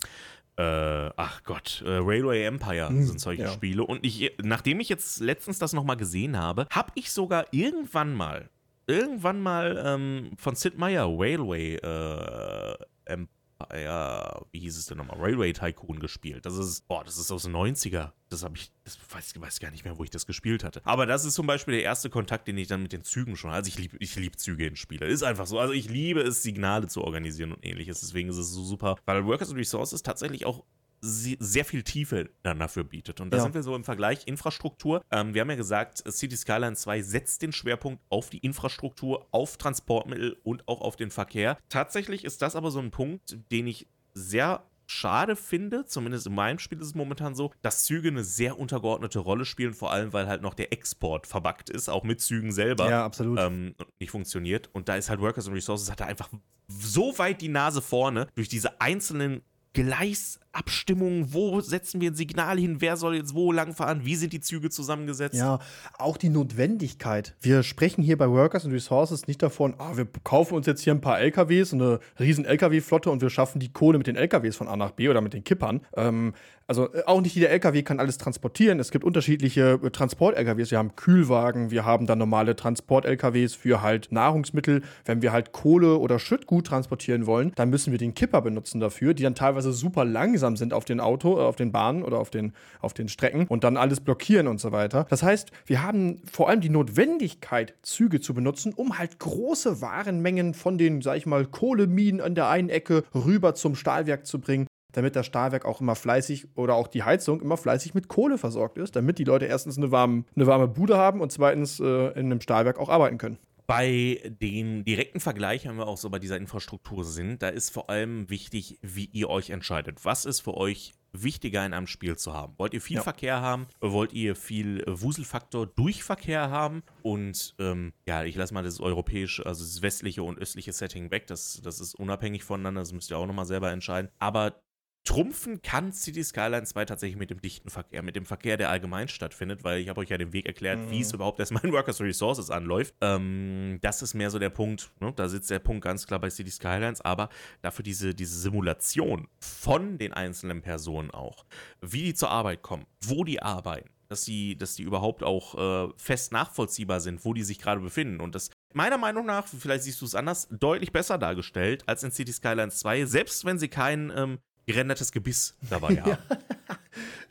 äh, 0.56 1.10
ach 1.16 1.42
Gott, 1.44 1.82
äh, 1.86 1.90
Railway 1.90 2.44
Empire 2.44 2.88
hm, 2.88 3.04
sind 3.04 3.20
solche 3.20 3.42
ja. 3.42 3.50
Spiele. 3.50 3.84
Und 3.84 4.04
ich, 4.04 4.32
nachdem 4.42 4.80
ich 4.80 4.88
jetzt 4.88 5.20
letztens 5.20 5.58
das 5.58 5.72
nochmal 5.72 5.96
gesehen 5.96 6.36
habe, 6.36 6.66
habe 6.70 6.92
ich 6.94 7.10
sogar 7.10 7.46
irgendwann 7.52 8.14
mal, 8.14 8.50
irgendwann 8.86 9.40
mal 9.40 9.82
ähm, 9.84 10.32
von 10.36 10.54
Sid 10.54 10.76
Meier 10.76 11.06
Railway 11.06 11.76
äh, 11.76 12.76
Empire 13.06 13.37
ja, 13.74 14.40
wie 14.52 14.60
hieß 14.60 14.76
es 14.76 14.86
denn 14.86 14.98
nochmal? 14.98 15.18
Railway 15.18 15.52
Tycoon 15.52 15.98
gespielt. 15.98 16.46
Das 16.46 16.56
ist, 16.56 16.86
boah, 16.86 17.02
das 17.02 17.18
ist 17.18 17.32
aus 17.32 17.42
den 17.42 17.56
90er. 17.56 18.12
Das 18.28 18.44
habe 18.44 18.56
ich, 18.56 18.70
das 18.84 18.98
weiß, 19.10 19.40
weiß 19.40 19.58
gar 19.58 19.70
nicht 19.72 19.84
mehr, 19.84 19.98
wo 19.98 20.04
ich 20.04 20.10
das 20.10 20.26
gespielt 20.26 20.62
hatte. 20.62 20.80
Aber 20.84 21.06
das 21.06 21.24
ist 21.24 21.34
zum 21.34 21.46
Beispiel 21.46 21.74
der 21.74 21.82
erste 21.82 22.08
Kontakt, 22.08 22.46
den 22.46 22.56
ich 22.56 22.68
dann 22.68 22.82
mit 22.82 22.92
den 22.92 23.02
Zügen 23.02 23.36
schon 23.36 23.50
Also 23.50 23.68
ich 23.68 23.78
liebe 23.78 23.96
ich 23.98 24.14
lieb 24.16 24.38
Züge 24.38 24.66
in 24.66 24.76
Spiele. 24.76 25.06
Ist 25.06 25.24
einfach 25.24 25.46
so. 25.46 25.58
Also 25.58 25.72
ich 25.72 25.88
liebe 25.88 26.20
es, 26.20 26.42
Signale 26.42 26.86
zu 26.86 27.02
organisieren 27.02 27.52
und 27.52 27.64
ähnliches. 27.64 28.00
Deswegen 28.00 28.28
ist 28.28 28.36
es 28.36 28.52
so 28.52 28.62
super. 28.62 28.96
Weil 29.06 29.26
Workers 29.26 29.50
and 29.50 29.58
Resources 29.58 30.02
tatsächlich 30.02 30.46
auch 30.46 30.64
sehr 31.00 31.64
viel 31.64 31.82
Tiefe 31.82 32.30
dann 32.42 32.58
dafür 32.58 32.84
bietet. 32.84 33.20
Und 33.20 33.30
da 33.30 33.38
ja. 33.38 33.42
sind 33.42 33.54
wir 33.54 33.62
so 33.62 33.74
im 33.76 33.84
Vergleich 33.84 34.26
Infrastruktur. 34.26 35.02
Ähm, 35.10 35.34
wir 35.34 35.42
haben 35.42 35.50
ja 35.50 35.56
gesagt, 35.56 36.02
City 36.10 36.36
Skyline 36.36 36.76
2 36.76 37.02
setzt 37.02 37.42
den 37.42 37.52
Schwerpunkt 37.52 38.02
auf 38.08 38.30
die 38.30 38.38
Infrastruktur, 38.38 39.28
auf 39.30 39.56
Transportmittel 39.56 40.38
und 40.42 40.66
auch 40.68 40.80
auf 40.80 40.96
den 40.96 41.10
Verkehr. 41.10 41.58
Tatsächlich 41.68 42.24
ist 42.24 42.42
das 42.42 42.56
aber 42.56 42.70
so 42.70 42.80
ein 42.80 42.90
Punkt, 42.90 43.38
den 43.50 43.66
ich 43.66 43.86
sehr 44.14 44.64
schade 44.90 45.36
finde, 45.36 45.84
zumindest 45.84 46.26
in 46.26 46.34
meinem 46.34 46.58
Spiel 46.58 46.80
ist 46.80 46.86
es 46.88 46.94
momentan 46.94 47.34
so, 47.34 47.52
dass 47.62 47.84
Züge 47.84 48.08
eine 48.08 48.24
sehr 48.24 48.58
untergeordnete 48.58 49.18
Rolle 49.18 49.44
spielen, 49.44 49.74
vor 49.74 49.92
allem 49.92 50.12
weil 50.12 50.26
halt 50.26 50.42
noch 50.42 50.54
der 50.54 50.72
Export 50.72 51.26
verbuggt 51.26 51.70
ist, 51.70 51.88
auch 51.88 52.04
mit 52.04 52.20
Zügen 52.20 52.52
selber. 52.52 52.88
Ja, 52.88 53.04
absolut. 53.04 53.38
Ähm, 53.38 53.74
nicht 54.00 54.10
funktioniert. 54.10 54.70
Und 54.72 54.88
da 54.88 54.96
ist 54.96 55.10
halt 55.10 55.20
Workers 55.20 55.46
and 55.46 55.56
Resources, 55.56 55.90
hat 55.90 56.00
er 56.00 56.06
einfach 56.06 56.30
so 56.68 57.18
weit 57.18 57.40
die 57.40 57.48
Nase 57.48 57.82
vorne 57.82 58.28
durch 58.34 58.48
diese 58.48 58.80
einzelnen 58.80 59.42
Gleis 59.74 60.40
Abstimmung, 60.52 61.32
wo 61.32 61.60
setzen 61.60 62.00
wir 62.00 62.10
ein 62.10 62.14
Signal 62.14 62.58
hin, 62.58 62.80
wer 62.80 62.96
soll 62.96 63.16
jetzt 63.16 63.34
wo 63.34 63.52
langfahren, 63.52 64.04
wie 64.04 64.16
sind 64.16 64.32
die 64.32 64.40
Züge 64.40 64.70
zusammengesetzt. 64.70 65.36
Ja, 65.36 65.58
auch 65.98 66.16
die 66.16 66.28
Notwendigkeit. 66.28 67.36
Wir 67.40 67.62
sprechen 67.62 68.02
hier 68.02 68.16
bei 68.18 68.28
Workers 68.28 68.64
and 68.64 68.74
Resources 68.74 69.26
nicht 69.26 69.42
davon, 69.42 69.74
ah, 69.78 69.96
wir 69.96 70.06
kaufen 70.24 70.54
uns 70.54 70.66
jetzt 70.66 70.82
hier 70.82 70.94
ein 70.94 71.00
paar 71.00 71.20
LKWs, 71.20 71.72
eine 71.72 72.00
riesen 72.18 72.44
LKW-Flotte 72.44 73.10
und 73.10 73.20
wir 73.20 73.30
schaffen 73.30 73.60
die 73.60 73.72
Kohle 73.72 73.98
mit 73.98 74.06
den 74.06 74.16
LKWs 74.16 74.56
von 74.56 74.68
A 74.68 74.76
nach 74.76 74.92
B 74.92 75.08
oder 75.08 75.20
mit 75.20 75.34
den 75.34 75.44
Kippern. 75.44 75.80
Ähm, 75.96 76.32
also 76.68 76.92
äh, 76.92 77.02
auch 77.06 77.20
nicht 77.20 77.34
jeder 77.34 77.48
LKW 77.48 77.82
kann 77.82 77.98
alles 77.98 78.18
transportieren. 78.18 78.78
Es 78.78 78.90
gibt 78.90 79.04
unterschiedliche 79.04 79.80
äh, 79.82 79.90
Transport-LKWs. 79.90 80.70
Wir 80.70 80.78
haben 80.78 80.94
Kühlwagen, 80.94 81.70
wir 81.70 81.84
haben 81.84 82.06
dann 82.06 82.18
normale 82.18 82.54
Transport-LKWs 82.54 83.54
für 83.54 83.82
halt 83.82 84.12
Nahrungsmittel. 84.12 84.82
Wenn 85.06 85.22
wir 85.22 85.32
halt 85.32 85.52
Kohle 85.52 85.96
oder 85.96 86.18
Schüttgut 86.18 86.66
transportieren 86.66 87.26
wollen, 87.26 87.52
dann 87.56 87.70
müssen 87.70 87.90
wir 87.90 87.98
den 87.98 88.14
Kipper 88.14 88.42
benutzen 88.42 88.80
dafür, 88.80 89.14
die 89.14 89.22
dann 89.22 89.34
teilweise 89.34 89.72
super 89.72 90.04
langsam 90.38 90.56
sind 90.56 90.72
auf 90.72 90.84
den 90.84 91.00
Auto, 91.00 91.38
äh, 91.38 91.42
auf 91.42 91.56
den 91.56 91.72
Bahnen 91.72 92.02
oder 92.02 92.18
auf 92.18 92.30
den, 92.30 92.52
auf 92.80 92.94
den 92.94 93.08
Strecken 93.08 93.46
und 93.48 93.64
dann 93.64 93.76
alles 93.76 94.00
blockieren 94.00 94.46
und 94.46 94.60
so 94.60 94.72
weiter. 94.72 95.06
Das 95.10 95.22
heißt, 95.22 95.50
wir 95.66 95.82
haben 95.82 96.22
vor 96.30 96.48
allem 96.48 96.60
die 96.60 96.68
Notwendigkeit, 96.68 97.74
Züge 97.82 98.20
zu 98.20 98.34
benutzen, 98.34 98.72
um 98.74 98.98
halt 98.98 99.18
große 99.18 99.80
Warenmengen 99.80 100.54
von 100.54 100.78
den, 100.78 101.02
sag 101.02 101.16
ich 101.16 101.26
mal, 101.26 101.46
Kohleminen 101.46 102.20
an 102.20 102.34
der 102.34 102.48
einen 102.48 102.68
Ecke 102.68 103.04
rüber 103.14 103.54
zum 103.54 103.74
Stahlwerk 103.74 104.26
zu 104.26 104.40
bringen 104.40 104.66
damit 104.92 105.16
das 105.16 105.26
Stahlwerk 105.26 105.66
auch 105.66 105.82
immer 105.82 105.94
fleißig 105.94 106.48
oder 106.56 106.74
auch 106.74 106.88
die 106.88 107.02
Heizung 107.02 107.42
immer 107.42 107.58
fleißig 107.58 107.94
mit 107.94 108.08
Kohle 108.08 108.38
versorgt 108.38 108.78
ist, 108.78 108.96
damit 108.96 109.18
die 109.18 109.24
Leute 109.24 109.44
erstens 109.44 109.76
eine 109.76 109.92
warme, 109.92 110.24
eine 110.34 110.46
warme 110.46 110.66
Bude 110.66 110.96
haben 110.96 111.20
und 111.20 111.30
zweitens 111.30 111.78
äh, 111.78 112.08
in 112.18 112.26
einem 112.26 112.40
Stahlwerk 112.40 112.78
auch 112.78 112.88
arbeiten 112.88 113.18
können. 113.18 113.38
Bei 113.68 114.22
dem 114.24 114.82
direkten 114.86 115.20
Vergleich, 115.20 115.66
wenn 115.66 115.76
wir 115.76 115.86
auch 115.86 115.98
so 115.98 116.08
bei 116.08 116.18
dieser 116.18 116.38
Infrastruktur 116.38 117.04
sind, 117.04 117.42
da 117.42 117.50
ist 117.50 117.68
vor 117.68 117.90
allem 117.90 118.30
wichtig, 118.30 118.78
wie 118.80 119.04
ihr 119.12 119.28
euch 119.28 119.50
entscheidet. 119.50 120.06
Was 120.06 120.24
ist 120.24 120.40
für 120.40 120.54
euch 120.54 120.94
wichtiger 121.12 121.66
in 121.66 121.74
einem 121.74 121.86
Spiel 121.86 122.16
zu 122.16 122.32
haben? 122.32 122.54
Wollt 122.56 122.72
ihr 122.72 122.80
viel 122.80 122.96
ja. 122.96 123.02
Verkehr 123.02 123.42
haben? 123.42 123.66
Wollt 123.80 124.14
ihr 124.14 124.36
viel 124.36 124.82
Wuselfaktor 124.86 125.66
durch 125.66 126.02
Verkehr 126.02 126.48
haben? 126.48 126.82
Und 127.02 127.56
ähm, 127.58 127.92
ja, 128.06 128.24
ich 128.24 128.36
lasse 128.36 128.54
mal 128.54 128.64
das 128.64 128.80
europäische, 128.80 129.44
also 129.44 129.62
das 129.62 129.82
westliche 129.82 130.22
und 130.22 130.38
östliche 130.38 130.72
Setting 130.72 131.10
weg. 131.10 131.26
Das, 131.26 131.60
das 131.62 131.78
ist 131.78 131.94
unabhängig 131.94 132.44
voneinander, 132.44 132.80
das 132.80 132.94
müsst 132.94 133.10
ihr 133.10 133.18
auch 133.18 133.26
nochmal 133.26 133.44
selber 133.44 133.70
entscheiden. 133.70 134.10
Aber 134.18 134.62
trumpfen 135.08 135.62
kann 135.62 135.90
City 135.90 136.22
Skyline 136.22 136.64
2 136.64 136.84
tatsächlich 136.84 137.18
mit 137.18 137.30
dem 137.30 137.40
dichten 137.40 137.70
Verkehr, 137.70 138.02
mit 138.02 138.14
dem 138.14 138.26
Verkehr, 138.26 138.58
der 138.58 138.68
allgemein 138.68 139.08
stattfindet, 139.08 139.64
weil 139.64 139.80
ich 139.80 139.88
habe 139.88 140.02
euch 140.02 140.10
ja 140.10 140.18
den 140.18 140.34
Weg 140.34 140.44
erklärt, 140.44 140.78
mhm. 140.80 140.90
wie 140.90 141.00
es 141.00 141.12
mhm. 141.12 141.16
überhaupt 141.16 141.40
erstmal 141.40 141.64
in 141.64 141.72
Workers 141.72 142.02
Resources 142.02 142.50
anläuft. 142.50 142.94
Ähm, 143.00 143.78
das 143.80 144.02
ist 144.02 144.12
mehr 144.12 144.28
so 144.30 144.38
der 144.38 144.50
Punkt, 144.50 144.90
ne? 145.00 145.10
da 145.16 145.30
sitzt 145.30 145.48
der 145.48 145.60
Punkt 145.60 145.82
ganz 145.82 146.06
klar 146.06 146.20
bei 146.20 146.28
City 146.28 146.50
Skylines, 146.50 147.00
aber 147.00 147.30
dafür 147.62 147.82
diese, 147.82 148.14
diese 148.14 148.38
Simulation 148.38 149.28
von 149.40 149.96
den 149.96 150.12
einzelnen 150.12 150.60
Personen 150.60 151.10
auch, 151.10 151.46
wie 151.80 152.02
die 152.02 152.14
zur 152.14 152.28
Arbeit 152.28 152.60
kommen, 152.60 152.84
wo 153.00 153.24
die 153.24 153.40
arbeiten, 153.40 153.88
dass 154.08 154.26
die, 154.26 154.58
dass 154.58 154.74
die 154.74 154.82
überhaupt 154.82 155.22
auch 155.22 155.88
äh, 155.88 155.92
fest 155.96 156.32
nachvollziehbar 156.32 157.00
sind, 157.00 157.24
wo 157.24 157.32
die 157.32 157.44
sich 157.44 157.58
gerade 157.58 157.80
befinden. 157.80 158.20
Und 158.20 158.34
das 158.34 158.50
meiner 158.74 158.98
Meinung 158.98 159.24
nach, 159.24 159.46
vielleicht 159.46 159.84
siehst 159.84 160.02
du 160.02 160.04
es 160.04 160.14
anders, 160.14 160.48
deutlich 160.50 160.92
besser 160.92 161.16
dargestellt 161.16 161.82
als 161.86 162.02
in 162.02 162.10
City 162.10 162.32
Skylines 162.32 162.80
2, 162.80 163.06
selbst 163.06 163.46
wenn 163.46 163.58
sie 163.58 163.68
keinen 163.68 164.12
ähm, 164.14 164.38
gerendertes 164.68 165.10
Gebiss 165.10 165.56
dabei 165.68 165.96
haben. 166.00 166.10
ja. 166.10 166.18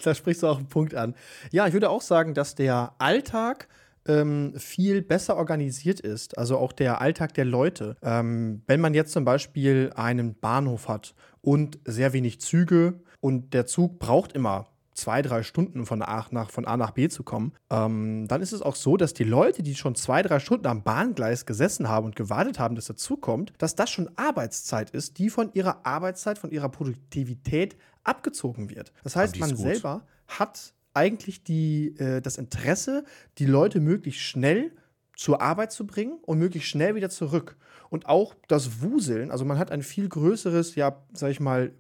Da 0.04 0.14
sprichst 0.14 0.44
du 0.44 0.48
auch 0.48 0.58
einen 0.58 0.68
Punkt 0.68 0.94
an. 0.96 1.16
Ja, 1.52 1.68
ich 1.68 1.74
würde 1.74 1.90
auch 1.90 2.02
sagen, 2.02 2.34
dass 2.34 2.56
der 2.56 2.94
Alltag 3.00 3.68
ähm, 4.08 4.54
viel 4.58 5.02
besser 5.02 5.38
organisiert 5.38 6.00
ist, 6.00 6.38
also 6.38 6.58
auch 6.58 6.72
der 6.72 7.02
Alltag 7.02 7.34
der 7.34 7.46
Leute. 7.46 7.98
Ähm, 8.02 8.64
wenn 8.68 8.80
man 8.80 8.94
jetzt 8.94 9.12
zum 9.12 9.26
Beispiel 9.26 9.92
einen 9.96 10.36
Bahnhof 10.40 10.88
hat 10.88 11.16
und 11.42 11.80
sehr 11.86 12.14
wenig 12.14 12.42
Züge 12.42 13.02
und 13.20 13.54
der 13.54 13.66
Zug 13.66 14.00
braucht 14.00 14.34
immer 14.34 14.70
zwei, 14.98 15.22
drei 15.22 15.44
Stunden 15.44 15.86
von 15.86 16.02
A 16.02 16.26
nach, 16.32 16.50
von 16.50 16.66
A 16.66 16.76
nach 16.76 16.92
B 16.92 17.08
zu 17.08 17.24
kommen, 17.24 17.54
ähm, 17.70 18.28
dann 18.28 18.42
ist 18.42 18.52
es 18.52 18.62
auch 18.62 18.76
so, 18.76 18.98
dass 18.98 19.14
die 19.14 19.24
Leute, 19.24 19.64
die 19.64 19.76
schon 19.76 19.96
zwei, 19.96 20.24
drei 20.24 20.40
Stunden 20.40 20.66
am 20.66 20.84
Bahngleis 20.84 21.46
gesessen 21.46 21.88
haben 21.88 22.08
und 22.08 22.16
gewartet 22.16 22.60
haben, 22.60 22.76
dass 22.76 22.90
er 22.90 22.96
zukommt, 22.96 23.54
dass 23.60 23.76
das 23.76 23.90
schon 23.90 24.10
Arbeitszeit 24.16 24.90
ist, 24.90 25.20
die 25.20 25.30
von 25.30 25.52
ihrer 25.54 25.86
Arbeitszeit, 25.86 26.40
von 26.40 26.52
ihrer 26.52 26.70
Produktivität 26.70 27.78
abgezogen 28.04 28.70
wird. 28.70 28.92
Das 29.04 29.16
heißt, 29.16 29.40
man 29.40 29.52
gut. 29.52 29.60
selber 29.60 30.02
hat 30.28 30.74
eigentlich 30.94 31.44
die, 31.44 31.96
äh, 32.00 32.22
das 32.22 32.38
Interesse, 32.38 33.06
die 33.38 33.46
Leute 33.46 33.80
möglichst 33.80 34.22
schnell 34.22 34.72
zur 35.16 35.42
Arbeit 35.42 35.72
zu 35.72 35.86
bringen 35.86 36.18
und 36.24 36.40
möglichst 36.40 36.70
schnell 36.70 36.96
wieder 36.96 37.10
zurück. 37.10 37.56
Und 37.90 38.08
auch 38.08 38.34
das 38.48 38.82
Wuseln, 38.82 39.32
also 39.32 39.46
man 39.46 39.60
hat 39.60 39.72
ein 39.72 39.84
viel 39.84 40.10
größeres, 40.10 40.76
ja, 40.76 41.04
sag 41.14 41.32
ich 41.32 41.40
mal, 41.40 41.72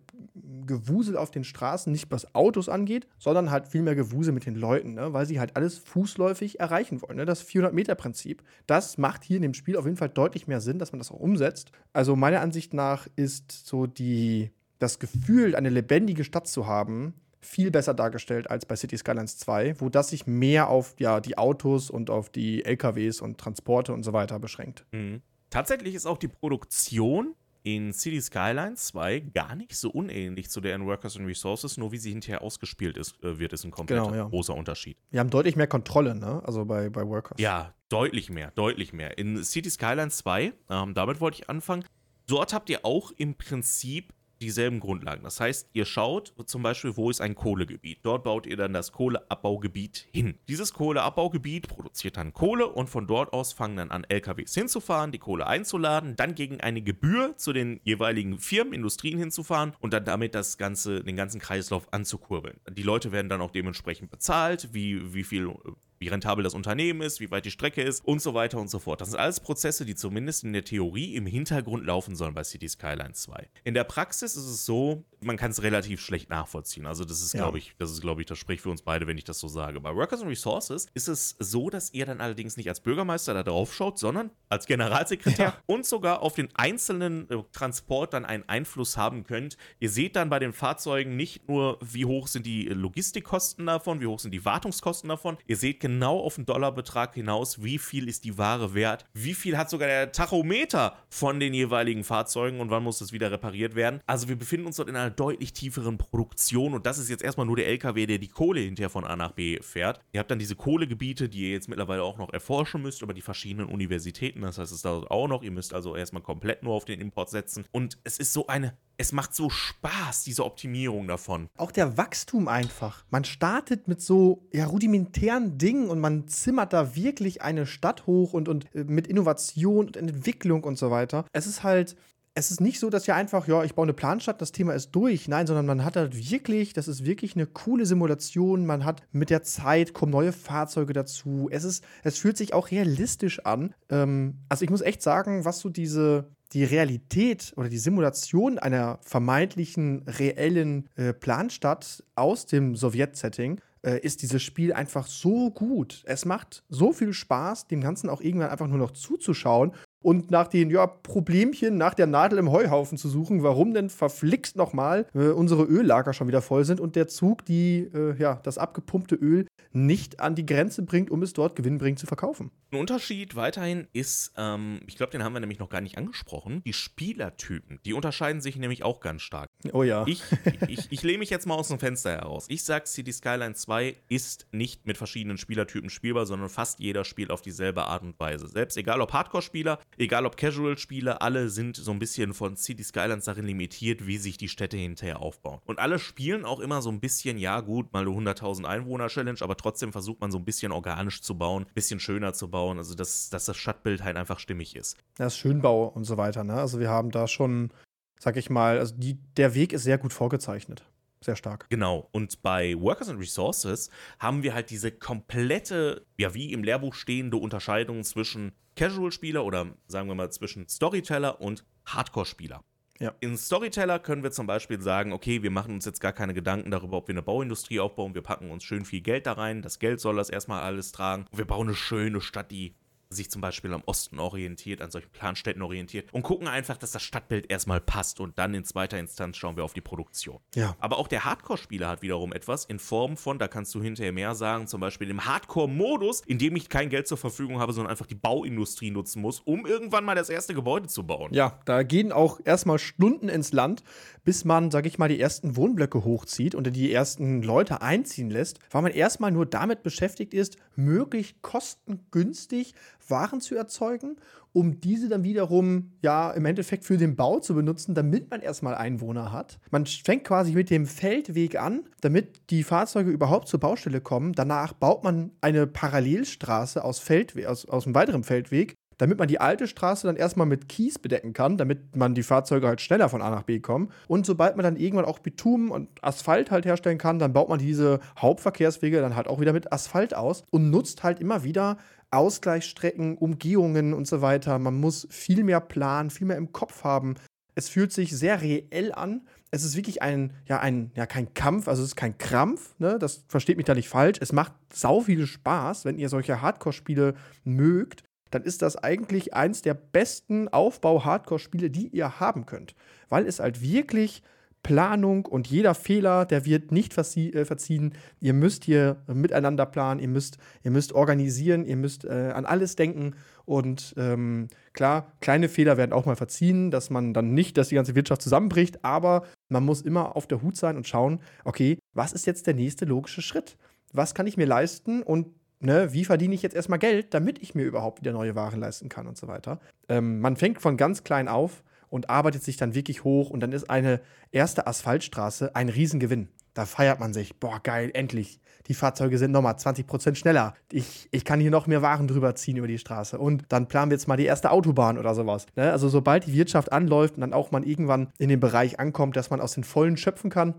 Gewusel 0.66 1.18
auf 1.18 1.32
den 1.32 1.44
Straßen, 1.44 1.92
nicht 1.92 2.12
was 2.12 2.34
Autos 2.36 2.70
angeht, 2.70 3.08
sondern 3.18 3.52
halt 3.52 3.68
viel 3.68 3.82
mehr 3.82 3.96
Gewusel 3.96 4.34
mit 4.34 4.46
den 4.46 4.56
Leuten, 4.56 4.94
ne? 4.94 5.14
weil 5.14 5.26
sie 5.26 5.40
halt 5.40 5.56
alles 5.56 5.78
fußläufig 5.78 6.60
erreichen 6.60 7.02
wollen. 7.02 7.18
Ne? 7.18 7.26
Das 7.26 7.46
400-Meter-Prinzip, 7.48 8.44
das 8.66 8.98
macht 8.98 9.24
hier 9.24 9.38
in 9.38 9.44
dem 9.44 9.54
Spiel 9.54 9.78
auf 9.78 9.86
jeden 9.86 9.98
Fall 9.98 10.10
deutlich 10.10 10.48
mehr 10.48 10.62
Sinn, 10.62 10.80
dass 10.80 10.92
man 10.92 11.00
das 11.00 11.12
auch 11.12 11.20
umsetzt. 11.20 11.72
Also 11.94 12.16
meiner 12.16 12.42
Ansicht 12.42 12.74
nach 12.74 13.08
ist 13.16 13.52
so 13.52 13.88
die, 13.88 14.52
das 14.80 15.00
Gefühl, 15.00 15.56
eine 15.56 15.70
lebendige 15.70 16.24
Stadt 16.24 16.48
zu 16.48 16.68
haben, 16.68 17.14
viel 17.40 17.72
besser 17.72 17.94
dargestellt 17.94 18.50
als 18.50 18.66
bei 18.66 18.76
City 18.76 18.98
Skylines 18.98 19.38
2, 19.38 19.80
wo 19.80 19.90
das 19.90 20.10
sich 20.10 20.28
mehr 20.28 20.70
auf 20.70 20.96
ja, 21.00 21.20
die 21.20 21.38
Autos 21.38 21.90
und 21.90 22.10
auf 22.10 22.30
die 22.30 22.66
LKWs 22.66 23.22
und 23.22 23.38
Transporte 23.38 23.94
und 23.94 24.04
so 24.04 24.14
weiter 24.14 24.40
beschränkt. 24.40 24.86
Mhm. 24.92 25.22
Tatsächlich 25.50 25.96
ist 25.96 26.06
auch 26.06 26.18
die 26.18 26.28
Produktion 26.28 27.36
in 27.68 27.92
City 27.92 28.22
Skylines 28.22 28.88
2 28.88 29.20
gar 29.34 29.54
nicht 29.54 29.76
so 29.76 29.90
unähnlich 29.90 30.50
zu 30.50 30.62
der 30.62 30.74
in 30.74 30.86
Workers 30.86 31.18
and 31.18 31.28
Resources, 31.28 31.76
nur 31.76 31.92
wie 31.92 31.98
sie 31.98 32.12
hinterher 32.12 32.42
ausgespielt 32.42 32.96
ist, 32.96 33.22
äh, 33.22 33.40
wird, 33.40 33.52
ist 33.52 33.66
ein 33.66 33.72
komplett 33.72 34.06
genau, 34.06 34.16
ja. 34.16 34.24
großer 34.24 34.56
Unterschied. 34.56 34.98
Wir 35.10 35.20
haben 35.20 35.30
deutlich 35.30 35.58
mehr 35.58 35.68
Kontrolle, 35.68 36.16
ne? 36.16 36.42
Also 36.46 36.64
bei, 36.64 36.90
bei 36.90 37.06
Workers. 37.06 37.38
Ja, 37.42 37.74
deutlich 37.90 38.30
mehr, 38.30 38.52
deutlich 38.52 38.94
mehr. 38.94 39.18
In 39.18 39.44
City 39.44 39.70
Skylines 39.70 40.16
2, 40.20 40.54
ähm, 40.70 40.94
damit 40.94 41.20
wollte 41.20 41.42
ich 41.42 41.50
anfangen, 41.50 41.84
dort 42.26 42.54
habt 42.54 42.70
ihr 42.70 42.86
auch 42.86 43.12
im 43.18 43.36
Prinzip 43.36 44.14
dieselben 44.42 44.80
Grundlagen. 44.80 45.24
Das 45.24 45.40
heißt, 45.40 45.70
ihr 45.74 45.86
schaut 45.86 46.34
zum 46.46 46.64
Beispiel, 46.64 46.96
wo 46.96 47.10
ist 47.10 47.22
ein 47.22 47.36
Kohlegebiet. 47.36 48.00
Dort 48.04 48.24
baut 48.24 48.46
ihr 48.46 48.58
dann 48.58 48.74
das 48.74 48.92
Kohleabbaugebiet 48.92 50.08
hin. 50.12 50.38
Dieses 50.48 50.74
Kohleabbaugebiet 50.74 51.68
produziert 51.68 52.18
dann 52.18 52.34
Kohle 52.34 52.68
und 52.68 52.90
von 52.90 53.08
dort 53.08 53.34
aus 53.34 53.54
fangen 53.54 53.78
dann 53.78 53.92
an, 53.92 54.04
LKWs 54.04 54.54
hinzufahren, 54.54 55.12
die 55.12 55.20
Kohle 55.20 55.48
einzuladen, 55.48 56.16
dann 56.16 56.36
gegen 56.36 56.62
eine 56.62 56.82
Gebühr 56.82 57.36
zu 57.38 57.54
den 57.54 57.80
jeweiligen 57.84 58.38
Firmen, 58.40 58.74
Industrien 58.74 59.18
hinzufahren 59.18 59.74
und 59.80 59.94
dann 59.94 60.06
damit 60.06 60.36
das 60.36 60.58
ganze, 60.58 61.04
den 61.04 61.16
ganzen 61.16 61.40
Kreislauf 61.40 61.92
anzukurbeln. 61.92 62.60
Die 62.70 62.84
Leute 62.84 63.12
werden 63.12 63.30
dann 63.30 63.42
auch 63.42 63.52
dementsprechend 63.52 64.12
bezahlt, 64.12 64.70
wie, 64.74 65.14
wie 65.14 65.24
viel 65.24 65.52
wie 66.00 66.08
rentabel 66.08 66.44
das 66.44 66.54
Unternehmen 66.54 67.02
ist, 67.02 67.20
wie 67.20 67.32
weit 67.32 67.46
die 67.46 67.52
Strecke 67.52 67.82
ist 67.82 68.06
und 68.06 68.22
so 68.22 68.34
weiter 68.34 68.60
und 68.60 68.70
so 68.70 68.80
fort. 68.80 69.02
Das 69.02 69.10
sind 69.10 69.20
alles 69.20 69.40
Prozesse, 69.40 69.86
die 69.86 69.96
zumindest 69.96 70.44
in 70.44 70.54
der 70.54 70.64
Theorie 70.64 71.16
im 71.16 71.26
Hintergrund 71.26 71.86
laufen 71.86 72.16
sollen 72.16 72.34
bei 72.34 72.44
City 72.44 72.68
Skylines 72.68 73.22
2. 73.24 73.48
In 73.64 73.74
der 73.74 73.84
Praxis 73.84 74.36
ist 74.36 74.46
es 74.46 74.66
so, 74.66 75.04
man 75.20 75.38
kann 75.38 75.52
es 75.52 75.62
relativ 75.64 76.02
schlecht 76.02 76.30
nachvollziehen. 76.30 76.86
Also 76.86 77.04
das 77.04 77.22
ist, 77.22 77.34
ja. 77.34 77.42
glaube 77.42 77.58
ich, 77.58 77.74
das 77.78 77.92
ist, 77.92 78.02
glaube 78.02 78.22
ich, 78.22 78.28
das 78.28 78.38
spricht 78.38 78.62
für 78.62 78.70
uns 78.70 78.82
beide, 78.82 79.08
wenn 79.08 79.18
ich 79.18 79.24
das 79.24 79.40
so 79.40 79.48
sage. 79.48 79.80
Bei 79.80 79.96
Workers 79.96 80.22
and 80.22 80.30
Resources 80.30 80.88
ist 80.94 81.08
es 81.08 81.36
so, 81.40 81.70
dass 81.70 81.94
ihr 81.94 82.06
dann 82.06 82.22
allerdings 82.22 82.58
nicht 82.58 82.70
als 82.70 82.80
Bürgermeister 82.80 83.34
da 83.34 83.44
drauf 83.44 83.74
schaut, 83.74 83.98
sondern 83.98 84.32
als 84.50 84.66
Generalsekretär 84.66 85.46
ja. 85.46 85.58
und 85.66 85.86
sogar 85.86 86.22
auf 86.22 86.36
den 86.36 86.50
einzelnen 86.56 87.30
äh, 87.30 87.44
Transport 87.52 88.14
dann 88.14 88.26
einen 88.26 88.48
Einfluss 88.48 88.98
haben 88.98 89.24
könnt. 89.24 89.58
Ihr 89.80 89.90
seht 89.90 90.16
dann 90.16 90.30
bei 90.30 90.40
den 90.40 90.54
Fahrzeugen 90.54 91.16
nicht 91.16 91.48
nur, 91.48 91.80
wie 91.82 92.06
hoch 92.06 92.28
sind 92.28 92.46
die 92.46 92.66
Logistikkosten 92.66 93.66
davon, 93.66 94.02
wie 94.02 94.08
hoch 94.08 94.20
sind 94.20 94.32
die 94.32 94.46
Wartungskosten 94.46 95.10
davon. 95.10 95.38
Ihr 95.48 95.58
seht 95.58 95.80
genau 95.88 96.20
auf 96.20 96.36
den 96.36 96.46
Dollarbetrag 96.46 97.14
hinaus, 97.14 97.64
wie 97.64 97.78
viel 97.78 98.10
ist 98.10 98.26
die 98.26 98.38
Ware 98.38 98.74
wert, 98.74 99.06
wie 99.14 99.34
viel 99.34 99.58
hat 99.58 99.70
sogar 99.70 99.88
der 99.88 100.12
Tachometer 100.12 100.98
von 101.10 101.40
den 101.40 101.54
jeweiligen 101.54 102.04
Fahrzeugen 102.04 102.60
und 102.60 102.70
wann 102.70 102.84
muss 102.84 103.00
das 103.00 103.14
wieder 103.14 103.32
repariert 103.32 103.74
werden. 103.74 104.02
Also 104.06 104.28
wir 104.28 104.36
befinden 104.36 104.68
uns 104.68 104.76
dort 104.76 104.90
in 104.90 104.98
einer 104.98 105.10
deutlich 105.10 105.54
tieferen 105.54 105.98
Produktion 105.98 106.74
und 106.74 106.86
das 106.86 106.98
ist 106.98 107.10
jetzt 107.10 107.24
erstmal 107.24 107.46
nur 107.46 107.56
der 107.56 107.68
LKW, 107.68 108.06
der 108.06 108.18
die 108.18 108.28
Kohle 108.28 108.60
hinterher 108.60 108.90
von 108.90 109.06
A 109.06 109.16
nach 109.16 109.32
B 109.32 109.62
fährt. 109.62 110.02
Ihr 110.12 110.20
habt 110.20 110.30
dann 110.30 110.40
diese 110.40 110.58
Kohlegebiete, 110.58 111.30
die 111.30 111.44
ihr 111.44 111.52
jetzt 111.52 111.70
mittlerweile 111.70 112.04
auch 112.04 112.18
noch 112.18 112.34
erforschen 112.34 112.82
müsst 112.82 113.02
über 113.02 113.14
die 113.14 113.22
verschiedenen 113.22 113.70
Universitäten. 113.70 114.42
Das 114.42 114.58
heißt, 114.58 114.74
es 114.74 114.82
dauert 114.82 115.10
auch 115.10 115.30
noch. 115.30 115.42
Ihr 115.42 115.52
müsst 115.52 115.74
also 115.74 115.96
erstmal 115.96 116.22
komplett 116.22 116.64
nur 116.64 116.74
auf 116.74 116.84
den 116.84 117.00
Import 117.00 117.30
setzen. 117.30 117.64
Und 117.72 117.98
es 118.04 118.20
ist 118.20 118.34
so 118.34 118.48
eine 118.48 118.76
es 118.98 119.12
macht 119.12 119.36
so 119.36 119.50
Spaß, 119.50 120.24
diese 120.24 120.44
Optimierung 120.44 121.08
davon. 121.08 121.50
Auch 121.58 121.72
der 121.72 121.98
Wachstum 121.98 122.48
einfach. 122.48 123.06
Man 123.10 123.24
startet 123.24 123.88
mit 123.88 124.02
so 124.02 124.48
ja, 124.52 124.66
rudimentären 124.66 125.58
Dingen 125.58 125.90
und 125.90 126.00
man 126.00 126.28
zimmert 126.28 126.74
da 126.74 126.96
wirklich 126.96 127.42
eine 127.42 127.66
Stadt 127.66 128.08
hoch 128.08 128.34
und, 128.34 128.50
und 128.50 128.66
äh, 128.74 128.84
mit 128.84 129.08
Innovation 129.08 129.88
und 129.88 129.98
Entwicklung 129.98 130.64
und 130.64 130.78
so 130.78 130.90
weiter. 130.90 131.26
Es 131.32 131.46
ist 131.46 131.64
halt, 131.64 131.96
es 132.34 132.52
ist 132.52 132.62
nicht 132.62 132.80
so, 132.80 132.90
dass 132.90 133.08
ja 133.08 133.16
einfach, 133.16 133.48
ja, 133.48 133.64
ich 133.64 133.74
baue 133.74 133.86
eine 133.86 133.94
Planstadt, 133.94 134.42
das 134.42 134.52
Thema 134.52 134.74
ist 134.74 134.92
durch. 134.92 135.28
Nein, 135.28 135.48
sondern 135.48 135.66
man 135.66 135.84
hat 135.84 135.96
da 135.96 136.12
wirklich, 136.14 136.74
das 136.74 136.88
ist 136.88 137.06
wirklich 137.06 137.36
eine 137.36 137.48
coole 137.48 137.86
Simulation. 137.86 138.66
Man 138.66 138.86
hat 138.86 139.02
mit 139.12 139.30
der 139.30 139.44
Zeit 139.44 139.94
kommen 139.94 140.12
neue 140.12 140.32
Fahrzeuge 140.32 140.94
dazu. 140.94 141.50
Es 141.52 141.64
ist, 141.64 141.84
es 142.04 142.18
fühlt 142.18 142.38
sich 142.38 142.54
auch 142.54 142.72
realistisch 142.72 143.46
an. 143.46 143.74
Ähm, 143.90 144.40
also 144.50 144.64
ich 144.64 144.70
muss 144.70 144.82
echt 144.82 145.02
sagen, 145.02 145.46
was 145.46 145.60
so 145.60 145.70
diese, 145.70 146.30
die 146.54 146.64
Realität 146.64 147.54
oder 147.56 147.70
die 147.70 147.78
Simulation 147.78 148.58
einer 148.60 149.00
vermeintlichen 149.02 150.04
reellen 150.08 150.90
äh, 150.96 151.14
Planstadt 151.14 152.04
aus 152.16 152.46
dem 152.46 152.76
Sowjet-Setting 152.76 153.62
äh, 153.84 154.00
ist 154.00 154.22
dieses 154.22 154.44
Spiel 154.44 154.74
einfach 154.74 155.08
so 155.08 155.52
gut. 155.52 156.04
Es 156.06 156.26
macht 156.26 156.64
so 156.70 156.94
viel 156.94 157.14
Spaß, 157.14 157.68
dem 157.68 157.82
Ganzen 157.82 158.10
auch 158.10 158.22
irgendwann 158.22 158.50
einfach 158.50 158.68
nur 158.68 158.78
noch 158.78 158.92
zuzuschauen 158.92 159.74
und 160.02 160.32
nach 160.32 160.48
den 160.48 160.70
ja, 160.70 160.88
Problemchen, 160.88 161.78
nach 161.78 161.94
der 161.94 162.08
Nadel 162.08 162.40
im 162.40 162.52
Heuhaufen 162.52 162.98
zu 162.98 163.10
suchen, 163.10 163.44
warum 163.44 163.74
denn 163.74 163.90
verflixt 163.90 164.56
nochmal 164.56 165.06
äh, 165.14 165.30
unsere 165.30 165.64
Öllager 165.64 166.14
schon 166.14 166.28
wieder 166.28 166.42
voll 166.42 166.66
sind 166.66 166.80
und 166.80 166.96
der 166.96 167.08
Zug 167.08 167.46
die, 167.46 167.90
äh, 167.94 168.16
ja, 168.18 168.40
das 168.44 168.58
abgepumpte 168.58 169.16
Öl 169.16 169.47
nicht 169.72 170.20
an 170.20 170.36
die 170.36 170.46
Grenze 170.46 170.82
bringt, 170.84 171.12
um 171.12 171.22
es 171.22 171.34
dort 171.34 171.56
gewinnbringend 171.56 172.00
zu 172.00 172.08
verkaufen. 172.08 172.52
Ein 172.72 172.80
Unterschied 172.80 173.36
weiterhin 173.36 173.88
ist, 173.94 174.34
ähm, 174.36 174.82
ich 174.88 174.98
glaube, 174.98 175.12
den 175.12 175.24
haben 175.24 175.34
wir 175.34 175.40
nämlich 175.40 175.60
noch 175.60 175.70
gar 175.70 175.80
nicht 175.80 175.98
angesprochen, 175.98 176.62
die 176.66 176.74
Spielertypen. 176.74 177.80
Die 177.86 177.94
unterscheiden 177.94 178.42
sich 178.42 178.58
nämlich 178.58 178.84
auch 178.84 179.00
ganz 179.00 179.22
stark. 179.22 179.50
Oh 179.72 179.84
ja. 179.84 180.06
Ich, 180.06 180.22
ich, 180.68 180.92
ich 180.92 181.04
lehne 181.04 181.20
mich 181.20 181.30
jetzt 181.30 181.46
mal 181.46 181.56
aus 181.56 181.70
dem 181.70 181.80
Fenster 181.80 182.12
heraus. 182.12 182.46
Ich 182.50 182.64
sage, 182.64 182.88
City 182.88 183.14
Skyline 183.14 183.54
2 183.54 183.96
ist 184.10 184.48
nicht 184.52 184.86
mit 184.86 184.98
verschiedenen 184.98 185.38
Spielertypen 185.38 185.90
spielbar, 185.90 186.26
sondern 186.26 186.50
fast 186.50 186.80
jeder 186.80 187.06
spielt 187.06 187.32
auf 187.32 187.42
dieselbe 187.42 187.86
Art 187.86 188.04
und 188.04 188.20
Weise. 188.20 188.48
Selbst 188.48 188.76
egal 188.76 189.00
ob 189.00 189.14
Hardcore-Spieler, 189.14 189.80
egal 189.98 190.26
ob 190.26 190.36
Casual-Spieler, 190.36 191.22
alle 191.22 191.50
sind 191.50 191.78
so 191.78 191.92
ein 191.92 192.00
bisschen 192.00 192.34
von 192.34 192.58
City 192.58 192.84
Skylines 192.84 193.26
darin 193.26 193.46
limitiert, 193.46 194.08
wie 194.08 194.18
sich 194.18 194.38
die 194.38 194.50
Städte 194.50 194.76
hinterher 194.76 195.22
aufbauen. 195.22 195.62
Und 195.66 195.80
alle 195.80 196.00
spielen 196.00 196.44
auch 196.44 196.60
immer 196.60 196.82
so 196.82 196.90
ein 196.90 197.00
bisschen, 197.00 197.38
ja 197.38 197.62
gut, 197.62 197.94
mal 197.94 198.02
eine 198.02 198.10
100.000 198.10 198.66
Einwohner-Challenge, 198.66 199.42
aber 199.48 199.56
trotzdem 199.56 199.94
versucht 199.94 200.20
man 200.20 200.30
so 200.30 200.38
ein 200.38 200.44
bisschen 200.46 200.74
organisch 200.74 201.22
zu 201.22 201.38
bauen, 201.38 201.64
ein 201.64 201.74
bisschen 201.74 202.02
schöner 202.02 202.34
zu 202.34 202.50
bauen, 202.50 202.78
also 202.78 202.96
dass, 202.96 203.30
dass 203.30 203.46
das 203.46 203.56
Stadtbild 203.56 204.04
halt 204.04 204.18
einfach 204.18 204.40
stimmig 204.40 204.76
ist. 204.76 204.98
Das 205.16 205.38
Schönbau 205.38 205.88
und 205.88 206.04
so 206.04 206.18
weiter, 206.18 206.44
ne? 206.44 206.56
Also 206.56 206.80
wir 206.80 206.90
haben 206.90 207.12
da 207.12 207.28
schon, 207.28 207.72
sag 208.20 208.36
ich 208.36 208.50
mal, 208.50 208.78
also 208.78 208.94
die, 208.98 209.18
der 209.38 209.56
Weg 209.56 209.72
ist 209.72 209.84
sehr 209.84 209.98
gut 209.98 210.14
vorgezeichnet 210.14 210.84
sehr 211.20 211.36
stark. 211.36 211.66
Genau. 211.70 212.08
Und 212.12 212.44
bei 212.44 212.80
Workers 212.80 213.10
and 213.10 213.20
Resources 213.20 213.90
haben 214.20 214.44
wir 214.44 214.54
halt 214.54 214.70
diese 214.70 214.92
komplette, 214.92 216.06
ja, 216.18 216.34
wie 216.36 216.54
im 216.54 216.64
Lehrbuch 216.64 216.94
stehende 216.94 217.38
Unterscheidung 217.38 218.04
zwischen 218.04 218.54
Casual-Spieler 218.76 219.44
oder 219.44 219.74
sagen 219.88 220.08
wir 220.08 220.16
mal 220.16 220.32
zwischen 220.32 220.68
Storyteller 220.68 221.42
und 221.42 221.66
Hardcore-Spieler. 221.86 222.64
Ja. 223.00 223.14
In 223.20 223.38
Storyteller 223.38 224.00
können 224.00 224.24
wir 224.24 224.32
zum 224.32 224.48
Beispiel 224.48 224.82
sagen, 224.82 225.14
okay, 225.14 225.44
wir 225.44 225.52
machen 225.52 225.76
uns 225.76 225.86
jetzt 225.86 226.00
gar 226.00 226.14
keine 226.14 226.34
Gedanken 226.34 226.72
darüber, 226.72 226.98
ob 226.98 227.08
wir 227.08 227.14
eine 227.14 227.22
Bauindustrie 227.22 227.80
aufbauen. 227.80 228.16
Wir 228.16 228.24
packen 228.24 228.50
uns 228.50 228.64
schön 228.64 228.86
viel 228.86 229.02
Geld 229.02 229.28
da 229.28 229.34
rein. 229.34 229.62
Das 229.62 229.80
Geld 229.80 230.00
soll 230.00 230.16
das 230.16 230.30
erstmal 230.30 230.62
alles 230.64 230.92
tragen. 230.92 231.26
Und 231.32 231.38
wir 231.38 231.46
bauen 231.46 231.68
eine 231.68 231.76
schöne 231.76 232.22
Stadt, 232.22 232.52
die 232.52 232.74
sich 233.10 233.30
zum 233.32 233.42
Beispiel 233.42 233.74
am 233.74 233.84
Osten 233.86 234.20
orientiert, 234.20 234.82
an 234.82 234.92
solchen 234.92 235.10
Planstädten 235.10 235.62
orientiert 235.62 236.14
und 236.14 236.24
gucken 236.24 236.48
einfach, 236.48 236.78
dass 236.78 236.92
das 236.92 237.04
Stadtbild 237.04 237.50
erstmal 237.50 237.80
passt 237.80 238.20
und 238.20 238.38
dann 238.38 238.54
in 238.54 238.64
zweiter 238.64 239.00
Instanz 239.00 239.38
schauen 239.38 239.56
wir 239.56 239.64
auf 239.64 239.74
die 239.74 239.82
Produktion. 239.82 240.40
Ja. 240.56 240.76
Aber 240.80 240.98
auch 240.98 241.08
der 241.08 241.26
Hardcore-Spieler 241.26 241.88
hat 241.88 242.02
wiederum 242.02 242.34
etwas 242.34 242.66
in 242.66 242.80
Form 242.80 243.18
von, 243.18 243.40
da 243.40 243.48
kannst 243.48 243.74
du 243.76 243.82
hinterher 243.82 244.12
mehr 244.12 244.36
sagen, 244.36 244.68
zum 244.68 244.82
Beispiel 244.82 245.10
im 245.10 245.26
Hardcore-Modus, 245.26 246.22
in 246.22 246.38
dem 246.38 246.56
ich 246.56 246.70
kein 246.70 246.90
Geld 246.90 247.08
zur 247.08 247.18
Verfügung 247.18 247.60
habe, 247.60 247.74
sondern 247.74 247.92
einfach 247.92 248.06
die 248.06 248.16
Bauindustrie 248.16 248.92
nutzen 248.92 249.22
muss, 249.22 249.40
um 249.40 249.66
irgendwann 249.66 250.06
mal 250.06 250.16
das 250.16 250.30
erste 250.30 250.54
Gebäude 250.54 250.88
zu 250.88 251.06
bauen. 251.06 251.34
Ja, 251.34 251.60
da 251.66 251.84
gehen 251.84 252.12
auch 252.12 252.40
erstmal 252.44 252.80
Stunden 252.80 253.30
ins 253.30 253.54
Land, 253.54 253.84
bis 254.24 254.44
man, 254.44 254.72
sag 254.72 254.86
ich 254.86 254.98
mal, 254.98 255.08
die 255.08 255.20
ersten 255.20 255.56
Wohnblöcke 255.56 256.04
hochzieht 256.04 256.54
und 256.56 256.68
die 256.76 256.92
ersten 256.92 257.42
Leute 257.42 257.82
einziehen 257.82 258.30
lässt, 258.30 258.60
weil 258.72 258.82
man 258.82 258.92
erstmal 258.92 259.32
nur 259.32 259.46
damit 259.46 259.84
beschäftigt 259.84 260.34
ist, 260.34 260.58
möglichst 260.76 261.42
kostengünstig 261.42 262.74
waren 263.10 263.42
zu 263.42 263.56
erzeugen, 263.56 264.18
um 264.54 264.80
diese 264.80 265.10
dann 265.10 265.24
wiederum 265.24 265.92
ja 266.02 266.32
im 266.32 266.46
Endeffekt 266.46 266.84
für 266.84 266.98
den 266.98 267.16
Bau 267.16 267.40
zu 267.40 267.54
benutzen, 267.54 267.94
damit 267.94 268.32
man 268.32 268.42
erstmal 268.42 268.76
Einwohner 268.76 269.32
hat. 269.32 269.60
Man 269.72 269.86
fängt 269.86 270.24
quasi 270.24 270.54
mit 270.54 270.70
dem 270.70 270.86
Feldweg 270.86 271.60
an, 271.60 271.84
damit 272.02 272.50
die 272.50 272.64
Fahrzeuge 272.64 273.12
überhaupt 273.12 273.48
zur 273.48 273.60
Baustelle 273.60 274.02
kommen. 274.02 274.34
Danach 274.34 274.74
baut 274.74 275.04
man 275.04 275.32
eine 275.42 275.68
Parallelstraße 275.68 276.84
aus, 276.84 277.00
Feldwe 277.00 277.50
aus, 277.50 277.66
aus 277.68 277.86
einem 277.86 277.96
weiteren 277.96 278.24
Feldweg, 278.24 278.76
damit 278.98 279.20
man 279.20 279.28
die 279.28 279.40
alte 279.40 279.68
Straße 279.68 280.08
dann 280.08 280.16
erstmal 280.16 280.48
mit 280.48 280.70
Kies 280.70 281.00
bedecken 281.00 281.34
kann, 281.34 281.58
damit 281.58 281.96
man 281.96 282.16
die 282.16 282.24
Fahrzeuge 282.24 282.68
halt 282.68 282.82
schneller 282.82 283.10
von 283.10 283.22
A 283.22 283.30
nach 283.30 283.44
B 283.44 283.60
kommen. 283.60 283.92
Und 284.08 284.26
sobald 284.26 284.56
man 284.56 284.64
dann 284.64 284.76
irgendwann 284.76 285.06
auch 285.06 285.20
Bitumen 285.20 285.70
und 285.70 285.90
Asphalt 286.04 286.52
halt 286.52 286.66
herstellen 286.66 286.98
kann, 286.98 287.20
dann 287.20 287.34
baut 287.34 287.50
man 287.50 287.60
diese 287.60 288.00
Hauptverkehrswege 288.18 289.00
dann 289.00 289.16
halt 289.16 289.28
auch 289.28 289.40
wieder 289.40 289.54
mit 289.54 289.72
Asphalt 289.72 290.16
aus 290.16 290.44
und 290.52 290.70
nutzt 290.70 291.04
halt 291.04 291.20
immer 291.20 291.44
wieder 291.44 291.78
Ausgleichsstrecken, 292.12 293.18
Umgehungen 293.18 293.94
und 293.94 294.08
so 294.08 294.22
weiter. 294.22 294.60
Man 294.60 294.80
muss 294.80 295.08
viel 295.10 295.44
mehr 295.44 295.60
planen, 295.60 296.10
viel 296.10 296.28
mehr 296.28 296.38
im 296.38 296.52
Kopf 296.52 296.84
haben. 296.84 297.16
Es 297.56 297.70
fühlt 297.70 297.92
sich 297.92 298.16
sehr 298.16 298.42
reell 298.42 298.92
an. 298.94 299.28
Es 299.52 299.64
ist 299.64 299.76
wirklich 299.76 300.02
ein, 300.02 300.34
ja, 300.46 300.60
ein, 300.60 300.92
ja, 300.96 301.06
kein 301.06 301.34
Kampf, 301.34 301.68
also 301.68 301.82
es 301.82 301.90
ist 301.90 301.96
kein 301.96 302.18
Krampf, 302.18 302.76
ne? 302.80 303.00
Das 303.00 303.24
versteht 303.28 303.58
mich 303.58 303.66
da 303.66 303.74
nicht 303.74 303.88
falsch. 303.88 304.20
Es 304.22 304.34
macht 304.34 304.54
sau 304.74 305.02
viel 305.02 305.26
Spaß, 305.26 305.86
wenn 305.86 305.98
ihr 305.98 306.10
solche 306.10 306.42
Hardcore-Spiele 306.42 307.16
mögt 307.46 308.04
dann 308.32 308.44
ist 308.44 308.62
das 308.62 308.76
eigentlich 308.76 309.34
eins 309.34 309.62
der 309.62 309.74
besten 309.74 310.48
Aufbau-Hardcore-Spiele, 310.50 311.70
die 311.70 311.88
ihr 311.88 312.20
haben 312.20 312.46
könnt. 312.46 312.76
Weil 313.10 313.26
es 313.26 313.40
halt 313.40 313.62
wirklich 313.62 314.22
Planung 314.68 315.26
und 315.26 315.48
jeder 315.48 315.74
Fehler, 315.74 316.26
der 316.26 316.46
wird 316.46 316.74
nicht 316.74 316.98
äh, 316.98 317.46
verziehen. 317.46 317.94
Ihr 318.20 318.34
müsst 318.34 318.66
hier 318.66 318.98
miteinander 319.08 319.66
planen, 319.66 320.02
ihr 320.02 320.10
müsst, 320.10 320.40
ihr 320.62 320.72
müsst 320.72 320.92
organisieren, 320.92 321.64
ihr 321.64 321.78
müsst 321.78 322.04
äh, 322.04 322.34
an 322.36 322.46
alles 322.46 322.76
denken. 322.76 323.16
Und 323.46 323.94
ähm, 323.96 324.50
klar, 324.74 325.14
kleine 325.22 325.48
Fehler 325.48 325.78
werden 325.78 325.94
auch 325.94 326.06
mal 326.06 326.18
verziehen, 326.18 326.70
dass 326.70 326.90
man 326.90 327.14
dann 327.14 327.34
nicht, 327.34 327.56
dass 327.56 327.70
die 327.70 327.76
ganze 327.76 327.96
Wirtschaft 327.96 328.22
zusammenbricht, 328.22 328.84
aber 328.84 329.24
man 329.48 329.64
muss 329.64 329.82
immer 329.82 330.18
auf 330.18 330.28
der 330.28 330.42
Hut 330.42 330.58
sein 330.58 330.76
und 330.76 330.86
schauen, 330.86 331.22
okay, 331.46 331.80
was 331.94 332.12
ist 332.12 332.28
jetzt 332.28 332.46
der 332.46 332.54
nächste 332.54 332.84
logische 332.84 333.22
Schritt? 333.22 333.56
Was 333.94 334.14
kann 334.14 334.28
ich 334.28 334.36
mir 334.36 334.48
leisten 334.48 335.02
und 335.02 335.28
ne, 335.62 335.94
wie 335.94 336.04
verdiene 336.04 336.36
ich 336.36 336.42
jetzt 336.42 336.58
erstmal 336.58 336.80
Geld, 336.80 337.14
damit 337.14 337.40
ich 337.40 337.56
mir 337.56 337.64
überhaupt 337.64 338.02
wieder 338.02 338.12
neue 338.12 338.36
Waren 338.36 338.60
leisten 338.60 338.90
kann 338.90 339.08
und 339.08 339.16
so 339.16 339.30
weiter. 339.30 339.62
Ähm, 339.88 340.20
man 340.20 340.36
fängt 340.36 340.62
von 340.62 340.76
ganz 340.76 341.06
klein 341.06 341.30
auf 341.30 341.64
und 341.90 342.10
arbeitet 342.10 342.44
sich 342.44 342.58
dann 342.58 342.76
wirklich 342.76 343.04
hoch 343.04 343.30
und 343.30 343.40
dann 343.40 343.52
ist 343.52 343.70
eine 343.70 344.02
erste 344.32 344.68
Asphaltstraße 344.68 345.56
ein 345.56 345.70
Riesengewinn. 345.70 346.30
Da 346.54 346.66
feiert 346.66 347.00
man 347.00 347.14
sich, 347.14 347.40
boah, 347.40 347.60
geil, 347.62 347.92
endlich. 347.94 348.40
Die 348.66 348.74
Fahrzeuge 348.74 349.18
sind 349.18 349.32
nochmal 349.32 349.54
20% 349.54 350.16
schneller. 350.16 350.56
Ich, 350.72 351.08
ich 351.12 351.24
kann 351.24 351.40
hier 351.40 351.52
noch 351.52 351.68
mehr 351.68 351.84
Waren 351.84 352.08
drüber 352.08 352.34
ziehen 352.36 352.58
über 352.58 352.68
die 352.68 352.80
Straße. 352.80 353.18
Und 353.20 353.46
dann 353.50 353.68
planen 353.68 353.92
wir 353.92 353.96
jetzt 353.96 354.08
mal 354.08 354.18
die 354.18 354.26
erste 354.26 354.52
Autobahn 354.52 354.98
oder 354.98 355.14
sowas. 355.14 355.46
Ne? 355.56 355.72
Also 355.72 355.88
sobald 355.88 356.26
die 356.26 356.34
Wirtschaft 356.34 356.72
anläuft 356.72 357.16
und 357.16 357.22
dann 357.22 357.34
auch 357.34 357.52
man 357.52 357.64
irgendwann 357.64 358.10
in 358.18 358.30
den 358.30 358.40
Bereich 358.40 358.80
ankommt, 358.80 359.16
dass 359.16 359.30
man 359.30 359.40
aus 359.40 359.54
den 359.54 359.64
Vollen 359.64 359.98
schöpfen 359.98 360.30
kann, 360.32 360.56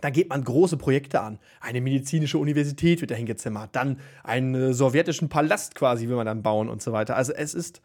da 0.00 0.10
geht 0.10 0.30
man 0.30 0.42
große 0.42 0.76
Projekte 0.76 1.20
an. 1.20 1.38
Eine 1.60 1.80
medizinische 1.80 2.38
Universität 2.38 3.00
wird 3.00 3.10
dahin 3.10 3.26
gezimmert. 3.26 3.76
Dann 3.76 3.98
einen 4.24 4.72
sowjetischen 4.72 5.28
Palast 5.28 5.74
quasi 5.74 6.08
will 6.08 6.16
man 6.16 6.26
dann 6.26 6.42
bauen 6.42 6.68
und 6.68 6.82
so 6.82 6.92
weiter. 6.92 7.16
Also 7.16 7.32
es 7.32 7.54
ist, 7.54 7.82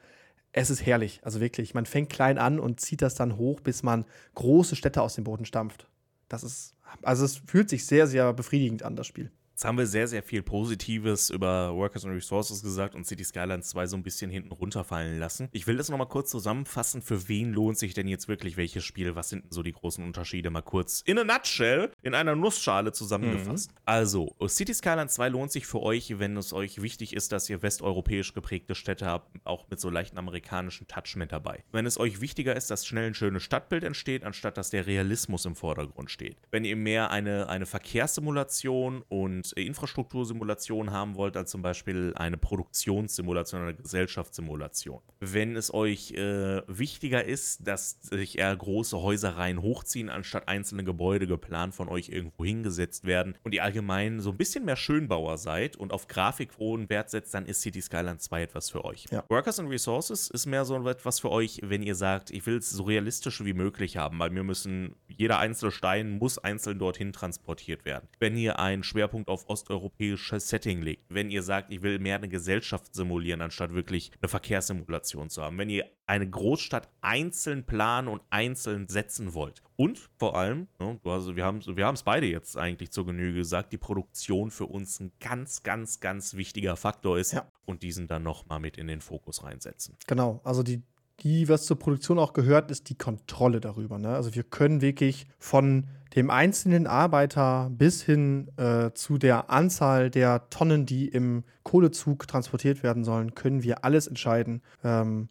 es 0.54 0.70
ist 0.70 0.86
herrlich. 0.86 1.20
Also 1.24 1.42
wirklich, 1.42 1.74
man 1.74 1.86
fängt 1.86 2.10
klein 2.10 2.38
an 2.38 2.60
und 2.60 2.80
zieht 2.80 3.02
das 3.02 3.16
dann 3.16 3.38
hoch, 3.38 3.60
bis 3.60 3.84
man 3.84 4.06
große 4.36 4.76
Städte 4.76 5.02
aus 5.02 5.16
dem 5.16 5.26
Boden 5.26 5.46
stampft. 5.46 5.88
Das 6.30 6.44
ist, 6.44 6.76
also 7.02 7.26
es 7.26 7.38
fühlt 7.38 7.70
sich 7.70 7.86
sehr, 7.86 8.08
sehr 8.08 8.32
befriedigend 8.34 8.84
an, 8.84 8.96
das 8.96 9.08
Spiel. 9.08 9.32
Jetzt 9.64 9.70
haben 9.70 9.78
wir 9.78 9.88
sehr, 9.88 10.10
sehr 10.10 10.24
viel 10.24 10.44
Positives 10.44 11.30
über 11.30 11.74
Workers 11.74 12.04
and 12.04 12.14
Resources 12.14 12.62
gesagt 12.62 12.96
und 12.96 13.08
City 13.08 13.24
Skylines 13.24 13.70
2 13.70 13.88
so 13.88 13.96
ein 13.96 14.04
bisschen 14.04 14.30
hinten 14.30 14.52
runterfallen 14.52 15.18
lassen. 15.18 15.48
Ich 15.54 15.68
will 15.68 15.78
das 15.78 15.88
nochmal 15.88 16.10
kurz 16.10 16.30
zusammenfassen. 16.32 17.02
Für 17.02 17.30
wen 17.30 17.54
lohnt 17.54 17.78
sich 17.78 17.94
denn 17.94 18.10
jetzt 18.10 18.28
wirklich 18.28 18.58
welches 18.58 18.84
Spiel? 18.84 19.16
Was 19.16 19.30
sind 19.30 19.46
denn 19.46 19.52
so 19.54 19.64
die 19.64 19.72
großen 19.72 20.04
Unterschiede? 20.04 20.50
Mal 20.50 20.64
kurz 20.64 21.00
in 21.06 21.18
a 21.18 21.24
nutshell, 21.24 21.94
in 22.02 22.14
einer 22.14 22.36
Nussschale 22.36 22.92
zusammengefasst. 22.92 23.72
Mhm. 23.72 23.78
Also, 23.86 24.36
City 24.50 24.74
Skylines 24.74 25.14
2 25.14 25.30
lohnt 25.30 25.54
sich 25.54 25.66
für 25.66 25.82
euch, 25.82 26.20
wenn 26.20 26.36
es 26.36 26.52
euch 26.52 26.82
wichtig 26.82 27.14
ist, 27.14 27.32
dass 27.32 27.50
ihr 27.50 27.62
westeuropäisch 27.62 28.34
geprägte 28.34 28.76
Städte 28.76 29.06
habt, 29.06 29.40
auch 29.46 29.70
mit 29.70 29.80
so 29.80 29.90
leichten 29.90 30.18
amerikanischen 30.18 30.90
Touch 30.90 31.16
mit 31.16 31.32
dabei. 31.32 31.64
Wenn 31.72 31.86
es 31.86 31.98
euch 31.98 32.20
wichtiger 32.20 32.54
ist, 32.54 32.70
dass 32.70 32.86
schnell 32.86 33.08
ein 33.08 33.14
schönes 33.14 33.44
Stadtbild 33.44 33.86
entsteht, 33.86 34.26
anstatt 34.26 34.58
dass 34.58 34.72
der 34.72 34.88
Realismus 34.88 35.46
im 35.46 35.56
Vordergrund 35.56 36.12
steht. 36.12 36.36
Wenn 36.52 36.66
ihr 36.66 36.76
mehr 36.76 37.12
eine, 37.12 37.48
eine 37.48 37.66
Verkehrssimulation 37.66 39.06
und 39.08 39.53
und 39.56 39.64
Infrastruktursimulation 39.64 40.92
haben 40.92 41.16
wollt, 41.16 41.38
als 41.38 41.52
zum 41.52 41.62
Beispiel 41.62 42.14
eine 42.16 42.38
Produktionssimulation, 42.38 43.62
eine 43.62 43.76
Gesellschaftssimulation. 43.76 45.02
Wenn 45.20 45.56
es 45.56 45.74
euch 45.74 46.12
äh, 46.12 46.62
wichtiger 46.68 47.24
ist, 47.24 47.68
dass 47.68 48.02
sich 48.02 48.38
eher 48.38 48.56
große 48.56 49.02
Häusereien 49.02 49.62
hochziehen, 49.62 50.10
anstatt 50.10 50.48
einzelne 50.48 50.84
Gebäude 50.84 51.28
geplant 51.28 51.76
von 51.76 51.90
euch 51.90 52.10
irgendwo 52.10 52.46
hingesetzt 52.46 53.06
werden 53.06 53.36
und 53.44 53.54
ihr 53.54 53.64
allgemein 53.64 54.20
so 54.20 54.32
ein 54.32 54.38
bisschen 54.38 54.66
mehr 54.66 54.76
Schönbauer 54.76 55.38
seid 55.38 55.76
und 55.76 55.94
auf 55.94 56.08
Grafik 56.08 56.58
hohen 56.58 56.90
Wert 56.90 57.10
setzt, 57.10 57.34
dann 57.34 57.46
ist 57.46 57.62
City 57.62 57.82
Skyline 57.82 58.18
2 58.18 58.44
etwas 58.44 58.70
für 58.70 58.86
euch. 58.86 59.06
Ja. 59.12 59.24
Workers 59.30 59.60
and 59.60 59.70
Resources 59.70 60.30
ist 60.30 60.46
mehr 60.46 60.66
so 60.66 60.74
etwas 60.88 61.20
für 61.20 61.32
euch, 61.32 61.60
wenn 61.64 61.84
ihr 61.84 61.96
sagt, 61.96 62.32
ich 62.32 62.46
will 62.46 62.58
es 62.58 62.70
so 62.70 62.84
realistisch 62.84 63.44
wie 63.44 63.54
möglich 63.54 63.98
haben, 63.98 64.20
weil 64.20 64.30
mir 64.30 64.44
müssen, 64.44 64.96
jeder 65.08 65.40
einzelne 65.40 65.72
Stein 65.72 66.18
muss 66.18 66.38
einzeln 66.38 66.80
dorthin 66.80 67.14
transportiert 67.14 67.86
werden. 67.86 68.08
Wenn 68.20 68.36
ihr 68.36 68.60
einen 68.60 68.84
Schwerpunkt 68.84 69.30
auf 69.30 69.43
osteuropäisches 69.48 70.50
Setting 70.50 70.82
legt, 70.82 71.04
wenn 71.10 71.30
ihr 71.30 71.44
sagt, 71.44 71.72
ich 71.72 71.82
will 71.82 72.00
mehr 72.00 72.18
eine 72.18 72.30
Gesellschaft 72.30 72.94
simulieren, 72.94 73.42
anstatt 73.42 73.74
wirklich 73.74 74.12
eine 74.22 74.30
Verkehrssimulation 74.30 75.30
zu 75.30 75.42
haben, 75.42 75.58
wenn 75.58 75.70
ihr 75.70 75.86
eine 76.06 76.30
Großstadt 76.30 76.90
einzeln 77.02 77.66
planen 77.66 78.08
und 78.08 78.22
einzeln 78.30 78.88
setzen 78.88 79.34
wollt. 79.34 79.64
Und 79.76 80.10
vor 80.18 80.36
allem, 80.36 80.68
also 81.04 81.36
wir 81.36 81.46
haben 81.46 81.66
wir 81.66 81.90
es 81.94 82.04
beide 82.04 82.28
jetzt 82.28 82.58
eigentlich 82.58 82.92
zur 82.92 83.06
Genüge 83.06 83.40
gesagt, 83.40 83.72
die 83.72 83.78
Produktion 83.78 84.52
für 84.52 84.66
uns 84.66 85.00
ein 85.00 85.12
ganz, 85.20 85.64
ganz, 85.64 86.00
ganz 86.00 86.36
wichtiger 86.36 86.76
Faktor 86.76 87.18
ist 87.18 87.32
ja. 87.32 87.48
und 87.66 87.84
diesen 87.84 88.08
dann 88.08 88.24
nochmal 88.24 88.60
mit 88.60 88.78
in 88.78 88.88
den 88.88 89.02
Fokus 89.02 89.44
reinsetzen. 89.44 89.96
Genau, 90.08 90.42
also 90.44 90.62
die 90.62 90.84
die, 91.20 91.48
was 91.48 91.66
zur 91.66 91.78
Produktion 91.80 92.20
auch 92.20 92.34
gehört, 92.34 92.72
ist 92.72 92.90
die 92.90 92.98
Kontrolle 92.98 93.62
darüber. 93.62 93.98
Ne? 93.98 94.10
Also 94.10 94.36
wir 94.36 94.44
können 94.44 94.82
wirklich 94.82 95.28
von 95.40 95.88
dem 96.16 96.30
einzelnen 96.30 96.86
Arbeiter 96.86 97.70
bis 97.72 98.02
hin 98.02 98.50
äh, 98.58 98.92
zu 98.94 99.18
der 99.18 99.50
Anzahl 99.50 100.10
der 100.10 100.50
Tonnen, 100.50 100.86
die 100.86 101.08
im 101.08 101.44
Kohlezug 101.64 102.28
transportiert 102.28 102.84
werden 102.84 103.04
sollen, 103.04 103.36
können 103.36 103.64
wir 103.64 103.84
alles 103.84 104.08
entscheiden. 104.08 104.62
Ähm, 104.84 105.30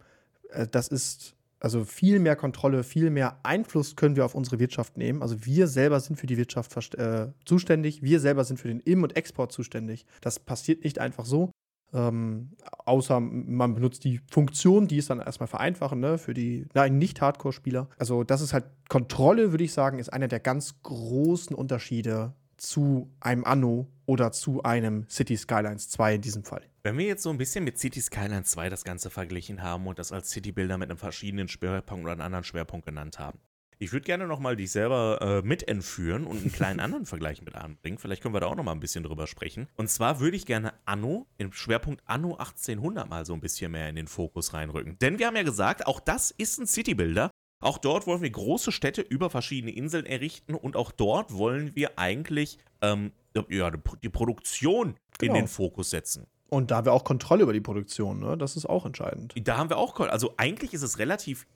äh, 0.50 0.66
das 0.68 0.88
ist 0.88 1.36
also 1.60 1.84
viel 1.84 2.18
mehr 2.18 2.34
Kontrolle, 2.34 2.82
viel 2.82 3.10
mehr 3.10 3.38
Einfluss 3.44 3.94
können 3.94 4.16
wir 4.16 4.24
auf 4.24 4.34
unsere 4.34 4.58
Wirtschaft 4.58 4.96
nehmen. 4.96 5.22
Also 5.22 5.44
wir 5.46 5.68
selber 5.68 6.00
sind 6.00 6.16
für 6.16 6.26
die 6.26 6.36
Wirtschaft 6.36 6.96
äh, 6.96 7.28
zuständig, 7.44 8.02
wir 8.02 8.18
selber 8.18 8.42
sind 8.44 8.58
für 8.58 8.66
den 8.66 8.80
Im- 8.80 9.04
und 9.04 9.16
Export 9.16 9.52
zuständig. 9.52 10.04
Das 10.20 10.40
passiert 10.40 10.82
nicht 10.82 10.98
einfach 10.98 11.24
so. 11.24 11.52
Ähm, 11.94 12.52
außer 12.84 13.20
man 13.20 13.74
benutzt 13.74 14.04
die 14.04 14.20
Funktion, 14.30 14.88
die 14.88 14.96
ist 14.96 15.10
dann 15.10 15.20
erstmal 15.20 15.46
vereinfachen, 15.46 16.00
ne, 16.00 16.18
für 16.18 16.34
die 16.34 16.66
Nicht-Hardcore-Spieler. 16.74 17.88
Also, 17.98 18.24
das 18.24 18.40
ist 18.40 18.52
halt 18.52 18.64
Kontrolle, 18.88 19.50
würde 19.52 19.64
ich 19.64 19.72
sagen, 19.72 19.98
ist 19.98 20.12
einer 20.12 20.28
der 20.28 20.40
ganz 20.40 20.82
großen 20.82 21.54
Unterschiede 21.54 22.32
zu 22.56 23.10
einem 23.20 23.44
Anno 23.44 23.88
oder 24.06 24.32
zu 24.32 24.62
einem 24.62 25.08
City 25.08 25.36
Skylines 25.36 25.88
2 25.90 26.14
in 26.14 26.20
diesem 26.20 26.44
Fall. 26.44 26.62
Wenn 26.84 26.96
wir 26.96 27.06
jetzt 27.06 27.22
so 27.22 27.30
ein 27.30 27.38
bisschen 27.38 27.64
mit 27.64 27.78
City 27.78 28.00
Skylines 28.00 28.50
2 28.50 28.68
das 28.68 28.84
Ganze 28.84 29.10
verglichen 29.10 29.62
haben 29.62 29.86
und 29.86 29.98
das 29.98 30.12
als 30.12 30.30
City-Builder 30.30 30.78
mit 30.78 30.90
einem 30.90 30.98
verschiedenen 30.98 31.48
Schwerpunkt 31.48 32.04
oder 32.04 32.12
einem 32.12 32.22
anderen 32.22 32.44
Schwerpunkt 32.44 32.86
genannt 32.86 33.18
haben, 33.18 33.38
ich 33.82 33.92
würde 33.92 34.04
gerne 34.04 34.28
nochmal 34.28 34.54
dich 34.54 34.70
selber 34.70 35.18
äh, 35.20 35.46
mit 35.46 35.66
entführen 35.66 36.24
und 36.24 36.40
einen 36.40 36.52
kleinen 36.52 36.78
anderen 36.78 37.04
Vergleich 37.04 37.42
mit 37.42 37.56
anbringen. 37.56 37.98
Vielleicht 37.98 38.22
können 38.22 38.32
wir 38.32 38.38
da 38.38 38.46
auch 38.46 38.54
nochmal 38.54 38.76
ein 38.76 38.80
bisschen 38.80 39.02
drüber 39.02 39.26
sprechen. 39.26 39.66
Und 39.76 39.90
zwar 39.90 40.20
würde 40.20 40.36
ich 40.36 40.46
gerne 40.46 40.72
Anno, 40.84 41.26
im 41.36 41.52
Schwerpunkt 41.52 42.00
Anno 42.06 42.36
1800 42.36 43.10
mal 43.10 43.26
so 43.26 43.34
ein 43.34 43.40
bisschen 43.40 43.72
mehr 43.72 43.88
in 43.88 43.96
den 43.96 44.06
Fokus 44.06 44.54
reinrücken. 44.54 44.98
Denn 45.00 45.18
wir 45.18 45.26
haben 45.26 45.34
ja 45.34 45.42
gesagt, 45.42 45.88
auch 45.88 45.98
das 45.98 46.30
ist 46.30 46.60
ein 46.60 46.68
City-Builder. 46.68 47.30
Auch 47.60 47.78
dort 47.78 48.06
wollen 48.06 48.22
wir 48.22 48.30
große 48.30 48.70
Städte 48.70 49.00
über 49.00 49.30
verschiedene 49.30 49.72
Inseln 49.72 50.06
errichten 50.06 50.54
und 50.54 50.76
auch 50.76 50.92
dort 50.92 51.32
wollen 51.32 51.74
wir 51.74 51.98
eigentlich 51.98 52.58
ähm, 52.82 53.10
ja, 53.48 53.70
die 53.70 54.08
Produktion 54.08 54.94
genau. 55.18 55.34
in 55.34 55.40
den 55.40 55.48
Fokus 55.48 55.90
setzen. 55.90 56.28
Und 56.48 56.70
da 56.70 56.76
haben 56.76 56.84
wir 56.84 56.92
auch 56.92 57.04
Kontrolle 57.04 57.42
über 57.44 57.52
die 57.52 57.60
Produktion, 57.60 58.20
ne? 58.20 58.36
das 58.36 58.56
ist 58.56 58.66
auch 58.66 58.84
entscheidend. 58.84 59.32
Da 59.42 59.56
haben 59.56 59.70
wir 59.70 59.78
auch, 59.78 59.98
also 60.00 60.34
eigentlich 60.36 60.74
ist 60.74 60.82
es 60.82 60.98
relativ 60.98 61.46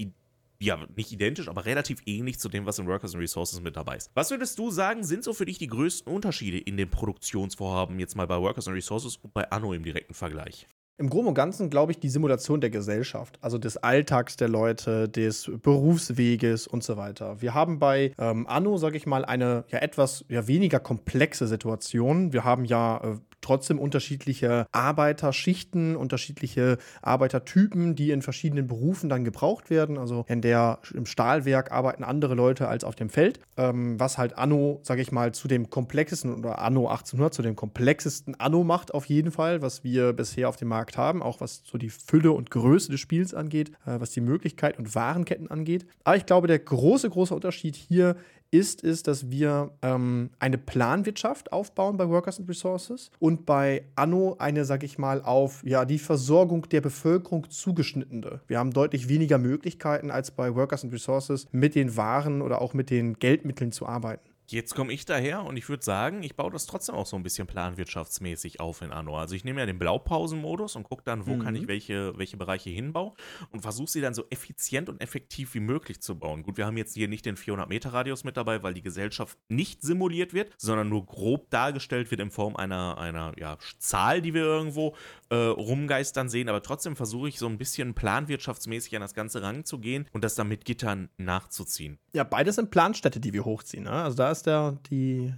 ja, 0.60 0.78
nicht 0.96 1.12
identisch, 1.12 1.48
aber 1.48 1.64
relativ 1.64 2.02
ähnlich 2.06 2.38
zu 2.38 2.48
dem, 2.48 2.66
was 2.66 2.78
in 2.78 2.86
Workers 2.86 3.14
and 3.14 3.22
Resources 3.22 3.60
mit 3.60 3.76
dabei 3.76 3.96
ist. 3.96 4.10
Was 4.14 4.30
würdest 4.30 4.58
du 4.58 4.70
sagen, 4.70 5.04
sind 5.04 5.24
so 5.24 5.34
für 5.34 5.46
dich 5.46 5.58
die 5.58 5.66
größten 5.66 6.12
Unterschiede 6.12 6.58
in 6.58 6.76
den 6.76 6.90
Produktionsvorhaben 6.90 7.98
jetzt 7.98 8.16
mal 8.16 8.26
bei 8.26 8.38
Workers 8.38 8.68
and 8.68 8.76
Resources 8.76 9.16
und 9.16 9.34
bei 9.34 9.50
Anno 9.50 9.72
im 9.72 9.84
direkten 9.84 10.14
Vergleich? 10.14 10.66
Im 10.98 11.10
Groben 11.10 11.28
und 11.28 11.34
Ganzen 11.34 11.68
glaube 11.68 11.92
ich 11.92 11.98
die 12.00 12.08
Simulation 12.08 12.62
der 12.62 12.70
Gesellschaft, 12.70 13.38
also 13.42 13.58
des 13.58 13.76
Alltags 13.76 14.36
der 14.36 14.48
Leute, 14.48 15.10
des 15.10 15.50
Berufsweges 15.60 16.66
und 16.66 16.82
so 16.82 16.96
weiter. 16.96 17.42
Wir 17.42 17.52
haben 17.52 17.78
bei 17.78 18.12
ähm, 18.18 18.46
Anno, 18.46 18.78
sage 18.78 18.96
ich 18.96 19.04
mal, 19.04 19.26
eine 19.26 19.64
ja 19.68 19.80
etwas 19.80 20.24
ja, 20.30 20.48
weniger 20.48 20.80
komplexe 20.80 21.48
Situation. 21.48 22.32
Wir 22.32 22.44
haben 22.44 22.64
ja 22.64 22.96
äh, 23.04 23.16
trotzdem 23.46 23.78
unterschiedliche 23.78 24.66
Arbeiterschichten, 24.72 25.94
unterschiedliche 25.94 26.78
Arbeitertypen, 27.00 27.94
die 27.94 28.10
in 28.10 28.20
verschiedenen 28.20 28.66
Berufen 28.66 29.08
dann 29.08 29.24
gebraucht 29.24 29.70
werden. 29.70 29.98
Also 29.98 30.24
in 30.26 30.40
der 30.40 30.80
im 30.92 31.06
Stahlwerk 31.06 31.70
arbeiten 31.70 32.02
andere 32.02 32.34
Leute 32.34 32.66
als 32.66 32.82
auf 32.82 32.96
dem 32.96 33.08
Feld, 33.08 33.38
ähm, 33.56 34.00
was 34.00 34.18
halt 34.18 34.36
Anno, 34.36 34.80
sage 34.82 35.00
ich 35.00 35.12
mal, 35.12 35.32
zu 35.32 35.46
dem 35.46 35.70
komplexesten 35.70 36.34
oder 36.34 36.58
Anno 36.58 36.88
1800 36.88 37.34
zu 37.34 37.42
dem 37.42 37.54
komplexesten 37.54 38.34
Anno 38.40 38.64
macht 38.64 38.92
auf 38.92 39.04
jeden 39.04 39.30
Fall, 39.30 39.62
was 39.62 39.84
wir 39.84 40.12
bisher 40.12 40.48
auf 40.48 40.56
dem 40.56 40.68
Markt 40.68 40.98
haben, 40.98 41.22
auch 41.22 41.40
was 41.40 41.62
so 41.64 41.78
die 41.78 41.90
Fülle 41.90 42.32
und 42.32 42.50
Größe 42.50 42.90
des 42.90 42.98
Spiels 42.98 43.32
angeht, 43.32 43.70
äh, 43.86 44.00
was 44.00 44.10
die 44.10 44.20
Möglichkeit 44.20 44.76
und 44.76 44.96
Warenketten 44.96 45.48
angeht. 45.50 45.86
Aber 46.02 46.16
ich 46.16 46.26
glaube, 46.26 46.48
der 46.48 46.58
große, 46.58 47.08
große 47.08 47.34
Unterschied 47.34 47.76
hier 47.76 48.16
ist, 48.50 48.82
ist, 48.82 49.08
dass 49.08 49.30
wir 49.30 49.72
ähm, 49.82 50.30
eine 50.38 50.58
Planwirtschaft 50.58 51.52
aufbauen 51.52 51.96
bei 51.96 52.08
Workers 52.08 52.38
and 52.38 52.48
Resources 52.48 53.10
und 53.18 53.46
bei 53.46 53.84
Anno 53.94 54.36
eine, 54.38 54.64
sag 54.64 54.82
ich 54.82 54.98
mal, 54.98 55.22
auf 55.22 55.62
ja, 55.64 55.84
die 55.84 55.98
Versorgung 55.98 56.68
der 56.68 56.80
Bevölkerung 56.80 57.48
zugeschnittene. 57.50 58.40
Wir 58.46 58.58
haben 58.58 58.72
deutlich 58.72 59.08
weniger 59.08 59.38
Möglichkeiten 59.38 60.10
als 60.10 60.30
bei 60.30 60.54
Workers 60.54 60.84
and 60.84 60.92
Resources 60.92 61.48
mit 61.52 61.74
den 61.74 61.96
Waren 61.96 62.42
oder 62.42 62.60
auch 62.60 62.74
mit 62.74 62.90
den 62.90 63.18
Geldmitteln 63.18 63.72
zu 63.72 63.86
arbeiten. 63.86 64.35
Jetzt 64.48 64.74
komme 64.74 64.92
ich 64.92 65.04
daher 65.04 65.44
und 65.44 65.56
ich 65.56 65.68
würde 65.68 65.82
sagen, 65.82 66.22
ich 66.22 66.36
baue 66.36 66.52
das 66.52 66.66
trotzdem 66.66 66.94
auch 66.94 67.06
so 67.06 67.16
ein 67.16 67.24
bisschen 67.24 67.48
planwirtschaftsmäßig 67.48 68.60
auf 68.60 68.80
in 68.80 68.92
Anno. 68.92 69.18
Also 69.18 69.34
ich 69.34 69.44
nehme 69.44 69.60
ja 69.60 69.66
den 69.66 69.78
Blaupausenmodus 69.78 70.76
und 70.76 70.84
gucke 70.84 71.02
dann, 71.04 71.26
wo 71.26 71.34
mhm. 71.34 71.40
kann 71.40 71.56
ich 71.56 71.66
welche, 71.66 72.16
welche 72.16 72.36
Bereiche 72.36 72.70
hinbauen 72.70 73.12
und 73.50 73.62
versuche 73.62 73.90
sie 73.90 74.00
dann 74.00 74.14
so 74.14 74.24
effizient 74.30 74.88
und 74.88 75.00
effektiv 75.00 75.54
wie 75.54 75.60
möglich 75.60 76.00
zu 76.00 76.16
bauen. 76.16 76.44
Gut, 76.44 76.58
wir 76.58 76.66
haben 76.66 76.76
jetzt 76.76 76.94
hier 76.94 77.08
nicht 77.08 77.26
den 77.26 77.36
400-Meter-Radius 77.36 78.22
mit 78.22 78.36
dabei, 78.36 78.62
weil 78.62 78.74
die 78.74 78.82
Gesellschaft 78.82 79.36
nicht 79.48 79.82
simuliert 79.82 80.32
wird, 80.32 80.54
sondern 80.58 80.88
nur 80.88 81.04
grob 81.06 81.50
dargestellt 81.50 82.12
wird 82.12 82.20
in 82.20 82.30
Form 82.30 82.54
einer, 82.54 82.98
einer 82.98 83.32
ja, 83.38 83.58
Zahl, 83.78 84.22
die 84.22 84.32
wir 84.32 84.42
irgendwo 84.42 84.94
äh, 85.30 85.34
rumgeistern 85.34 86.28
sehen. 86.28 86.48
Aber 86.48 86.62
trotzdem 86.62 86.94
versuche 86.94 87.28
ich 87.28 87.38
so 87.38 87.46
ein 87.46 87.58
bisschen 87.58 87.94
planwirtschaftsmäßig 87.94 88.94
an 88.94 89.02
das 89.02 89.14
Ganze 89.14 89.42
ranzugehen 89.42 90.08
und 90.12 90.22
das 90.22 90.36
dann 90.36 90.46
mit 90.48 90.64
Gittern 90.64 91.08
nachzuziehen. 91.16 91.98
Ja, 92.12 92.22
beides 92.24 92.54
sind 92.54 92.70
Planstädte, 92.70 93.18
die 93.20 93.32
wir 93.32 93.44
hochziehen. 93.44 93.84
Ne? 93.84 93.90
Also 93.90 94.16
da 94.16 94.30
ist 94.30 94.35
ist 94.36 94.46
der, 94.46 94.78
die, 94.90 95.32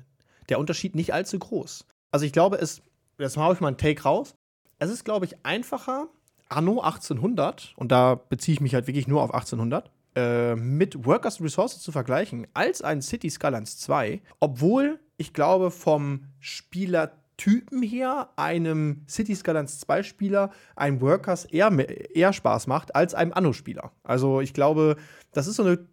der 0.49 0.59
Unterschied 0.59 0.94
nicht 0.94 1.12
allzu 1.12 1.38
groß. 1.38 1.86
Also 2.11 2.26
ich 2.26 2.32
glaube, 2.32 2.57
es, 2.57 2.82
jetzt 3.18 3.36
mache 3.36 3.53
ich 3.53 3.61
mal 3.61 3.68
einen 3.68 3.76
Take 3.76 4.03
raus. 4.03 4.34
Es 4.78 4.90
ist, 4.90 5.05
glaube 5.05 5.26
ich, 5.26 5.44
einfacher, 5.44 6.09
Anno 6.49 6.80
1800, 6.80 7.74
und 7.76 7.92
da 7.92 8.14
beziehe 8.14 8.55
ich 8.55 8.61
mich 8.61 8.74
halt 8.74 8.86
wirklich 8.86 9.09
nur 9.09 9.22
auf 9.22 9.34
1800, 9.34 9.90
äh, 10.14 10.55
mit 10.57 11.05
Workers 11.05 11.40
Resources 11.40 11.82
zu 11.82 11.92
vergleichen, 11.92 12.46
als 12.55 12.82
ein 12.82 13.03
City 13.03 13.28
Skylines 13.30 13.78
2, 13.78 14.22
obwohl 14.40 14.99
ich 15.16 15.32
glaube, 15.32 15.70
vom 15.70 16.24
Spielertypen 16.38 17.82
her 17.82 18.30
einem 18.36 19.05
City 19.09 19.34
Skylines 19.34 19.80
2 19.80 20.03
Spieler 20.05 20.51
ein 20.76 21.01
Workers 21.01 21.44
eher, 21.44 21.70
eher 22.14 22.32
Spaß 22.32 22.68
macht 22.68 22.94
als 22.94 23.14
einem 23.14 23.32
Anno-Spieler. 23.32 23.92
Also 24.05 24.40
ich 24.40 24.55
glaube, 24.55 24.96
das 25.32 25.46
ist 25.49 25.57
so 25.57 25.64
eine 25.64 25.86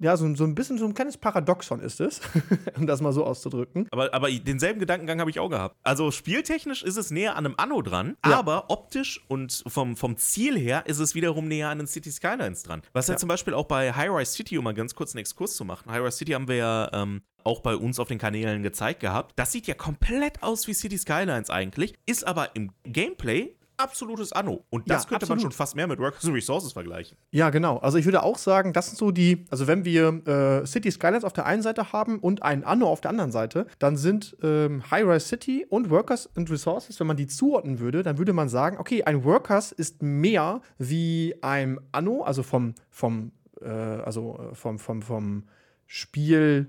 ja, 0.00 0.16
so, 0.16 0.34
so 0.34 0.44
ein 0.44 0.54
bisschen 0.54 0.78
so 0.78 0.86
ein 0.86 0.94
kleines 0.94 1.18
Paradoxon 1.18 1.80
ist 1.80 2.00
es, 2.00 2.20
um 2.76 2.86
das 2.86 3.00
mal 3.00 3.12
so 3.12 3.24
auszudrücken. 3.24 3.86
Aber, 3.90 4.12
aber 4.14 4.30
denselben 4.30 4.80
Gedankengang 4.80 5.20
habe 5.20 5.30
ich 5.30 5.38
auch 5.38 5.50
gehabt. 5.50 5.76
Also 5.82 6.10
spieltechnisch 6.10 6.82
ist 6.82 6.96
es 6.96 7.10
näher 7.10 7.36
an 7.36 7.44
einem 7.44 7.54
Anno 7.58 7.82
dran, 7.82 8.16
ja. 8.24 8.38
aber 8.38 8.70
optisch 8.70 9.20
und 9.28 9.62
vom, 9.66 9.96
vom 9.96 10.16
Ziel 10.16 10.58
her 10.58 10.84
ist 10.86 10.98
es 10.98 11.14
wiederum 11.14 11.48
näher 11.48 11.68
an 11.68 11.78
den 11.78 11.86
City 11.86 12.10
Skylines 12.10 12.62
dran. 12.62 12.82
Was 12.92 13.08
ja, 13.08 13.14
ja 13.14 13.18
zum 13.18 13.28
Beispiel 13.28 13.52
auch 13.52 13.66
bei 13.66 13.92
High-Rise 13.92 14.32
City, 14.32 14.56
um 14.56 14.64
mal 14.64 14.74
ganz 14.74 14.94
kurz 14.94 15.14
einen 15.14 15.20
Exkurs 15.20 15.54
zu 15.54 15.64
machen. 15.66 15.90
High-Rise 15.90 16.16
City 16.16 16.32
haben 16.32 16.48
wir 16.48 16.56
ja 16.56 16.90
ähm, 16.94 17.20
auch 17.44 17.60
bei 17.60 17.76
uns 17.76 17.98
auf 17.98 18.08
den 18.08 18.18
Kanälen 18.18 18.62
gezeigt 18.62 19.00
gehabt. 19.00 19.32
Das 19.36 19.52
sieht 19.52 19.66
ja 19.66 19.74
komplett 19.74 20.42
aus 20.42 20.66
wie 20.66 20.74
City 20.74 20.96
Skylines 20.96 21.50
eigentlich, 21.50 21.94
ist 22.06 22.26
aber 22.26 22.56
im 22.56 22.72
Gameplay 22.84 23.54
absolutes 23.82 24.32
Anno. 24.32 24.64
Und 24.70 24.88
das 24.90 25.04
ja, 25.04 25.08
könnte 25.08 25.24
absolut. 25.24 25.28
man 25.28 25.40
schon 25.40 25.52
fast 25.52 25.76
mehr 25.76 25.86
mit 25.86 25.98
Workers 25.98 26.24
and 26.24 26.34
Resources 26.34 26.72
vergleichen. 26.72 27.16
Ja, 27.30 27.50
genau. 27.50 27.78
Also 27.78 27.98
ich 27.98 28.04
würde 28.04 28.22
auch 28.22 28.38
sagen, 28.38 28.72
das 28.72 28.86
sind 28.86 28.98
so 28.98 29.10
die, 29.10 29.46
also 29.50 29.66
wenn 29.66 29.84
wir 29.84 30.26
äh, 30.26 30.66
City 30.66 30.90
Skylines 30.90 31.24
auf 31.24 31.32
der 31.32 31.46
einen 31.46 31.62
Seite 31.62 31.92
haben 31.92 32.18
und 32.18 32.42
ein 32.42 32.64
Anno 32.64 32.88
auf 32.88 33.00
der 33.00 33.10
anderen 33.10 33.32
Seite, 33.32 33.66
dann 33.78 33.96
sind 33.96 34.36
ähm, 34.42 34.82
High-Rise 34.90 35.26
City 35.26 35.66
und 35.68 35.90
Workers 35.90 36.28
and 36.36 36.50
Resources, 36.50 36.98
wenn 37.00 37.06
man 37.06 37.16
die 37.16 37.26
zuordnen 37.26 37.78
würde, 37.80 38.02
dann 38.02 38.18
würde 38.18 38.32
man 38.32 38.48
sagen, 38.48 38.78
okay, 38.78 39.04
ein 39.04 39.24
Workers 39.24 39.72
ist 39.72 40.02
mehr 40.02 40.60
wie 40.78 41.34
ein 41.42 41.78
Anno, 41.92 42.22
also 42.22 42.42
vom, 42.42 42.74
vom, 42.90 43.32
äh, 43.60 43.68
also 43.68 44.38
äh, 44.38 44.54
vom, 44.54 44.78
vom, 44.78 45.02
vom 45.02 45.44
Spiel 45.86 46.68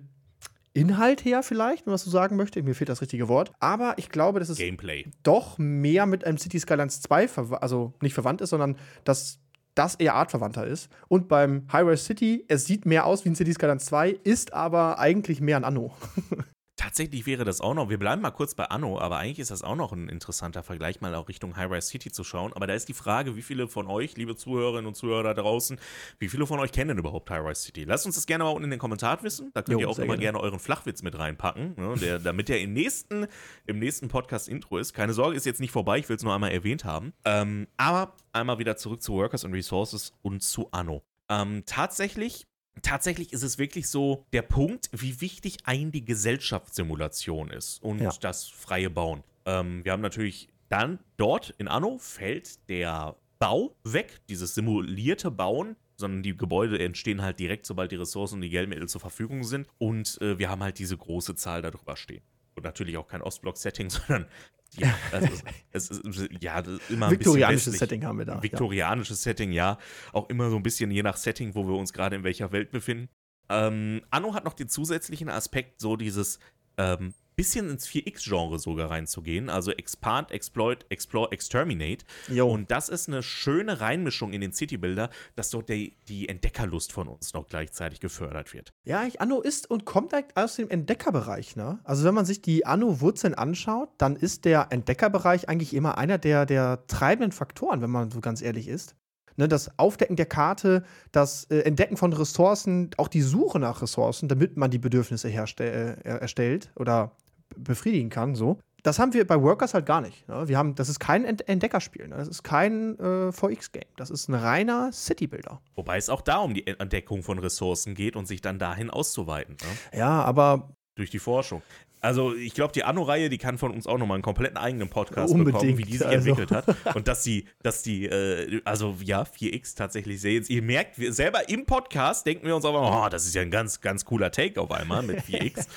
Inhalt 0.73 1.25
her 1.25 1.43
vielleicht, 1.43 1.85
wenn 1.85 1.91
man 1.91 1.97
so 1.97 2.09
sagen 2.09 2.37
möchte. 2.37 2.61
Mir 2.63 2.75
fehlt 2.75 2.89
das 2.89 3.01
richtige 3.01 3.27
Wort. 3.27 3.51
Aber 3.59 3.95
ich 3.97 4.09
glaube, 4.09 4.39
dass 4.39 4.49
es 4.49 4.57
Gameplay. 4.57 5.05
doch 5.23 5.57
mehr 5.57 6.05
mit 6.05 6.25
einem 6.25 6.37
City 6.37 6.59
Skylines 6.59 7.01
2, 7.01 7.29
also 7.59 7.93
nicht 8.01 8.13
verwandt 8.13 8.41
ist, 8.41 8.51
sondern 8.51 8.77
dass 9.03 9.39
das 9.75 9.95
eher 9.95 10.15
artverwandter 10.15 10.65
ist. 10.65 10.89
Und 11.07 11.27
beim 11.27 11.67
High 11.71 11.87
Rise 11.87 12.03
City, 12.03 12.45
es 12.47 12.65
sieht 12.65 12.85
mehr 12.85 13.05
aus 13.05 13.25
wie 13.25 13.29
ein 13.29 13.35
City 13.35 13.53
Skylines 13.53 13.85
2, 13.85 14.11
ist 14.23 14.53
aber 14.53 14.99
eigentlich 14.99 15.41
mehr 15.41 15.57
ein 15.57 15.63
Anno. 15.63 15.93
tatsächlich 16.81 17.27
wäre 17.27 17.45
das 17.45 17.61
auch 17.61 17.75
noch, 17.75 17.89
wir 17.89 17.99
bleiben 17.99 18.23
mal 18.23 18.31
kurz 18.31 18.55
bei 18.55 18.65
Anno, 18.65 18.99
aber 18.99 19.17
eigentlich 19.17 19.37
ist 19.37 19.51
das 19.51 19.61
auch 19.61 19.75
noch 19.75 19.91
ein 19.91 20.09
interessanter 20.09 20.63
Vergleich, 20.63 20.99
mal 20.99 21.13
auch 21.13 21.29
Richtung 21.29 21.55
High-Rise 21.55 21.87
City 21.87 22.11
zu 22.11 22.23
schauen. 22.23 22.53
Aber 22.53 22.65
da 22.65 22.73
ist 22.73 22.89
die 22.89 22.93
Frage, 22.93 23.35
wie 23.35 23.43
viele 23.43 23.67
von 23.67 23.85
euch, 23.85 24.17
liebe 24.17 24.35
Zuhörerinnen 24.35 24.87
und 24.87 24.95
Zuhörer 24.95 25.21
da 25.23 25.33
draußen, 25.35 25.79
wie 26.17 26.27
viele 26.27 26.47
von 26.47 26.59
euch 26.59 26.71
kennen 26.71 26.89
denn 26.89 26.97
überhaupt 26.97 27.29
High-Rise 27.29 27.61
City? 27.61 27.83
Lasst 27.83 28.07
uns 28.07 28.15
das 28.15 28.25
gerne 28.25 28.45
mal 28.45 28.49
unten 28.49 28.63
in 28.63 28.71
den 28.71 28.79
Kommentaren 28.79 29.21
wissen. 29.21 29.51
Da 29.53 29.61
könnt 29.61 29.79
jo, 29.79 29.81
ihr 29.81 29.89
auch 29.89 29.99
immer 29.99 30.17
gerne. 30.17 30.39
gerne. 30.39 30.39
euren 30.39 30.59
Flachwitz 30.59 31.03
mit 31.03 31.17
reinpacken, 31.17 31.75
ne, 31.77 31.95
der, 32.01 32.17
damit 32.17 32.49
der 32.49 32.59
im 32.61 32.73
nächsten, 32.73 33.27
im 33.67 33.77
nächsten 33.77 34.07
Podcast-Intro 34.07 34.79
ist. 34.79 34.93
Keine 34.93 35.13
Sorge, 35.13 35.37
ist 35.37 35.45
jetzt 35.45 35.59
nicht 35.59 35.71
vorbei, 35.71 35.99
ich 35.99 36.09
will 36.09 36.15
es 36.15 36.23
nur 36.23 36.33
einmal 36.33 36.51
erwähnt 36.51 36.83
haben. 36.83 37.13
Ähm, 37.25 37.67
aber 37.77 38.15
einmal 38.33 38.57
wieder 38.57 38.75
zurück 38.75 39.03
zu 39.03 39.13
Workers 39.13 39.45
and 39.45 39.53
Resources 39.53 40.13
und 40.23 40.41
zu 40.41 40.69
Anno. 40.71 41.03
Ähm, 41.29 41.63
tatsächlich 41.67 42.47
tatsächlich 42.81 43.33
ist 43.33 43.43
es 43.43 43.57
wirklich 43.57 43.89
so 43.89 44.25
der 44.33 44.41
Punkt, 44.41 44.89
wie 44.93 45.21
wichtig 45.21 45.57
ein 45.65 45.91
die 45.91 46.05
Gesellschaftssimulation 46.05 47.49
ist 47.49 47.81
und 47.83 47.99
ja. 47.99 48.11
das 48.21 48.47
freie 48.47 48.89
Bauen. 48.89 49.23
Ähm, 49.45 49.83
wir 49.83 49.91
haben 49.91 50.01
natürlich 50.01 50.49
dann 50.69 50.99
dort 51.17 51.53
in 51.57 51.67
Anno 51.67 51.97
fällt 51.97 52.69
der 52.69 53.15
Bau 53.39 53.75
weg, 53.83 54.21
dieses 54.29 54.55
simulierte 54.55 55.31
Bauen, 55.31 55.75
sondern 55.97 56.23
die 56.23 56.37
Gebäude 56.37 56.79
entstehen 56.79 57.21
halt 57.21 57.39
direkt, 57.39 57.65
sobald 57.65 57.91
die 57.91 57.95
Ressourcen 57.95 58.35
und 58.35 58.41
die 58.41 58.49
Geldmittel 58.49 58.87
zur 58.87 59.01
Verfügung 59.01 59.43
sind. 59.43 59.67
Und 59.77 60.19
äh, 60.21 60.37
wir 60.37 60.49
haben 60.49 60.63
halt 60.63 60.79
diese 60.79 60.97
große 60.97 61.35
Zahl 61.35 61.61
darüber 61.61 61.95
stehen. 61.95 62.23
Und 62.55 62.63
natürlich 62.63 62.97
auch 62.97 63.07
kein 63.07 63.21
Ostblock-Setting, 63.21 63.89
sondern 63.89 64.27
ja, 64.75 64.95
also 65.11 65.27
es 65.71 65.89
ist 65.89 66.29
ja 66.39 66.63
immer 66.89 67.07
ein 67.07 67.11
Viktorianisches 67.11 67.77
Setting 67.77 68.05
haben 68.05 68.19
wir 68.19 68.25
da. 68.25 68.41
Viktorianisches 68.41 69.23
ja. 69.25 69.31
Setting, 69.31 69.51
ja. 69.51 69.77
Auch 70.13 70.29
immer 70.29 70.49
so 70.49 70.55
ein 70.55 70.63
bisschen 70.63 70.91
je 70.91 71.03
nach 71.03 71.17
Setting, 71.17 71.55
wo 71.55 71.67
wir 71.67 71.75
uns 71.75 71.93
gerade 71.93 72.15
in 72.15 72.23
welcher 72.23 72.51
Welt 72.51 72.71
befinden. 72.71 73.09
Ähm, 73.49 74.01
Anno 74.09 74.33
hat 74.33 74.45
noch 74.45 74.53
den 74.53 74.69
zusätzlichen 74.69 75.29
Aspekt, 75.29 75.81
so 75.81 75.97
dieses 75.97 76.39
ähm, 76.77 77.13
bisschen 77.35 77.69
ins 77.69 77.87
4X-Genre 77.87 78.59
sogar 78.59 78.89
reinzugehen. 78.89 79.49
Also 79.49 79.71
Expand, 79.71 80.31
Exploit, 80.31 80.85
Explore, 80.89 81.31
Exterminate. 81.31 82.05
Jo. 82.27 82.49
Und 82.49 82.71
das 82.71 82.89
ist 82.89 83.07
eine 83.07 83.23
schöne 83.23 83.81
Reinmischung 83.81 84.33
in 84.33 84.41
den 84.41 84.53
City-Builder, 84.53 85.09
dass 85.35 85.49
dort 85.49 85.69
die, 85.69 85.97
die 86.07 86.29
Entdeckerlust 86.29 86.91
von 86.91 87.07
uns 87.07 87.33
noch 87.33 87.47
gleichzeitig 87.47 87.99
gefördert 87.99 88.53
wird. 88.53 88.73
Ja, 88.83 89.05
ich, 89.05 89.21
Anno 89.21 89.41
ist 89.41 89.69
und 89.69 89.85
kommt 89.85 90.11
direkt 90.11 90.37
aus 90.37 90.55
dem 90.55 90.69
Entdeckerbereich. 90.69 91.55
Ne? 91.55 91.79
Also 91.83 92.03
wenn 92.03 92.13
man 92.13 92.25
sich 92.25 92.41
die 92.41 92.65
Anno-Wurzeln 92.65 93.33
anschaut, 93.33 93.89
dann 93.97 94.15
ist 94.15 94.45
der 94.45 94.67
Entdeckerbereich 94.69 95.49
eigentlich 95.49 95.73
immer 95.73 95.97
einer 95.97 96.17
der, 96.17 96.45
der 96.45 96.85
treibenden 96.87 97.31
Faktoren, 97.31 97.81
wenn 97.81 97.89
man 97.89 98.11
so 98.11 98.21
ganz 98.21 98.41
ehrlich 98.41 98.67
ist. 98.67 98.95
Ne, 99.41 99.47
das 99.47 99.71
Aufdecken 99.79 100.17
der 100.17 100.27
Karte, 100.27 100.83
das 101.11 101.45
äh, 101.45 101.61
Entdecken 101.61 101.97
von 101.97 102.13
Ressourcen, 102.13 102.91
auch 102.97 103.07
die 103.07 103.23
Suche 103.23 103.57
nach 103.57 103.81
Ressourcen, 103.81 104.29
damit 104.29 104.55
man 104.55 104.69
die 104.69 104.77
Bedürfnisse 104.77 105.29
herstell, 105.29 105.97
äh, 106.03 106.09
erstellt 106.09 106.71
oder 106.75 107.13
befriedigen 107.57 108.11
kann, 108.11 108.35
so. 108.35 108.59
Das 108.83 108.99
haben 108.99 109.15
wir 109.15 109.25
bei 109.25 109.41
Workers 109.41 109.73
halt 109.73 109.87
gar 109.87 109.99
nicht. 109.99 110.27
Ne? 110.27 110.47
Wir 110.47 110.59
haben, 110.59 110.75
das 110.75 110.89
ist 110.89 110.99
kein 110.99 111.25
Entdeckerspiel, 111.25 112.07
ne? 112.07 112.17
das 112.17 112.27
ist 112.27 112.43
kein 112.43 112.99
äh, 112.99 113.31
VX-Game. 113.31 113.89
Das 113.95 114.11
ist 114.11 114.29
ein 114.29 114.35
reiner 114.35 114.91
City-Builder. 114.93 115.59
Wobei 115.73 115.97
es 115.97 116.09
auch 116.09 116.21
da 116.21 116.37
um 116.37 116.53
die 116.53 116.67
Entdeckung 116.67 117.23
von 117.23 117.39
Ressourcen 117.39 117.95
geht 117.95 118.15
und 118.15 118.27
sich 118.27 118.41
dann 118.41 118.59
dahin 118.59 118.91
auszuweiten. 118.91 119.57
Ne? 119.59 119.99
Ja, 119.99 120.21
aber 120.21 120.69
durch 120.93 121.09
die 121.09 121.19
Forschung. 121.19 121.63
Also 122.01 122.35
ich 122.35 122.55
glaube, 122.55 122.73
die 122.73 122.83
Anno-Reihe, 122.83 123.29
die 123.29 123.37
kann 123.37 123.59
von 123.59 123.71
uns 123.71 123.85
auch 123.85 123.99
nochmal 123.99 124.15
einen 124.15 124.23
kompletten 124.23 124.57
eigenen 124.57 124.89
Podcast 124.89 125.31
Unbedingt, 125.31 125.59
bekommen, 125.59 125.77
wie 125.77 125.83
die 125.83 125.97
sich 125.97 126.07
also. 126.07 126.29
entwickelt 126.29 126.51
hat. 126.51 126.95
Und 126.95 127.07
dass 127.07 127.21
die, 127.21 127.45
dass 127.61 127.83
die, 127.83 128.05
äh, 128.05 128.59
also 128.65 128.97
ja, 129.03 129.21
4X 129.21 129.75
tatsächlich 129.75 130.19
sehr 130.19 130.31
Ihr 130.31 130.61
merkt, 130.63 130.97
wir 130.97 131.13
selber 131.13 131.47
im 131.49 131.65
Podcast 131.65 132.25
denken 132.25 132.47
wir 132.47 132.55
uns 132.55 132.65
aber, 132.65 133.05
oh, 133.05 133.09
das 133.09 133.25
ist 133.25 133.35
ja 133.35 133.43
ein 133.43 133.51
ganz, 133.51 133.81
ganz 133.81 134.03
cooler 134.05 134.31
Take 134.31 134.59
auf 134.59 134.71
einmal 134.71 135.03
mit 135.03 135.19
4X. 135.25 135.67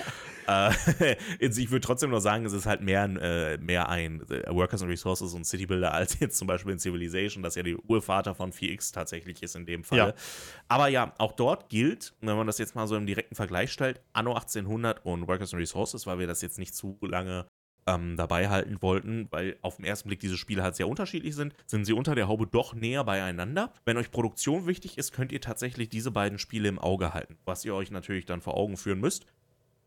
Äh, 0.47 1.16
ich 1.38 1.70
würde 1.70 1.86
trotzdem 1.86 2.11
noch 2.11 2.20
sagen, 2.20 2.45
es 2.45 2.53
ist 2.53 2.66
halt 2.66 2.80
mehr, 2.80 3.05
äh, 3.05 3.59
mehr 3.59 3.88
ein 3.88 4.22
äh, 4.30 4.55
Workers 4.55 4.82
and 4.82 4.90
Resources 4.90 5.34
und 5.34 5.45
City 5.45 5.66
Builder 5.66 5.92
als 5.92 6.18
jetzt 6.20 6.36
zum 6.38 6.47
Beispiel 6.47 6.72
in 6.72 6.78
Civilization, 6.78 7.42
das 7.42 7.55
ja 7.55 7.62
der 7.62 7.76
Urvater 7.88 8.34
von 8.34 8.53
4X 8.53 8.92
tatsächlich 8.92 9.42
ist 9.42 9.57
in 9.57 9.66
dem 9.66 9.84
Fall. 9.84 9.99
Ja. 9.99 10.14
Aber 10.68 10.88
ja, 10.88 11.14
auch 11.18 11.32
dort 11.32 11.68
gilt, 11.68 12.14
wenn 12.20 12.36
man 12.36 12.47
das 12.47 12.59
jetzt 12.59 12.74
mal 12.74 12.86
so 12.86 12.97
im 12.97 13.07
direkten 13.07 13.34
Vergleich 13.34 13.72
stellt, 13.72 14.01
Anno 14.12 14.34
1800 14.34 15.05
und 15.05 15.26
Workers 15.28 15.53
and 15.53 15.61
Resources, 15.61 16.07
weil 16.07 16.18
wir 16.18 16.26
das 16.26 16.42
jetzt 16.42 16.59
nicht 16.59 16.74
zu 16.74 16.99
lange 17.03 17.47
ähm, 17.86 18.16
dabei 18.16 18.49
halten 18.49 18.80
wollten, 18.80 19.28
weil 19.30 19.57
auf 19.62 19.76
den 19.76 19.84
ersten 19.84 20.09
Blick 20.09 20.20
diese 20.20 20.36
Spiele 20.36 20.62
halt 20.62 20.76
sehr 20.76 20.88
unterschiedlich 20.88 21.34
sind, 21.34 21.55
sind 21.66 21.84
sie 21.84 21.92
unter 21.92 22.14
der 22.14 22.28
Haube 22.28 22.47
doch 22.47 22.74
näher 22.74 23.05
beieinander. 23.05 23.72
Wenn 23.84 23.97
euch 23.97 24.11
Produktion 24.11 24.66
wichtig 24.66 24.99
ist, 24.99 25.12
könnt 25.12 25.32
ihr 25.32 25.40
tatsächlich 25.40 25.88
diese 25.88 26.11
beiden 26.11 26.38
Spiele 26.38 26.68
im 26.68 26.78
Auge 26.78 27.14
halten. 27.14 27.36
Was 27.45 27.64
ihr 27.64 27.74
euch 27.74 27.90
natürlich 27.90 28.26
dann 28.26 28.40
vor 28.40 28.57
Augen 28.57 28.76
führen 28.76 29.01
müsst, 29.01 29.26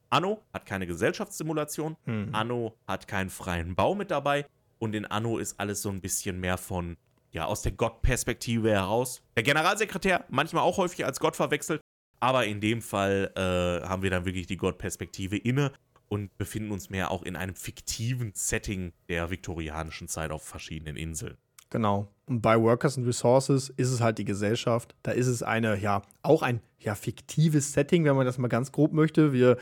Anno 0.09 0.41
hat 0.53 0.65
keine 0.65 0.87
Gesellschaftssimulation, 0.87 1.97
mhm. 2.05 2.29
Anno 2.33 2.75
hat 2.87 3.07
keinen 3.07 3.29
freien 3.29 3.75
Bau 3.75 3.95
mit 3.95 4.11
dabei 4.11 4.45
und 4.79 4.95
in 4.95 5.05
Anno 5.05 5.37
ist 5.37 5.59
alles 5.59 5.81
so 5.81 5.89
ein 5.89 6.01
bisschen 6.01 6.39
mehr 6.39 6.57
von, 6.57 6.97
ja, 7.31 7.45
aus 7.45 7.61
der 7.61 7.73
Gott-Perspektive 7.73 8.71
heraus. 8.71 9.21
Der 9.35 9.43
Generalsekretär, 9.43 10.25
manchmal 10.29 10.63
auch 10.63 10.77
häufig 10.77 11.05
als 11.05 11.19
Gott 11.19 11.35
verwechselt, 11.35 11.81
aber 12.19 12.45
in 12.45 12.61
dem 12.61 12.81
Fall 12.81 13.31
äh, 13.35 13.87
haben 13.87 14.01
wir 14.01 14.09
dann 14.09 14.25
wirklich 14.25 14.47
die 14.47 14.57
Gott-Perspektive 14.57 15.37
inne 15.37 15.71
und 16.09 16.37
befinden 16.37 16.71
uns 16.71 16.89
mehr 16.89 17.11
auch 17.11 17.23
in 17.23 17.35
einem 17.35 17.55
fiktiven 17.55 18.31
Setting 18.33 18.93
der 19.09 19.29
viktorianischen 19.29 20.07
Zeit 20.07 20.31
auf 20.31 20.43
verschiedenen 20.43 20.95
Inseln. 20.95 21.37
Genau. 21.69 22.07
Und 22.27 22.41
bei 22.41 22.59
Workers 22.59 22.97
and 22.97 23.07
Resources 23.07 23.69
ist 23.69 23.91
es 23.91 24.01
halt 24.01 24.17
die 24.17 24.25
Gesellschaft. 24.25 24.95
Da 25.03 25.11
ist 25.11 25.27
es 25.27 25.43
eine, 25.43 25.77
ja, 25.77 26.01
auch 26.21 26.41
ein 26.41 26.61
ja, 26.79 26.95
fiktives 26.95 27.73
Setting, 27.73 28.05
wenn 28.05 28.15
man 28.15 28.25
das 28.25 28.37
mal 28.37 28.47
ganz 28.47 28.71
grob 28.71 28.93
möchte. 28.93 29.33
Wir 29.33 29.57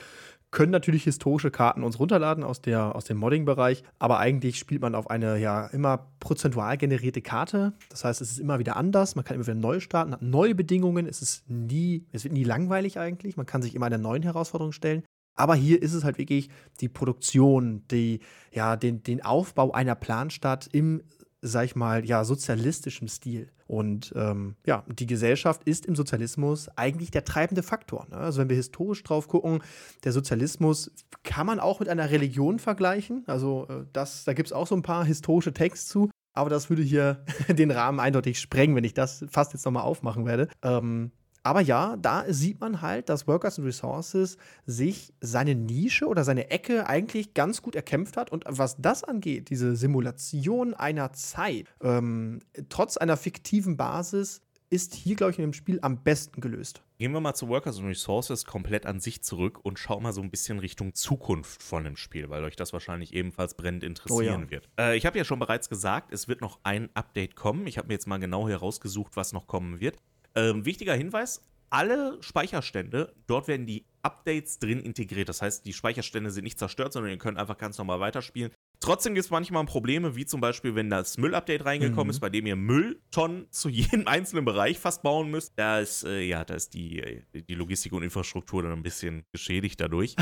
können 0.55 0.71
natürlich 0.71 1.03
historische 1.03 1.51
Karten 1.51 1.83
uns 1.83 1.99
runterladen 1.99 2.43
aus, 2.43 2.61
der, 2.61 2.95
aus 2.95 3.03
dem 3.03 3.17
Modding-Bereich, 3.17 3.83
aber 3.99 4.19
eigentlich 4.19 4.57
spielt 4.57 4.81
man 4.81 4.95
auf 4.95 5.09
eine 5.09 5.37
ja 5.37 5.67
immer 5.67 6.07
prozentual 6.21 6.77
generierte 6.77 7.21
Karte. 7.21 7.73
Das 7.89 8.05
heißt, 8.05 8.21
es 8.21 8.31
ist 8.31 8.39
immer 8.39 8.57
wieder 8.57 8.77
anders. 8.77 9.15
Man 9.15 9.25
kann 9.25 9.35
immer 9.35 9.45
wieder 9.45 9.53
neu 9.53 9.81
starten, 9.81 10.13
hat 10.13 10.21
neue 10.21 10.55
Bedingungen. 10.55 11.07
Es 11.07 11.21
ist 11.21 11.47
nie, 11.49 12.05
es 12.13 12.23
wird 12.23 12.33
nie 12.33 12.45
langweilig 12.45 12.97
eigentlich. 12.97 13.35
Man 13.35 13.45
kann 13.45 13.61
sich 13.61 13.75
immer 13.75 13.85
einer 13.87 13.97
neuen 13.97 14.23
Herausforderung 14.23 14.71
stellen. 14.71 15.03
Aber 15.35 15.55
hier 15.55 15.81
ist 15.81 15.93
es 15.93 16.05
halt 16.05 16.17
wirklich 16.17 16.49
die 16.79 16.87
Produktion, 16.87 17.83
die, 17.91 18.21
ja, 18.53 18.77
den, 18.77 19.03
den 19.03 19.23
Aufbau 19.23 19.73
einer 19.73 19.95
Planstadt 19.95 20.69
im 20.71 21.03
sag 21.45 21.65
ich 21.65 21.75
mal, 21.75 22.05
ja, 22.05 22.23
sozialistischem 22.23 23.07
Stil. 23.07 23.49
Und 23.67 24.13
ähm, 24.15 24.55
ja, 24.65 24.83
die 24.87 25.07
Gesellschaft 25.07 25.63
ist 25.63 25.85
im 25.85 25.95
Sozialismus 25.95 26.69
eigentlich 26.75 27.11
der 27.11 27.25
treibende 27.25 27.63
Faktor. 27.63 28.07
Ne? 28.09 28.17
Also 28.17 28.39
wenn 28.41 28.49
wir 28.49 28.55
historisch 28.55 29.03
drauf 29.03 29.27
gucken, 29.27 29.61
der 30.03 30.11
Sozialismus 30.11 30.91
kann 31.23 31.47
man 31.47 31.59
auch 31.59 31.79
mit 31.79 31.89
einer 31.89 32.11
Religion 32.11 32.59
vergleichen. 32.59 33.23
Also 33.27 33.67
äh, 33.69 33.85
das, 33.93 34.23
da 34.23 34.33
gibt 34.33 34.47
es 34.47 34.53
auch 34.53 34.67
so 34.67 34.75
ein 34.75 34.83
paar 34.83 35.05
historische 35.05 35.53
Texte 35.53 35.89
zu. 35.89 36.09
Aber 36.33 36.49
das 36.49 36.69
würde 36.69 36.83
hier 36.83 37.23
den 37.49 37.71
Rahmen 37.71 37.99
eindeutig 37.99 38.39
sprengen, 38.39 38.75
wenn 38.75 38.83
ich 38.83 38.93
das 38.93 39.25
fast 39.29 39.53
jetzt 39.53 39.65
nochmal 39.65 39.83
aufmachen 39.83 40.25
werde. 40.25 40.47
Ähm, 40.61 41.11
aber 41.45 41.61
ja, 41.61 41.95
da 41.97 42.25
sieht 42.27 42.59
man 42.59 42.81
halt, 42.81 43.07
dass 43.07 43.27
Workers 43.27 43.59
and 43.59 43.67
Resources 43.67 44.37
sich 44.65 45.13
seine 45.21 45.53
Nische 45.53 46.07
oder 46.07 46.23
seine 46.23 46.49
Ecke 46.49 46.87
eigentlich 46.87 47.35
ganz 47.35 47.61
gut 47.61 47.75
erkämpft 47.75 48.17
hat. 48.17 48.31
Und 48.31 48.45
was 48.47 48.77
das 48.81 49.03
angeht, 49.03 49.51
diese 49.51 49.75
Simulation 49.75 50.73
einer 50.73 51.13
Zeit, 51.13 51.67
ähm, 51.83 52.39
trotz 52.69 52.97
einer 52.97 53.15
fiktiven 53.15 53.77
Basis, 53.77 54.41
ist 54.71 54.95
hier, 54.95 55.15
glaube 55.15 55.33
ich, 55.33 55.37
in 55.37 55.43
dem 55.43 55.53
Spiel 55.53 55.77
am 55.83 56.01
besten 56.01 56.41
gelöst. 56.41 56.81
Gehen 56.97 57.11
wir 57.11 57.21
mal 57.21 57.35
zu 57.35 57.47
Workers 57.47 57.77
and 57.77 57.87
Resources 57.87 58.45
komplett 58.45 58.87
an 58.87 58.99
sich 58.99 59.21
zurück 59.21 59.59
und 59.61 59.77
schauen 59.77 60.01
mal 60.01 60.13
so 60.13 60.21
ein 60.21 60.31
bisschen 60.31 60.57
Richtung 60.57 60.95
Zukunft 60.95 61.61
von 61.61 61.83
dem 61.83 61.95
Spiel, 61.95 62.31
weil 62.31 62.43
euch 62.43 62.55
das 62.55 62.73
wahrscheinlich 62.73 63.13
ebenfalls 63.13 63.53
brennend 63.53 63.83
interessieren 63.83 64.41
oh 64.41 64.45
ja. 64.45 64.49
wird. 64.49 64.69
Äh, 64.79 64.97
ich 64.97 65.05
habe 65.05 65.15
ja 65.19 65.23
schon 65.23 65.37
bereits 65.37 65.69
gesagt, 65.69 66.11
es 66.11 66.27
wird 66.27 66.41
noch 66.41 66.59
ein 66.63 66.89
Update 66.95 67.35
kommen. 67.35 67.67
Ich 67.67 67.77
habe 67.77 67.89
mir 67.89 67.93
jetzt 67.93 68.07
mal 68.07 68.17
genau 68.17 68.49
herausgesucht, 68.49 69.15
was 69.15 69.31
noch 69.31 69.45
kommen 69.45 69.79
wird. 69.79 69.99
Ähm, 70.35 70.65
wichtiger 70.65 70.93
Hinweis: 70.93 71.41
alle 71.69 72.17
Speicherstände, 72.21 73.13
dort 73.27 73.47
werden 73.47 73.65
die 73.65 73.85
Updates 74.01 74.59
drin 74.59 74.79
integriert. 74.79 75.29
Das 75.29 75.41
heißt, 75.41 75.65
die 75.65 75.71
Speicherstände 75.73 76.31
sind 76.31 76.43
nicht 76.43 76.59
zerstört, 76.59 76.91
sondern 76.93 77.11
ihr 77.11 77.17
könnt 77.17 77.37
einfach 77.37 77.57
ganz 77.57 77.77
normal 77.77 77.99
weiterspielen. 77.99 78.51
Trotzdem 78.79 79.13
gibt 79.15 79.25
es 79.25 79.31
manchmal 79.31 79.65
Probleme, 79.65 80.15
wie 80.15 80.25
zum 80.25 80.39
Beispiel, 80.41 80.75
wenn 80.75 80.89
das 80.89 81.17
Müll-Update 81.17 81.65
reingekommen 81.65 82.07
mhm. 82.07 82.11
ist, 82.11 82.19
bei 82.19 82.29
dem 82.29 82.45
ihr 82.45 82.55
Mülltonnen 82.55 83.47
zu 83.51 83.67
jedem 83.69 84.07
einzelnen 84.07 84.45
Bereich 84.45 84.77
fast 84.79 85.01
bauen 85.01 85.31
müsst. 85.31 85.53
Da 85.55 85.79
ist, 85.79 86.03
äh, 86.03 86.21
ja, 86.21 86.45
da 86.45 86.53
ist 86.53 86.75
die, 86.75 86.99
äh, 86.99 87.23
die 87.33 87.55
Logistik 87.55 87.93
und 87.93 88.03
Infrastruktur 88.03 88.61
dann 88.63 88.73
ein 88.73 88.83
bisschen 88.83 89.25
geschädigt 89.31 89.81
dadurch. 89.81 90.15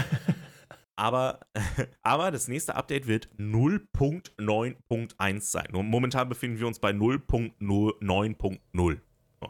aber, 0.95 1.41
aber 2.03 2.31
das 2.31 2.47
nächste 2.47 2.75
Update 2.75 3.07
wird 3.07 3.27
0.9.1 3.37 5.41
sein. 5.41 5.67
Momentan 5.71 6.29
befinden 6.29 6.59
wir 6.59 6.67
uns 6.67 6.79
bei 6.79 6.91
0.9.0. 6.91 8.99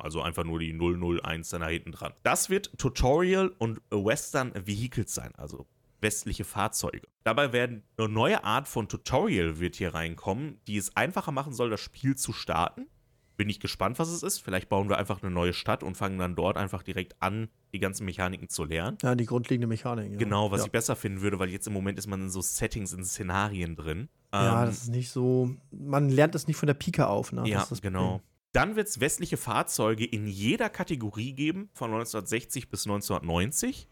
Also 0.02 0.22
einfach 0.22 0.44
nur 0.44 0.60
die 0.60 0.74
001 0.74 1.50
dann 1.50 1.62
da 1.62 1.68
hinten 1.68 1.92
dran. 1.92 2.14
Das 2.24 2.50
wird 2.50 2.78
Tutorial 2.78 3.50
und 3.58 3.82
Western 3.92 4.52
Vehicles 4.66 5.14
sein, 5.14 5.32
also 5.38 5.66
westliche 6.02 6.44
Fahrzeuge. 6.44 7.08
Dabei 7.24 7.54
werden 7.54 7.84
eine 7.98 8.10
neue 8.10 8.44
Art 8.44 8.68
von 8.68 8.90
Tutorial 8.90 9.60
wird 9.60 9.76
hier 9.76 9.94
reinkommen, 9.94 10.60
die 10.68 10.78
es 10.78 10.96
einfacher 10.98 11.32
machen 11.32 11.54
soll, 11.54 11.70
das 11.70 11.80
Spiel 11.80 12.16
zu 12.16 12.34
starten. 12.34 12.88
bin 13.36 13.50
ich 13.50 13.60
gespannt, 13.60 13.98
was 13.98 14.10
es 14.10 14.22
ist. 14.22 14.40
Vielleicht 14.40 14.70
bauen 14.70 14.90
wir 14.90 14.98
einfach 15.00 15.24
eine 15.24 15.32
neue 15.32 15.54
Stadt 15.54 15.82
und 15.82 15.96
fangen 15.98 16.20
dann 16.20 16.36
dort 16.36 16.56
einfach 16.56 16.84
direkt 16.84 17.16
an, 17.20 17.50
die 17.74 17.80
ganzen 17.80 18.06
Mechaniken 18.06 18.48
zu 18.48 18.64
lernen. 18.64 18.98
Ja, 19.02 19.16
die 19.16 19.26
grundlegende 19.26 19.66
Mechanik. 19.66 20.12
Ja. 20.12 20.18
Genau, 20.18 20.52
was 20.52 20.60
ja. 20.60 20.66
ich 20.68 20.72
besser 20.72 20.96
finden 20.96 21.22
würde, 21.22 21.40
weil 21.40 21.50
jetzt 21.50 21.66
im 21.66 21.74
Moment 21.74 21.98
ist 21.98 22.06
man 22.06 22.22
in 22.22 22.30
so 22.30 22.42
Settings, 22.42 22.94
in 22.94 23.04
Szenarien 23.04 23.76
drin. 23.76 24.08
Ja, 24.32 24.62
Ähm, 24.62 24.68
das 24.68 24.84
ist 24.84 24.90
nicht 24.90 25.10
so. 25.10 25.50
Man 25.72 26.10
lernt 26.10 26.36
das 26.36 26.48
nicht 26.48 26.58
von 26.58 26.68
der 26.68 26.76
Pike 26.76 27.08
auf, 27.08 27.32
ne? 27.32 27.44
ja, 27.48 27.56
Das 27.56 27.64
ist 27.64 27.72
das 27.72 27.82
genau. 27.82 28.18
Problem. 28.18 28.22
Dann 28.54 28.76
wird 28.76 28.88
es 28.88 29.00
westliche 29.00 29.36
Fahrzeuge 29.38 30.06
in 30.06 30.28
jeder 30.28 30.70
Kategorie 30.70 31.34
geben, 31.34 31.70
von 31.74 31.92
1960 31.92 32.70
bis 32.70 32.86
1990. 32.86 33.88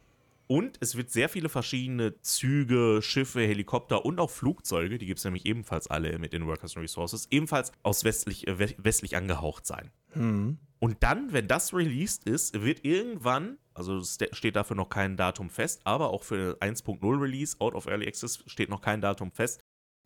Und 0.48 0.78
es 0.82 0.98
wird 0.98 1.10
sehr 1.10 1.30
viele 1.30 1.48
verschiedene 1.48 2.20
Züge, 2.22 3.00
Schiffe, 3.02 3.40
Helikopter 3.42 4.04
und 4.06 4.20
auch 4.20 4.30
Flugzeuge, 4.30 4.98
die 4.98 5.06
gibt 5.06 5.20
es 5.20 5.24
nämlich 5.24 5.46
ebenfalls 5.46 5.88
alle 5.88 6.20
mit 6.20 6.34
den 6.34 6.46
Workers 6.46 6.76
and 6.76 6.84
Resources, 6.84 7.28
ebenfalls 7.32 7.72
aus 7.84 8.04
westlich, 8.04 8.48
äh, 8.48 8.60
we- 8.60 8.76
westlich 8.78 9.16
angehaucht 9.16 9.66
sein. 9.66 9.92
Hm. 10.12 10.58
Und 10.80 10.98
dann, 11.04 11.32
wenn 11.32 11.48
das 11.48 11.74
released 11.74 12.26
ist, 12.28 12.62
wird 12.62 12.84
irgendwann, 12.84 13.60
also 13.74 14.00
es 14.00 14.16
ste- 14.16 14.30
steht 14.34 14.58
dafür 14.58 14.76
noch 14.76 14.90
kein 14.90 15.16
Datum 15.16 15.50
fest, 15.50 15.80
aber 15.86 16.10
auch 16.10 16.24
für 16.24 16.58
1.0 16.60 17.18
Release, 17.18 17.56
Out 17.60 17.74
of 17.74 17.86
Early 17.86 18.06
Access, 18.08 18.44
steht 18.48 18.70
noch 18.70 18.82
kein 18.82 19.00
Datum 19.00 19.32
fest. 19.32 19.61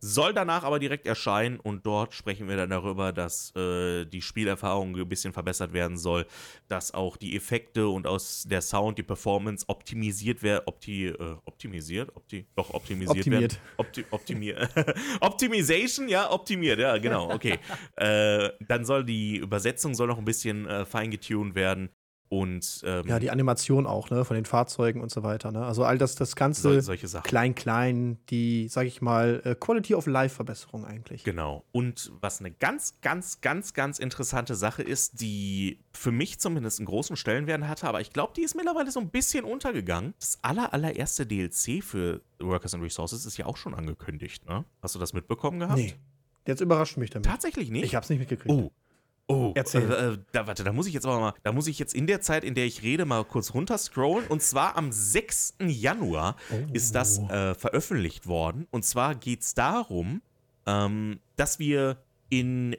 Soll 0.08 0.36
danach 0.36 0.64
aber 0.64 0.78
direkt 0.78 1.08
erscheinen 1.08 1.60
und 1.60 1.84
dort 1.84 2.14
sprechen 2.14 2.48
wir 2.48 2.56
dann 2.56 2.70
darüber, 2.70 3.12
dass 3.12 3.52
äh, 3.56 4.06
die 4.06 4.22
Spielerfahrung 4.22 4.96
ein 4.96 5.10
bisschen 5.10 5.34
verbessert 5.34 5.74
werden 5.74 5.98
soll, 5.98 6.28
dass 6.68 6.94
auch 6.94 7.18
die 7.18 7.36
Effekte 7.36 7.88
und 7.88 8.06
aus 8.06 8.44
der 8.48 8.62
Sound, 8.62 9.00
die 9.00 9.04
Performance 9.04 9.66
optimisiert 9.68 10.44
werden, 10.44 10.62
opti, 10.68 11.08
äh, 11.08 11.36
optimisiert, 11.46 12.16
opti, 12.16 12.46
doch 12.56 12.72
optimisiert 12.76 13.18
Optimiert. 13.18 13.42
werden. 13.42 13.60
Opti 13.78 14.06
optimiert. 14.12 14.70
Optimization, 15.22 16.08
ja, 16.08 16.32
optimiert, 16.32 16.78
ja, 16.78 17.00
genau, 17.00 17.32
okay. 17.32 17.58
äh, 17.96 18.52
dann 18.60 18.86
soll 18.86 19.06
die 19.06 19.38
Übersetzung 19.38 19.96
soll 19.96 20.08
noch 20.08 20.20
ein 20.20 20.26
bisschen 20.26 20.68
äh, 20.68 20.86
feingetuned 20.86 21.56
werden 21.56 21.90
und 22.42 22.82
ähm, 22.86 23.08
Ja, 23.08 23.20
die 23.20 23.32
Animation 23.32 23.88
auch, 23.88 24.10
ne? 24.10 24.26
Von 24.26 24.36
den 24.36 24.46
Fahrzeugen 24.46 25.00
und 25.02 25.10
so 25.10 25.24
weiter, 25.24 25.52
ne? 25.52 25.66
Also 25.66 25.86
all 25.86 25.98
das, 25.98 26.16
das 26.16 26.36
Ganze 26.36 26.82
solche 26.82 27.08
Sachen. 27.08 27.24
klein-klein, 27.24 28.18
die, 28.30 28.68
sag 28.68 28.86
ich 28.88 29.02
mal, 29.02 29.42
äh, 29.46 29.56
Quality 29.56 29.96
of 29.96 30.06
Life-Verbesserung 30.06 30.86
eigentlich. 30.86 31.24
Genau. 31.24 31.64
Und 31.72 32.12
was 32.20 32.40
eine 32.40 32.52
ganz, 32.52 32.96
ganz, 33.02 33.40
ganz, 33.40 33.74
ganz 33.74 34.00
interessante 34.00 34.56
Sache 34.56 34.84
ist, 34.84 35.22
die 35.22 35.80
für 35.94 36.12
mich 36.12 36.40
zumindest 36.40 36.80
einen 36.80 36.88
großen 36.88 37.16
Stellenwert 37.16 37.56
hatte, 37.64 37.88
aber 37.88 38.02
ich 38.02 38.12
glaube, 38.12 38.34
die 38.36 38.42
ist 38.42 38.56
mittlerweile 38.56 38.92
so 38.92 39.00
ein 39.00 39.10
bisschen 39.10 39.46
untergegangen. 39.46 40.14
Das 40.20 40.40
aller, 40.42 40.74
allererste 40.74 41.26
DLC 41.26 41.82
für 41.82 42.22
Workers 42.40 42.74
and 42.74 42.84
Resources 42.84 43.26
ist 43.26 43.38
ja 43.38 43.46
auch 43.46 43.56
schon 43.56 43.74
angekündigt, 43.74 44.46
ne? 44.46 44.66
Hast 44.82 44.94
du 44.94 45.00
das 45.00 45.14
mitbekommen 45.14 45.60
gehabt? 45.60 45.80
Nee. 45.80 45.94
Jetzt 46.48 46.62
überrascht 46.62 46.98
mich 46.98 47.10
damit. 47.10 47.26
Tatsächlich 47.26 47.72
nicht? 47.72 47.86
Ich 47.86 47.96
hab's 47.96 48.10
nicht 48.10 48.20
mitgekriegt. 48.20 48.54
Oh. 48.54 48.72
Oh, 49.28 49.54
Erzähl. 49.56 49.92
Äh, 49.92 50.14
äh, 50.14 50.18
da, 50.32 50.46
warte, 50.46 50.64
da 50.64 50.72
muss 50.72 50.88
ich 50.88 50.94
jetzt 50.94 51.06
aber 51.06 51.20
mal, 51.20 51.34
da 51.44 51.52
muss 51.52 51.68
ich 51.68 51.80
jetzt 51.80 51.96
in 51.96 52.06
der 52.06 52.22
Zeit, 52.22 52.44
in 52.44 52.54
der 52.54 52.66
ich 52.66 52.84
rede, 52.84 53.06
mal 53.06 53.24
kurz 53.26 53.54
runterscrollen. 53.54 54.28
Und 54.28 54.42
zwar 54.42 54.78
am 54.78 54.92
6. 54.92 55.56
Januar 55.62 56.36
ist 56.74 56.94
das 56.94 57.20
äh, 57.20 57.56
veröffentlicht 57.56 58.28
worden. 58.28 58.68
Und 58.70 58.86
zwar 58.86 59.16
geht 59.16 59.42
es 59.42 59.56
darum, 59.56 60.22
ähm, 60.68 61.20
dass 61.36 61.58
wir 61.58 61.98
in 62.30 62.76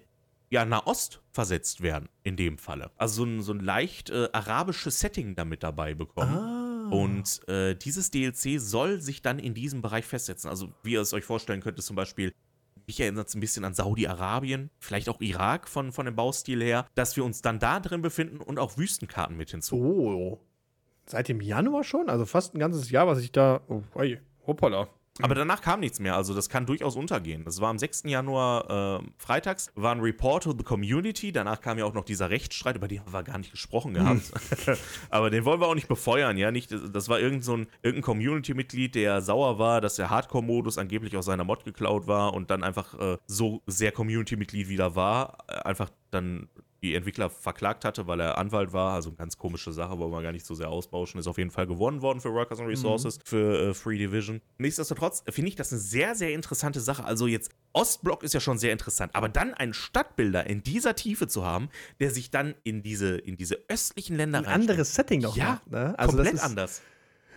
ja, 0.50 0.64
Nahost 0.64 1.20
versetzt 1.32 1.80
werden, 1.80 2.08
in 2.22 2.36
dem 2.36 2.58
Falle. 2.58 2.90
Also 2.96 3.16
so 3.16 3.24
ein, 3.24 3.42
so 3.42 3.52
ein 3.52 3.60
leicht 3.60 4.10
äh, 4.10 4.28
arabisches 4.32 5.00
Setting 5.00 5.34
damit 5.34 5.62
dabei 5.62 5.94
bekommen. 5.94 6.36
Ah. 6.36 6.88
Und 6.90 7.46
äh, 7.48 7.74
dieses 7.74 8.12
DLC 8.12 8.60
soll 8.60 9.00
sich 9.00 9.22
dann 9.22 9.40
in 9.40 9.54
diesem 9.54 9.82
Bereich 9.82 10.04
festsetzen. 10.04 10.48
Also, 10.48 10.72
wie 10.84 10.92
ihr 10.92 11.00
es 11.00 11.12
euch 11.12 11.24
vorstellen 11.24 11.60
könnt, 11.60 11.78
ist 11.78 11.86
zum 11.86 11.96
Beispiel, 11.96 12.32
mich 12.86 13.00
erinnert 13.00 13.28
es 13.28 13.34
ein 13.34 13.40
bisschen 13.40 13.64
an 13.64 13.74
Saudi-Arabien, 13.74 14.70
vielleicht 14.78 15.08
auch 15.08 15.20
Irak 15.20 15.68
von, 15.68 15.92
von 15.92 16.06
dem 16.06 16.14
Baustil 16.14 16.62
her, 16.62 16.86
dass 16.94 17.16
wir 17.16 17.24
uns 17.24 17.42
dann 17.42 17.58
da 17.58 17.80
drin 17.80 18.02
befinden 18.02 18.38
und 18.38 18.58
auch 18.58 18.78
Wüstenkarten 18.78 19.36
mit 19.36 19.50
hinzu. 19.50 19.76
Oh. 19.76 20.40
Seit 21.06 21.28
dem 21.28 21.40
Januar 21.40 21.84
schon? 21.84 22.08
Also 22.08 22.26
fast 22.26 22.54
ein 22.54 22.58
ganzes 22.58 22.90
Jahr, 22.90 23.06
was 23.06 23.20
ich 23.20 23.32
da. 23.32 23.60
Oh, 23.68 23.82
hoppala. 24.46 24.88
Aber 25.22 25.34
danach 25.34 25.62
kam 25.62 25.80
nichts 25.80 25.98
mehr, 25.98 26.16
also 26.16 26.34
das 26.34 26.48
kann 26.48 26.66
durchaus 26.66 26.96
untergehen. 26.96 27.44
Das 27.44 27.60
war 27.60 27.70
am 27.70 27.78
6. 27.78 28.04
Januar 28.04 29.00
äh, 29.00 29.06
freitags, 29.18 29.70
war 29.74 29.92
ein 29.92 30.00
Report 30.00 30.42
to 30.42 30.54
the 30.56 30.62
Community, 30.62 31.32
danach 31.32 31.60
kam 31.60 31.78
ja 31.78 31.84
auch 31.84 31.94
noch 31.94 32.04
dieser 32.04 32.30
Rechtsstreit, 32.30 32.76
über 32.76 32.88
den 32.88 33.00
haben 33.00 33.12
wir 33.12 33.22
gar 33.22 33.38
nicht 33.38 33.50
gesprochen 33.50 33.94
gehabt. 33.94 34.32
Aber 35.10 35.30
den 35.30 35.44
wollen 35.44 35.60
wir 35.60 35.68
auch 35.68 35.74
nicht 35.74 35.88
befeuern, 35.88 36.36
ja. 36.36 36.50
Nicht, 36.50 36.74
das 36.92 37.08
war 37.08 37.20
irgend 37.20 37.44
so 37.44 37.56
ein 37.56 37.66
irgendein 37.82 38.02
Community-Mitglied, 38.02 38.94
der 38.94 39.20
sauer 39.22 39.58
war, 39.58 39.80
dass 39.80 39.96
der 39.96 40.10
Hardcore-Modus 40.10 40.78
angeblich 40.78 41.16
aus 41.16 41.26
seiner 41.26 41.44
Mod 41.44 41.64
geklaut 41.64 42.06
war 42.06 42.34
und 42.34 42.50
dann 42.50 42.62
einfach 42.62 42.98
äh, 42.98 43.18
so 43.26 43.62
sehr 43.66 43.92
Community-Mitglied 43.92 44.68
wieder 44.68 44.96
war, 44.96 45.38
äh, 45.48 45.54
einfach 45.60 45.90
dann 46.10 46.48
die 46.86 46.94
Entwickler 46.94 47.30
verklagt 47.30 47.84
hatte, 47.84 48.06
weil 48.06 48.20
er 48.20 48.38
Anwalt 48.38 48.72
war. 48.72 48.94
Also 48.94 49.10
eine 49.10 49.16
ganz 49.16 49.36
komische 49.36 49.72
Sache, 49.72 49.98
wollen 49.98 50.10
wir 50.12 50.22
gar 50.22 50.32
nicht 50.32 50.46
so 50.46 50.54
sehr 50.54 50.68
ausbauschen. 50.68 51.18
Ist 51.18 51.26
auf 51.26 51.38
jeden 51.38 51.50
Fall 51.50 51.66
gewonnen 51.66 52.02
worden 52.02 52.20
für 52.20 52.32
Workers 52.32 52.60
and 52.60 52.68
Resources, 52.68 53.18
für 53.24 53.70
äh, 53.70 53.74
Free 53.74 53.98
Division. 53.98 54.40
Nichtsdestotrotz 54.58 55.22
finde 55.28 55.48
ich 55.48 55.56
das 55.56 55.72
eine 55.72 55.80
sehr, 55.80 56.14
sehr 56.14 56.32
interessante 56.32 56.80
Sache. 56.80 57.04
Also 57.04 57.26
jetzt, 57.26 57.50
Ostblock 57.72 58.22
ist 58.22 58.34
ja 58.34 58.40
schon 58.40 58.58
sehr 58.58 58.72
interessant, 58.72 59.14
aber 59.14 59.28
dann 59.28 59.54
einen 59.54 59.74
Stadtbilder 59.74 60.46
in 60.46 60.62
dieser 60.62 60.94
Tiefe 60.94 61.28
zu 61.28 61.44
haben, 61.44 61.68
der 62.00 62.10
sich 62.10 62.30
dann 62.30 62.54
in 62.62 62.82
diese, 62.82 63.16
in 63.16 63.36
diese 63.36 63.58
östlichen 63.68 64.16
Länder 64.16 64.38
Ein 64.38 64.46
anderes 64.46 64.94
Setting 64.94 65.22
doch 65.22 65.36
Ja, 65.36 65.60
noch, 65.64 65.72
ne? 65.72 65.98
Also 65.98 66.16
komplett 66.16 66.34
das 66.34 66.40
ist, 66.40 66.46
anders. 66.46 66.82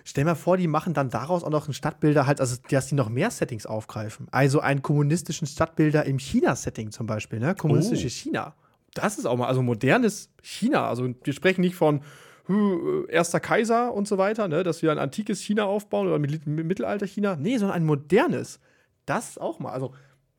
Stell 0.06 0.26
mal 0.26 0.36
vor, 0.36 0.58
die 0.58 0.68
machen 0.68 0.94
dann 0.94 1.10
daraus 1.10 1.44
auch 1.44 1.50
noch 1.50 1.68
ein 1.68 1.74
Stadtbilder 1.74 2.26
halt, 2.26 2.42
also 2.42 2.56
dass 2.70 2.88
die 2.88 2.96
noch 2.96 3.10
mehr 3.10 3.30
Settings 3.30 3.66
aufgreifen. 3.66 4.28
Also 4.32 4.60
einen 4.60 4.82
kommunistischen 4.82 5.46
Stadtbilder 5.46 6.06
im 6.06 6.18
China-Setting 6.18 6.92
zum 6.92 7.06
Beispiel, 7.06 7.40
ne? 7.40 7.54
Kommunistisches 7.54 8.14
China. 8.14 8.56
Das 9.02 9.18
ist 9.18 9.26
auch 9.26 9.38
mal, 9.38 9.48
also 9.48 9.62
modernes 9.62 10.32
China. 10.42 10.88
Also 10.88 11.10
wir 11.24 11.34
sprechen 11.34 11.62
nicht 11.62 11.76
von 11.76 12.02
äh, 12.50 13.12
erster 13.12 13.40
Kaiser 13.40 13.94
und 13.94 14.08
so 14.08 14.18
weiter, 14.18 14.48
ne? 14.48 14.64
Dass 14.64 14.82
wir 14.82 14.92
ein 14.92 14.98
antikes 15.00 15.42
China 15.42 15.66
aufbauen 15.66 16.08
oder 16.08 16.20
Mil- 16.20 16.42
Mittelalter-China. 16.46 17.36
Nee, 17.36 17.58
sondern 17.58 17.78
ein 17.78 17.86
modernes. 17.86 18.60
Das 19.06 19.38
auch 19.38 19.60
mal. 19.60 19.72
Also 19.72 19.94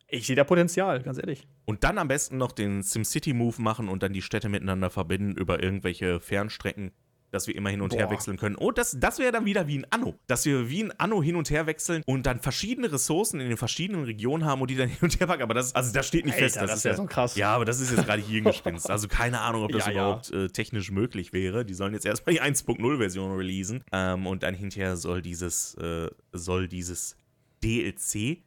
ich 0.07 0.27
sehe 0.27 0.35
da 0.35 0.43
Potenzial, 0.43 1.01
ganz 1.03 1.17
ehrlich. 1.17 1.47
Und 1.65 1.83
dann 1.83 1.97
am 1.97 2.07
besten 2.07 2.37
noch 2.37 2.51
den 2.51 2.83
SimCity-Move 2.83 3.61
machen 3.61 3.87
und 3.87 4.03
dann 4.03 4.11
die 4.13 4.21
Städte 4.21 4.49
miteinander 4.49 4.89
verbinden 4.89 5.31
über 5.37 5.63
irgendwelche 5.63 6.19
Fernstrecken, 6.19 6.91
dass 7.31 7.47
wir 7.47 7.55
immer 7.55 7.69
hin 7.69 7.81
und 7.81 7.95
her 7.95 8.07
Boah. 8.07 8.13
wechseln 8.13 8.37
können. 8.37 8.55
Und 8.55 8.77
das, 8.77 8.95
das 8.99 9.17
wäre 9.17 9.31
dann 9.31 9.45
wieder 9.45 9.67
wie 9.67 9.79
ein 9.79 9.87
Anno. 9.89 10.15
Dass 10.27 10.45
wir 10.45 10.69
wie 10.69 10.83
ein 10.83 10.91
Anno 10.99 11.23
hin 11.23 11.35
und 11.35 11.49
her 11.49 11.65
wechseln 11.65 12.03
und 12.05 12.25
dann 12.25 12.39
verschiedene 12.39 12.91
Ressourcen 12.91 13.39
in 13.39 13.47
den 13.47 13.57
verschiedenen 13.57 14.03
Regionen 14.03 14.45
haben 14.45 14.61
und 14.61 14.69
die 14.69 14.75
dann 14.75 14.89
hin 14.89 14.99
und 15.01 15.19
her 15.19 15.27
packen. 15.27 15.41
Aber 15.43 15.53
das, 15.53 15.73
also 15.73 15.93
das 15.93 16.07
steht 16.07 16.25
nicht 16.25 16.35
fest. 16.37 16.57
Alter, 16.57 16.73
das 16.73 16.83
wär 16.83 16.91
ja 16.91 16.97
so 16.97 17.05
krass. 17.05 17.35
Ja, 17.35 17.55
aber 17.55 17.65
das 17.65 17.79
ist 17.79 17.91
jetzt 17.91 18.05
gerade 18.05 18.21
Hirngespinst. 18.21 18.89
Also 18.89 19.07
keine 19.07 19.41
Ahnung, 19.41 19.63
ob 19.63 19.71
das 19.71 19.85
Ja, 19.87 19.91
ja. 19.91 20.01
überhaupt 20.01 20.31
äh, 20.31 20.49
technisch 20.49 20.91
möglich 20.91 21.33
wäre. 21.33 21.65
Die 21.65 21.73
sollen 21.73 21.93
jetzt 21.93 22.05
erstmal 22.05 22.35
die 22.35 22.41
1.0-Version 22.41 23.35
releasen. 23.35 23.83
Ähm, 23.91 24.27
und 24.27 24.43
dann 24.43 24.53
hinterher 24.53 24.97
soll 24.97 25.21
dieses, 25.21 25.73
äh, 25.75 26.09
soll 26.33 26.67
dieses 26.67 27.15
DLC 27.63 28.43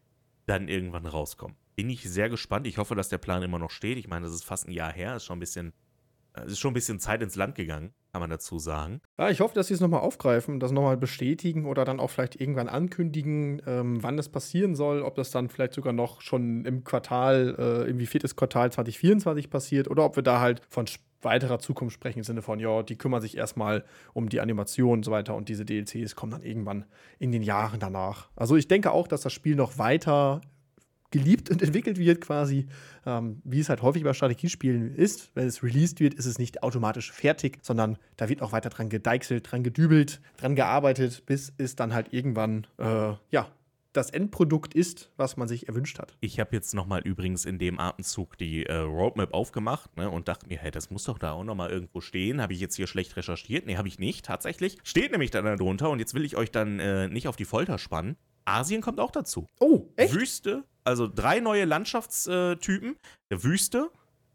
dann 0.46 0.68
irgendwann 0.68 1.06
rauskommen. 1.06 1.56
Bin 1.76 1.88
ich 1.90 2.02
sehr 2.02 2.28
gespannt. 2.28 2.66
Ich 2.66 2.78
hoffe, 2.78 2.94
dass 2.94 3.08
der 3.08 3.18
Plan 3.18 3.42
immer 3.42 3.58
noch 3.58 3.70
steht. 3.70 3.98
Ich 3.98 4.08
meine, 4.08 4.26
das 4.26 4.34
ist 4.34 4.44
fast 4.44 4.68
ein 4.68 4.72
Jahr 4.72 4.92
her. 4.92 5.16
Ist 5.16 5.24
schon 5.24 5.38
ein 5.38 5.40
bisschen, 5.40 5.72
äh, 6.34 6.42
es 6.42 6.52
ist 6.52 6.58
schon 6.60 6.72
ein 6.72 6.74
bisschen 6.74 7.00
Zeit 7.00 7.22
ins 7.22 7.34
Land 7.36 7.54
gegangen, 7.54 7.94
kann 8.14 8.20
man 8.20 8.30
dazu 8.30 8.60
sagen. 8.60 9.00
Ja, 9.18 9.28
ich 9.28 9.40
hoffe, 9.40 9.56
dass 9.56 9.66
sie 9.66 9.74
es 9.74 9.80
nochmal 9.80 10.02
aufgreifen, 10.02 10.60
das 10.60 10.70
nochmal 10.70 10.96
bestätigen 10.96 11.66
oder 11.66 11.84
dann 11.84 11.98
auch 11.98 12.10
vielleicht 12.10 12.40
irgendwann 12.40 12.68
ankündigen, 12.68 13.60
ähm, 13.66 14.00
wann 14.04 14.16
das 14.16 14.28
passieren 14.28 14.76
soll, 14.76 15.02
ob 15.02 15.16
das 15.16 15.32
dann 15.32 15.48
vielleicht 15.48 15.72
sogar 15.72 15.92
noch 15.92 16.20
schon 16.20 16.64
im 16.64 16.84
Quartal, 16.84 17.56
äh, 17.58 17.86
irgendwie 17.88 18.06
viertes 18.06 18.36
Quartal 18.36 18.70
2024 18.70 19.50
passiert 19.50 19.90
oder 19.90 20.04
ob 20.04 20.14
wir 20.14 20.22
da 20.22 20.38
halt 20.38 20.62
von 20.70 20.86
weiterer 21.22 21.58
Zukunft 21.58 21.92
sprechen 21.92 22.18
im 22.18 22.24
Sinne 22.24 22.42
von, 22.42 22.60
ja, 22.60 22.84
die 22.84 22.94
kümmern 22.94 23.20
sich 23.20 23.36
erstmal 23.36 23.82
um 24.12 24.28
die 24.28 24.40
Animation 24.40 24.98
und 24.98 25.04
so 25.04 25.10
weiter 25.10 25.34
und 25.34 25.48
diese 25.48 25.64
DLCs 25.64 26.14
kommen 26.14 26.30
dann 26.30 26.44
irgendwann 26.44 26.84
in 27.18 27.32
den 27.32 27.42
Jahren 27.42 27.80
danach. 27.80 28.28
Also 28.36 28.54
ich 28.54 28.68
denke 28.68 28.92
auch, 28.92 29.08
dass 29.08 29.22
das 29.22 29.32
Spiel 29.32 29.56
noch 29.56 29.78
weiter 29.78 30.40
geliebt 31.14 31.48
und 31.48 31.62
entwickelt 31.62 31.98
wird, 31.98 32.20
quasi, 32.20 32.66
ähm, 33.06 33.40
wie 33.44 33.60
es 33.60 33.68
halt 33.68 33.82
häufig 33.82 34.02
bei 34.02 34.12
Strategiespielen 34.12 34.94
ist. 34.94 35.30
Wenn 35.34 35.46
es 35.46 35.62
released 35.62 36.00
wird, 36.00 36.14
ist 36.14 36.26
es 36.26 36.38
nicht 36.38 36.62
automatisch 36.62 37.12
fertig, 37.12 37.58
sondern 37.62 37.96
da 38.16 38.28
wird 38.28 38.42
auch 38.42 38.52
weiter 38.52 38.68
dran 38.68 38.90
gedeichselt, 38.90 39.50
dran 39.50 39.62
gedübelt, 39.62 40.20
dran 40.36 40.56
gearbeitet, 40.56 41.24
bis 41.24 41.52
es 41.56 41.76
dann 41.76 41.94
halt 41.94 42.12
irgendwann, 42.12 42.66
äh, 42.78 43.12
ja, 43.30 43.48
das 43.92 44.10
Endprodukt 44.10 44.74
ist, 44.74 45.12
was 45.16 45.36
man 45.36 45.46
sich 45.46 45.68
erwünscht 45.68 46.00
hat. 46.00 46.16
Ich 46.20 46.40
habe 46.40 46.56
jetzt 46.56 46.74
nochmal 46.74 47.02
übrigens 47.02 47.44
in 47.44 47.60
dem 47.60 47.78
Atemzug 47.78 48.36
die 48.36 48.66
äh, 48.66 48.74
Roadmap 48.74 49.32
aufgemacht 49.32 49.96
ne, 49.96 50.10
und 50.10 50.26
dachte 50.26 50.48
mir, 50.48 50.58
hey, 50.58 50.72
das 50.72 50.90
muss 50.90 51.04
doch 51.04 51.16
da 51.16 51.32
auch 51.32 51.44
nochmal 51.44 51.70
irgendwo 51.70 52.00
stehen. 52.00 52.42
Habe 52.42 52.52
ich 52.52 52.60
jetzt 52.60 52.74
hier 52.74 52.88
schlecht 52.88 53.16
recherchiert? 53.16 53.66
Nee, 53.66 53.76
habe 53.76 53.86
ich 53.86 54.00
nicht, 54.00 54.24
tatsächlich. 54.24 54.78
Steht 54.82 55.12
nämlich 55.12 55.30
dann 55.30 55.44
darunter 55.44 55.90
und 55.90 56.00
jetzt 56.00 56.14
will 56.14 56.24
ich 56.24 56.36
euch 56.36 56.50
dann 56.50 56.80
äh, 56.80 57.06
nicht 57.06 57.28
auf 57.28 57.36
die 57.36 57.44
Folter 57.44 57.78
spannen. 57.78 58.16
Asien 58.44 58.82
kommt 58.82 59.00
auch 59.00 59.10
dazu. 59.10 59.48
Oh, 59.60 59.88
echt? 59.96 60.12
Wüste, 60.14 60.64
also 60.84 61.08
drei 61.08 61.40
neue 61.40 61.64
Landschaftstypen. 61.64 62.96
Wüste, 63.30 63.90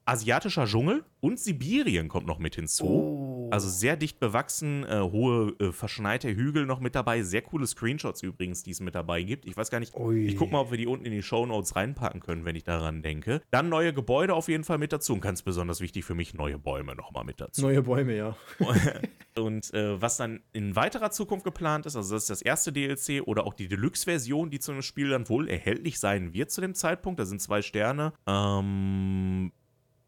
asiatischer 0.06 0.66
Dschungel 0.66 1.06
und 1.22 1.39
Sibirien 1.39 2.10
kommt 2.10 2.28
noch 2.28 2.39
mit 2.39 2.56
hinzu. 2.56 2.86
Oh. 2.86 3.18
Also 3.52 3.70
sehr 3.70 3.97
dicht 3.97 4.20
bewachsen, 4.20 4.86
äh, 4.86 5.00
hohe 5.00 5.54
äh, 5.60 5.72
verschneite 5.72 6.30
Hügel 6.30 6.66
noch 6.66 6.80
mit 6.80 6.95
dabei. 6.95 7.24
Sehr 7.24 7.41
coole 7.41 7.68
Screenshots 7.68 8.22
übrigens, 8.24 8.64
die 8.64 8.72
es 8.72 8.80
mit 8.80 8.95
dabei 8.95 9.24
gibt. 9.24 9.45
Ich 9.45 9.58
weiß 9.58 9.70
gar 9.70 9.80
nicht, 9.80 9.95
Ui. 9.95 10.26
ich 10.26 10.36
gucke 10.36 10.52
mal, 10.52 10.62
ob 10.62 10.72
wir 10.72 10.78
die 10.78 10.88
unten 10.88 11.06
in 11.06 11.12
die 11.12 11.22
Show 11.22 11.45
Notes 11.45 11.76
reinpacken 11.76 12.22
können, 12.22 12.45
wenn 12.45 12.56
ich 12.56 12.64
daran 12.64 13.02
denke. 13.02 13.41
Dann 13.52 13.70
neue 13.70 13.93
Gebäude 13.93 14.34
auf 14.34 14.47
jeden 14.47 14.64
Fall 14.64 14.78
mit 14.78 14.93
dazu 14.93 15.14
und 15.14 15.22
ganz 15.22 15.41
besonders 15.41 15.82
wichtig 15.82 16.06
für 16.06 16.16
mich, 16.16 16.34
neue 16.34 16.60
Bäume 16.60 16.95
nochmal 16.95 17.24
mit 17.24 17.41
dazu. 17.41 17.62
Neue 17.62 17.82
Bäume, 17.82 18.16
ja. 18.16 18.36
und 19.38 19.74
äh, 19.74 20.02
was 20.02 20.18
dann 20.18 20.41
in 20.54 20.76
weiterer 20.76 21.12
Zukunft 21.12 21.43
geplant 21.43 21.86
ist, 21.86 21.95
also 21.95 22.14
das 22.14 22.24
ist 22.24 22.30
das 22.30 22.41
erste 22.41 22.72
DLC 22.72 23.22
oder 23.26 23.45
auch 23.45 23.54
die 23.54 23.68
Deluxe-Version, 23.68 24.50
die 24.50 24.60
zu 24.60 24.72
dem 24.72 24.82
Spiel 24.82 25.10
dann 25.10 25.28
wohl 25.30 25.50
erhältlich 25.50 26.00
sein 26.00 26.34
wird 26.34 26.52
zu 26.52 26.62
dem 26.62 26.76
Zeitpunkt. 26.76 27.20
Da 27.20 27.26
sind 27.26 27.41
zwei 27.41 27.62
Sterne. 27.62 28.14
Ähm, 28.28 29.52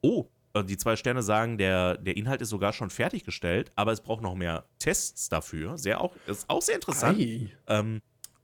oh, 0.02 0.28
die 0.66 0.78
zwei 0.78 0.96
Sterne 0.96 1.24
sagen, 1.24 1.58
der, 1.58 1.98
der 1.98 2.18
Inhalt 2.18 2.42
ist 2.42 2.50
sogar 2.50 2.74
schon 2.74 2.90
fertiggestellt, 2.90 3.72
aber 3.76 3.92
es 3.92 4.02
braucht 4.02 4.22
noch 4.22 4.36
mehr 4.36 4.66
Tests 4.80 5.30
dafür. 5.30 5.78
Sehr 5.78 6.02
auch, 6.02 6.16
ist 6.28 6.50
auch 6.50 6.62
sehr 6.62 6.76
interessant. 6.76 7.20
Ähm, 7.68 8.02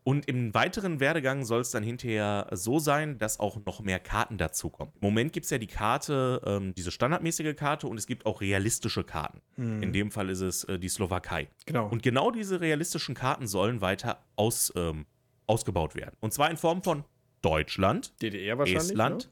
und 0.07 0.25
im 0.29 0.53
weiteren 0.53 1.01
Werdegang 1.01 1.43
soll 1.43 1.59
es 1.59 1.71
dann 1.71 1.83
hinterher 1.83 2.47
so 2.53 2.79
sein, 2.79 3.17
dass 3.17 3.41
auch 3.41 3.57
noch 3.65 3.81
mehr 3.81 3.99
Karten 3.99 4.37
dazukommen. 4.37 4.93
Im 5.01 5.05
Moment 5.05 5.33
gibt 5.33 5.43
es 5.43 5.49
ja 5.49 5.57
die 5.57 5.67
Karte, 5.67 6.41
ähm, 6.45 6.73
diese 6.75 6.91
standardmäßige 6.91 7.53
Karte 7.57 7.87
und 7.87 7.97
es 7.97 8.07
gibt 8.07 8.25
auch 8.25 8.39
realistische 8.39 9.03
Karten. 9.03 9.41
Hm. 9.55 9.83
In 9.83 9.91
dem 9.91 10.11
Fall 10.11 10.29
ist 10.29 10.39
es 10.39 10.63
äh, 10.63 10.79
die 10.79 10.87
Slowakei. 10.87 11.49
Genau. 11.65 11.89
Und 11.89 12.03
genau 12.03 12.31
diese 12.31 12.61
realistischen 12.61 13.15
Karten 13.15 13.47
sollen 13.47 13.81
weiter 13.81 14.23
aus, 14.37 14.71
ähm, 14.77 15.07
ausgebaut 15.45 15.93
werden. 15.93 16.15
Und 16.21 16.31
zwar 16.31 16.49
in 16.49 16.55
Form 16.55 16.83
von 16.83 17.03
Deutschland, 17.41 18.13
DDR 18.21 18.57
wahrscheinlich, 18.57 18.83
Estland, 18.83 19.25
ne? 19.25 19.31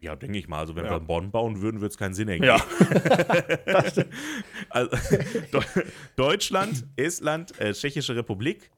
Ja, 0.00 0.16
denke 0.16 0.38
ich 0.38 0.48
mal. 0.48 0.60
Also, 0.60 0.76
wenn 0.76 0.84
ja. 0.84 0.92
wir 0.92 1.00
Bonn 1.00 1.30
bauen 1.30 1.60
würden, 1.60 1.80
würde 1.80 1.90
es 1.92 1.98
keinen 1.98 2.14
Sinn 2.14 2.28
ergeben. 2.28 2.46
Ja. 2.46 2.64
also, 4.70 4.90
Deutschland, 6.16 6.86
Estland, 6.96 7.58
äh, 7.60 7.72
Tschechische 7.72 8.16
Republik, 8.16 8.70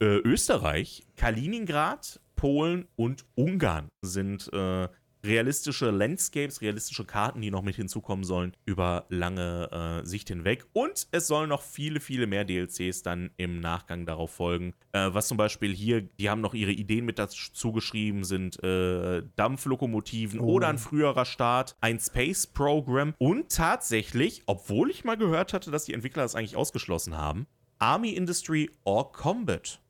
äh, 0.00 0.04
Österreich, 0.04 1.04
Kaliningrad, 1.16 2.20
Polen 2.36 2.88
und 2.96 3.24
Ungarn 3.34 3.88
sind 4.02 4.52
äh, 4.52 4.88
realistische 5.24 5.90
Landscapes, 5.90 6.60
realistische 6.60 7.04
Karten, 7.04 7.40
die 7.40 7.50
noch 7.50 7.62
mit 7.62 7.76
hinzukommen 7.76 8.24
sollen 8.24 8.56
über 8.64 9.06
lange 9.08 10.02
äh, 10.02 10.06
Sicht 10.06 10.28
hinweg. 10.28 10.66
Und 10.72 11.06
es 11.12 11.26
sollen 11.26 11.48
noch 11.48 11.62
viele, 11.62 12.00
viele 12.00 12.26
mehr 12.26 12.44
DLCs 12.44 13.02
dann 13.02 13.30
im 13.36 13.60
Nachgang 13.60 14.04
darauf 14.06 14.32
folgen. 14.32 14.74
Äh, 14.92 15.10
was 15.12 15.28
zum 15.28 15.36
Beispiel 15.36 15.74
hier, 15.74 16.02
die 16.02 16.28
haben 16.28 16.40
noch 16.40 16.54
ihre 16.54 16.72
Ideen 16.72 17.04
mit 17.04 17.18
dazu 17.18 17.72
geschrieben, 17.72 18.24
sind 18.24 18.62
äh, 18.62 19.22
Dampflokomotiven 19.36 20.40
oh. 20.40 20.54
oder 20.54 20.68
ein 20.68 20.78
früherer 20.78 21.24
Start, 21.24 21.76
ein 21.80 22.00
Space 22.00 22.46
Program 22.46 23.14
und 23.18 23.50
tatsächlich, 23.50 24.42
obwohl 24.46 24.90
ich 24.90 25.04
mal 25.04 25.16
gehört 25.16 25.52
hatte, 25.52 25.70
dass 25.70 25.84
die 25.84 25.94
Entwickler 25.94 26.22
das 26.22 26.34
eigentlich 26.34 26.56
ausgeschlossen 26.56 27.16
haben, 27.16 27.46
Army 27.78 28.10
Industry 28.10 28.70
or 28.84 29.12
Combat. 29.12 29.80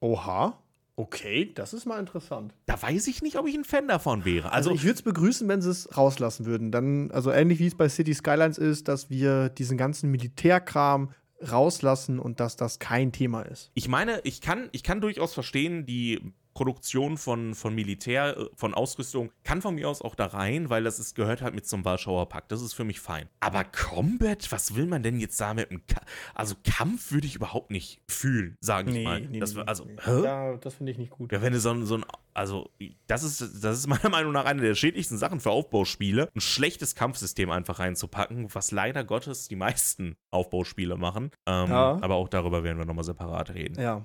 Oha. 0.00 0.58
Okay, 1.00 1.50
das 1.54 1.72
ist 1.72 1.86
mal 1.86 1.98
interessant. 1.98 2.52
Da 2.66 2.80
weiß 2.80 3.06
ich 3.06 3.22
nicht, 3.22 3.38
ob 3.38 3.46
ich 3.46 3.54
ein 3.54 3.64
Fan 3.64 3.88
davon 3.88 4.26
wäre. 4.26 4.52
Also, 4.52 4.68
also 4.68 4.78
ich 4.78 4.84
würde 4.84 4.96
es 4.96 5.02
begrüßen, 5.02 5.48
wenn 5.48 5.62
sie 5.62 5.70
es 5.70 5.96
rauslassen 5.96 6.44
würden. 6.44 6.70
Dann, 6.70 7.10
also 7.10 7.32
ähnlich 7.32 7.58
wie 7.58 7.68
es 7.68 7.74
bei 7.74 7.88
City 7.88 8.12
Skylines 8.12 8.58
ist, 8.58 8.86
dass 8.86 9.08
wir 9.08 9.48
diesen 9.48 9.78
ganzen 9.78 10.10
Militärkram 10.10 11.14
rauslassen 11.40 12.18
und 12.18 12.38
dass 12.38 12.56
das 12.56 12.80
kein 12.80 13.12
Thema 13.12 13.40
ist. 13.40 13.70
Ich 13.72 13.88
meine, 13.88 14.20
ich 14.24 14.42
kann, 14.42 14.68
ich 14.72 14.82
kann 14.82 15.00
durchaus 15.00 15.32
verstehen, 15.32 15.86
die 15.86 16.20
Produktion 16.54 17.16
von, 17.16 17.54
von 17.54 17.74
Militär, 17.74 18.36
äh, 18.36 18.46
von 18.54 18.74
Ausrüstung 18.74 19.30
kann 19.44 19.62
von 19.62 19.74
mir 19.74 19.88
aus 19.88 20.02
auch 20.02 20.14
da 20.14 20.26
rein, 20.26 20.70
weil 20.70 20.84
das 20.84 20.98
ist, 20.98 21.14
gehört 21.14 21.42
halt 21.42 21.54
mit 21.54 21.66
zum 21.66 21.84
Warschauer 21.84 22.28
Pakt. 22.28 22.52
Das 22.52 22.60
ist 22.62 22.72
für 22.72 22.84
mich 22.84 23.00
fein. 23.00 23.28
Aber 23.40 23.64
Combat, 23.64 24.50
was 24.50 24.74
will 24.74 24.86
man 24.86 25.02
denn 25.02 25.20
jetzt 25.20 25.40
da 25.40 25.54
mit 25.54 25.70
dem 25.70 25.86
Ka 25.86 26.00
Also 26.34 26.54
Kampf 26.64 27.12
würde 27.12 27.26
ich 27.26 27.36
überhaupt 27.36 27.70
nicht 27.70 28.00
fühlen, 28.08 28.56
sage 28.60 28.90
ich 28.90 28.96
nee, 28.96 29.04
mal. 29.04 29.20
Nee, 29.20 29.38
das, 29.38 29.54
nee, 29.54 29.62
also, 29.66 29.86
Ja, 30.22 30.56
das 30.56 30.74
finde 30.74 30.92
ich 30.92 30.98
nicht 30.98 31.10
gut. 31.10 31.32
Ja, 31.32 31.42
wenn 31.42 31.52
du 31.52 31.60
so 31.60 31.70
ein, 31.70 31.86
so 31.86 31.96
ein 31.96 32.04
also 32.34 32.70
das 33.06 33.22
ist, 33.22 33.40
das 33.64 33.78
ist 33.78 33.86
meiner 33.88 34.08
Meinung 34.08 34.32
nach 34.32 34.44
eine 34.44 34.62
der 34.62 34.74
schädlichsten 34.74 35.18
Sachen 35.18 35.40
für 35.40 35.50
Aufbauspiele, 35.50 36.28
ein 36.34 36.40
schlechtes 36.40 36.94
Kampfsystem 36.94 37.50
einfach 37.50 37.78
reinzupacken, 37.78 38.52
was 38.54 38.70
leider 38.70 39.04
Gottes 39.04 39.48
die 39.48 39.56
meisten 39.56 40.16
Aufbauspiele 40.30 40.96
machen. 40.96 41.30
Ähm, 41.46 41.70
ja. 41.70 41.98
Aber 42.00 42.16
auch 42.16 42.28
darüber 42.28 42.64
werden 42.64 42.78
wir 42.78 42.84
nochmal 42.84 43.04
separat 43.04 43.54
reden. 43.54 43.80
Ja. 43.80 44.04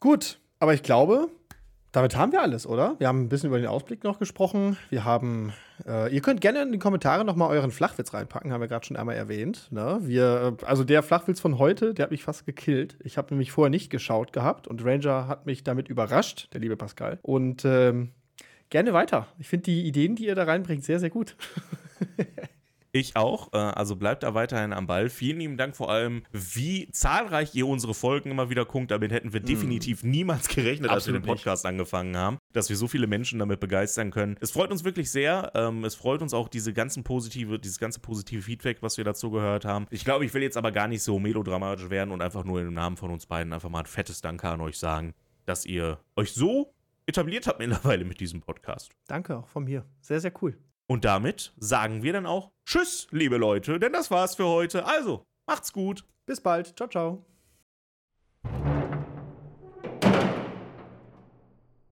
Gut, 0.00 0.38
aber 0.58 0.74
ich 0.74 0.82
glaube, 0.82 1.28
damit 1.96 2.14
haben 2.14 2.30
wir 2.32 2.42
alles, 2.42 2.66
oder? 2.66 2.94
Wir 2.98 3.08
haben 3.08 3.22
ein 3.22 3.28
bisschen 3.30 3.48
über 3.48 3.58
den 3.58 3.68
Ausblick 3.68 4.04
noch 4.04 4.18
gesprochen. 4.18 4.76
Wir 4.90 5.04
haben, 5.04 5.54
äh, 5.86 6.14
ihr 6.14 6.20
könnt 6.20 6.42
gerne 6.42 6.60
in 6.60 6.70
die 6.70 6.78
Kommentare 6.78 7.24
noch 7.24 7.36
mal 7.36 7.48
euren 7.48 7.70
Flachwitz 7.70 8.12
reinpacken, 8.12 8.52
haben 8.52 8.60
wir 8.60 8.68
gerade 8.68 8.84
schon 8.84 8.98
einmal 8.98 9.16
erwähnt. 9.16 9.68
Ne? 9.70 9.98
Wir, 10.02 10.58
also 10.66 10.84
der 10.84 11.02
Flachwitz 11.02 11.40
von 11.40 11.58
heute, 11.58 11.94
der 11.94 12.04
hat 12.04 12.10
mich 12.10 12.22
fast 12.22 12.44
gekillt. 12.44 12.98
Ich 13.02 13.16
habe 13.16 13.28
nämlich 13.30 13.50
vorher 13.50 13.70
nicht 13.70 13.88
geschaut 13.88 14.34
gehabt 14.34 14.68
und 14.68 14.84
Ranger 14.84 15.26
hat 15.26 15.46
mich 15.46 15.64
damit 15.64 15.88
überrascht, 15.88 16.48
der 16.52 16.60
liebe 16.60 16.76
Pascal. 16.76 17.18
Und 17.22 17.64
ähm, 17.64 18.10
gerne 18.68 18.92
weiter. 18.92 19.28
Ich 19.38 19.48
finde 19.48 19.64
die 19.64 19.86
Ideen, 19.86 20.16
die 20.16 20.26
ihr 20.26 20.34
da 20.34 20.44
reinbringt, 20.44 20.84
sehr, 20.84 21.00
sehr 21.00 21.10
gut. 21.10 21.34
Ich 22.96 23.14
auch. 23.14 23.52
Äh, 23.52 23.58
also 23.58 23.94
bleibt 23.94 24.22
da 24.22 24.32
weiterhin 24.32 24.72
am 24.72 24.86
Ball. 24.86 25.10
Vielen 25.10 25.38
lieben 25.38 25.58
Dank 25.58 25.76
vor 25.76 25.90
allem, 25.90 26.22
wie 26.32 26.88
zahlreich 26.92 27.54
ihr 27.54 27.66
unsere 27.66 27.92
Folgen 27.92 28.30
immer 28.30 28.48
wieder 28.48 28.64
guckt. 28.64 28.90
Damit 28.90 29.12
hätten 29.12 29.34
wir 29.34 29.42
mm. 29.42 29.44
definitiv 29.44 30.02
niemals 30.02 30.48
gerechnet, 30.48 30.90
als 30.90 31.06
wir 31.06 31.12
den 31.12 31.22
Podcast 31.22 31.64
nicht. 31.64 31.68
angefangen 31.72 32.16
haben, 32.16 32.38
dass 32.54 32.70
wir 32.70 32.76
so 32.76 32.88
viele 32.88 33.06
Menschen 33.06 33.38
damit 33.38 33.60
begeistern 33.60 34.10
können. 34.10 34.36
Es 34.40 34.50
freut 34.50 34.70
uns 34.70 34.82
wirklich 34.82 35.10
sehr. 35.10 35.52
Ähm, 35.54 35.84
es 35.84 35.94
freut 35.94 36.22
uns 36.22 36.32
auch 36.32 36.48
diese 36.48 36.72
ganzen 36.72 37.04
positive, 37.04 37.58
dieses 37.58 37.78
ganze 37.78 38.00
positive 38.00 38.40
Feedback, 38.40 38.78
was 38.80 38.96
wir 38.96 39.04
dazu 39.04 39.30
gehört 39.30 39.66
haben. 39.66 39.86
Ich 39.90 40.04
glaube, 40.04 40.24
ich 40.24 40.32
will 40.32 40.42
jetzt 40.42 40.56
aber 40.56 40.72
gar 40.72 40.88
nicht 40.88 41.02
so 41.02 41.18
melodramatisch 41.18 41.90
werden 41.90 42.12
und 42.12 42.22
einfach 42.22 42.44
nur 42.44 42.62
im 42.62 42.72
Namen 42.72 42.96
von 42.96 43.10
uns 43.10 43.26
beiden 43.26 43.52
einfach 43.52 43.68
mal 43.68 43.80
ein 43.80 43.86
fettes 43.86 44.22
Danke 44.22 44.48
an 44.48 44.62
euch 44.62 44.78
sagen, 44.78 45.12
dass 45.44 45.66
ihr 45.66 45.98
euch 46.16 46.32
so 46.32 46.72
etabliert 47.04 47.46
habt 47.46 47.58
mittlerweile 47.58 48.06
mit 48.06 48.20
diesem 48.20 48.40
Podcast. 48.40 48.90
Danke 49.06 49.36
auch 49.36 49.48
von 49.48 49.64
mir. 49.64 49.84
Sehr, 50.00 50.20
sehr 50.20 50.32
cool. 50.40 50.56
Und 50.88 51.04
damit 51.04 51.52
sagen 51.58 52.02
wir 52.02 52.12
dann 52.12 52.26
auch 52.26 52.52
Tschüss, 52.64 53.06
liebe 53.10 53.36
Leute, 53.36 53.78
denn 53.78 53.92
das 53.92 54.10
war's 54.10 54.36
für 54.36 54.46
heute. 54.46 54.86
Also, 54.86 55.24
macht's 55.46 55.72
gut. 55.72 56.04
Bis 56.26 56.40
bald. 56.40 56.76
Ciao, 56.76 56.88
ciao. 56.88 57.24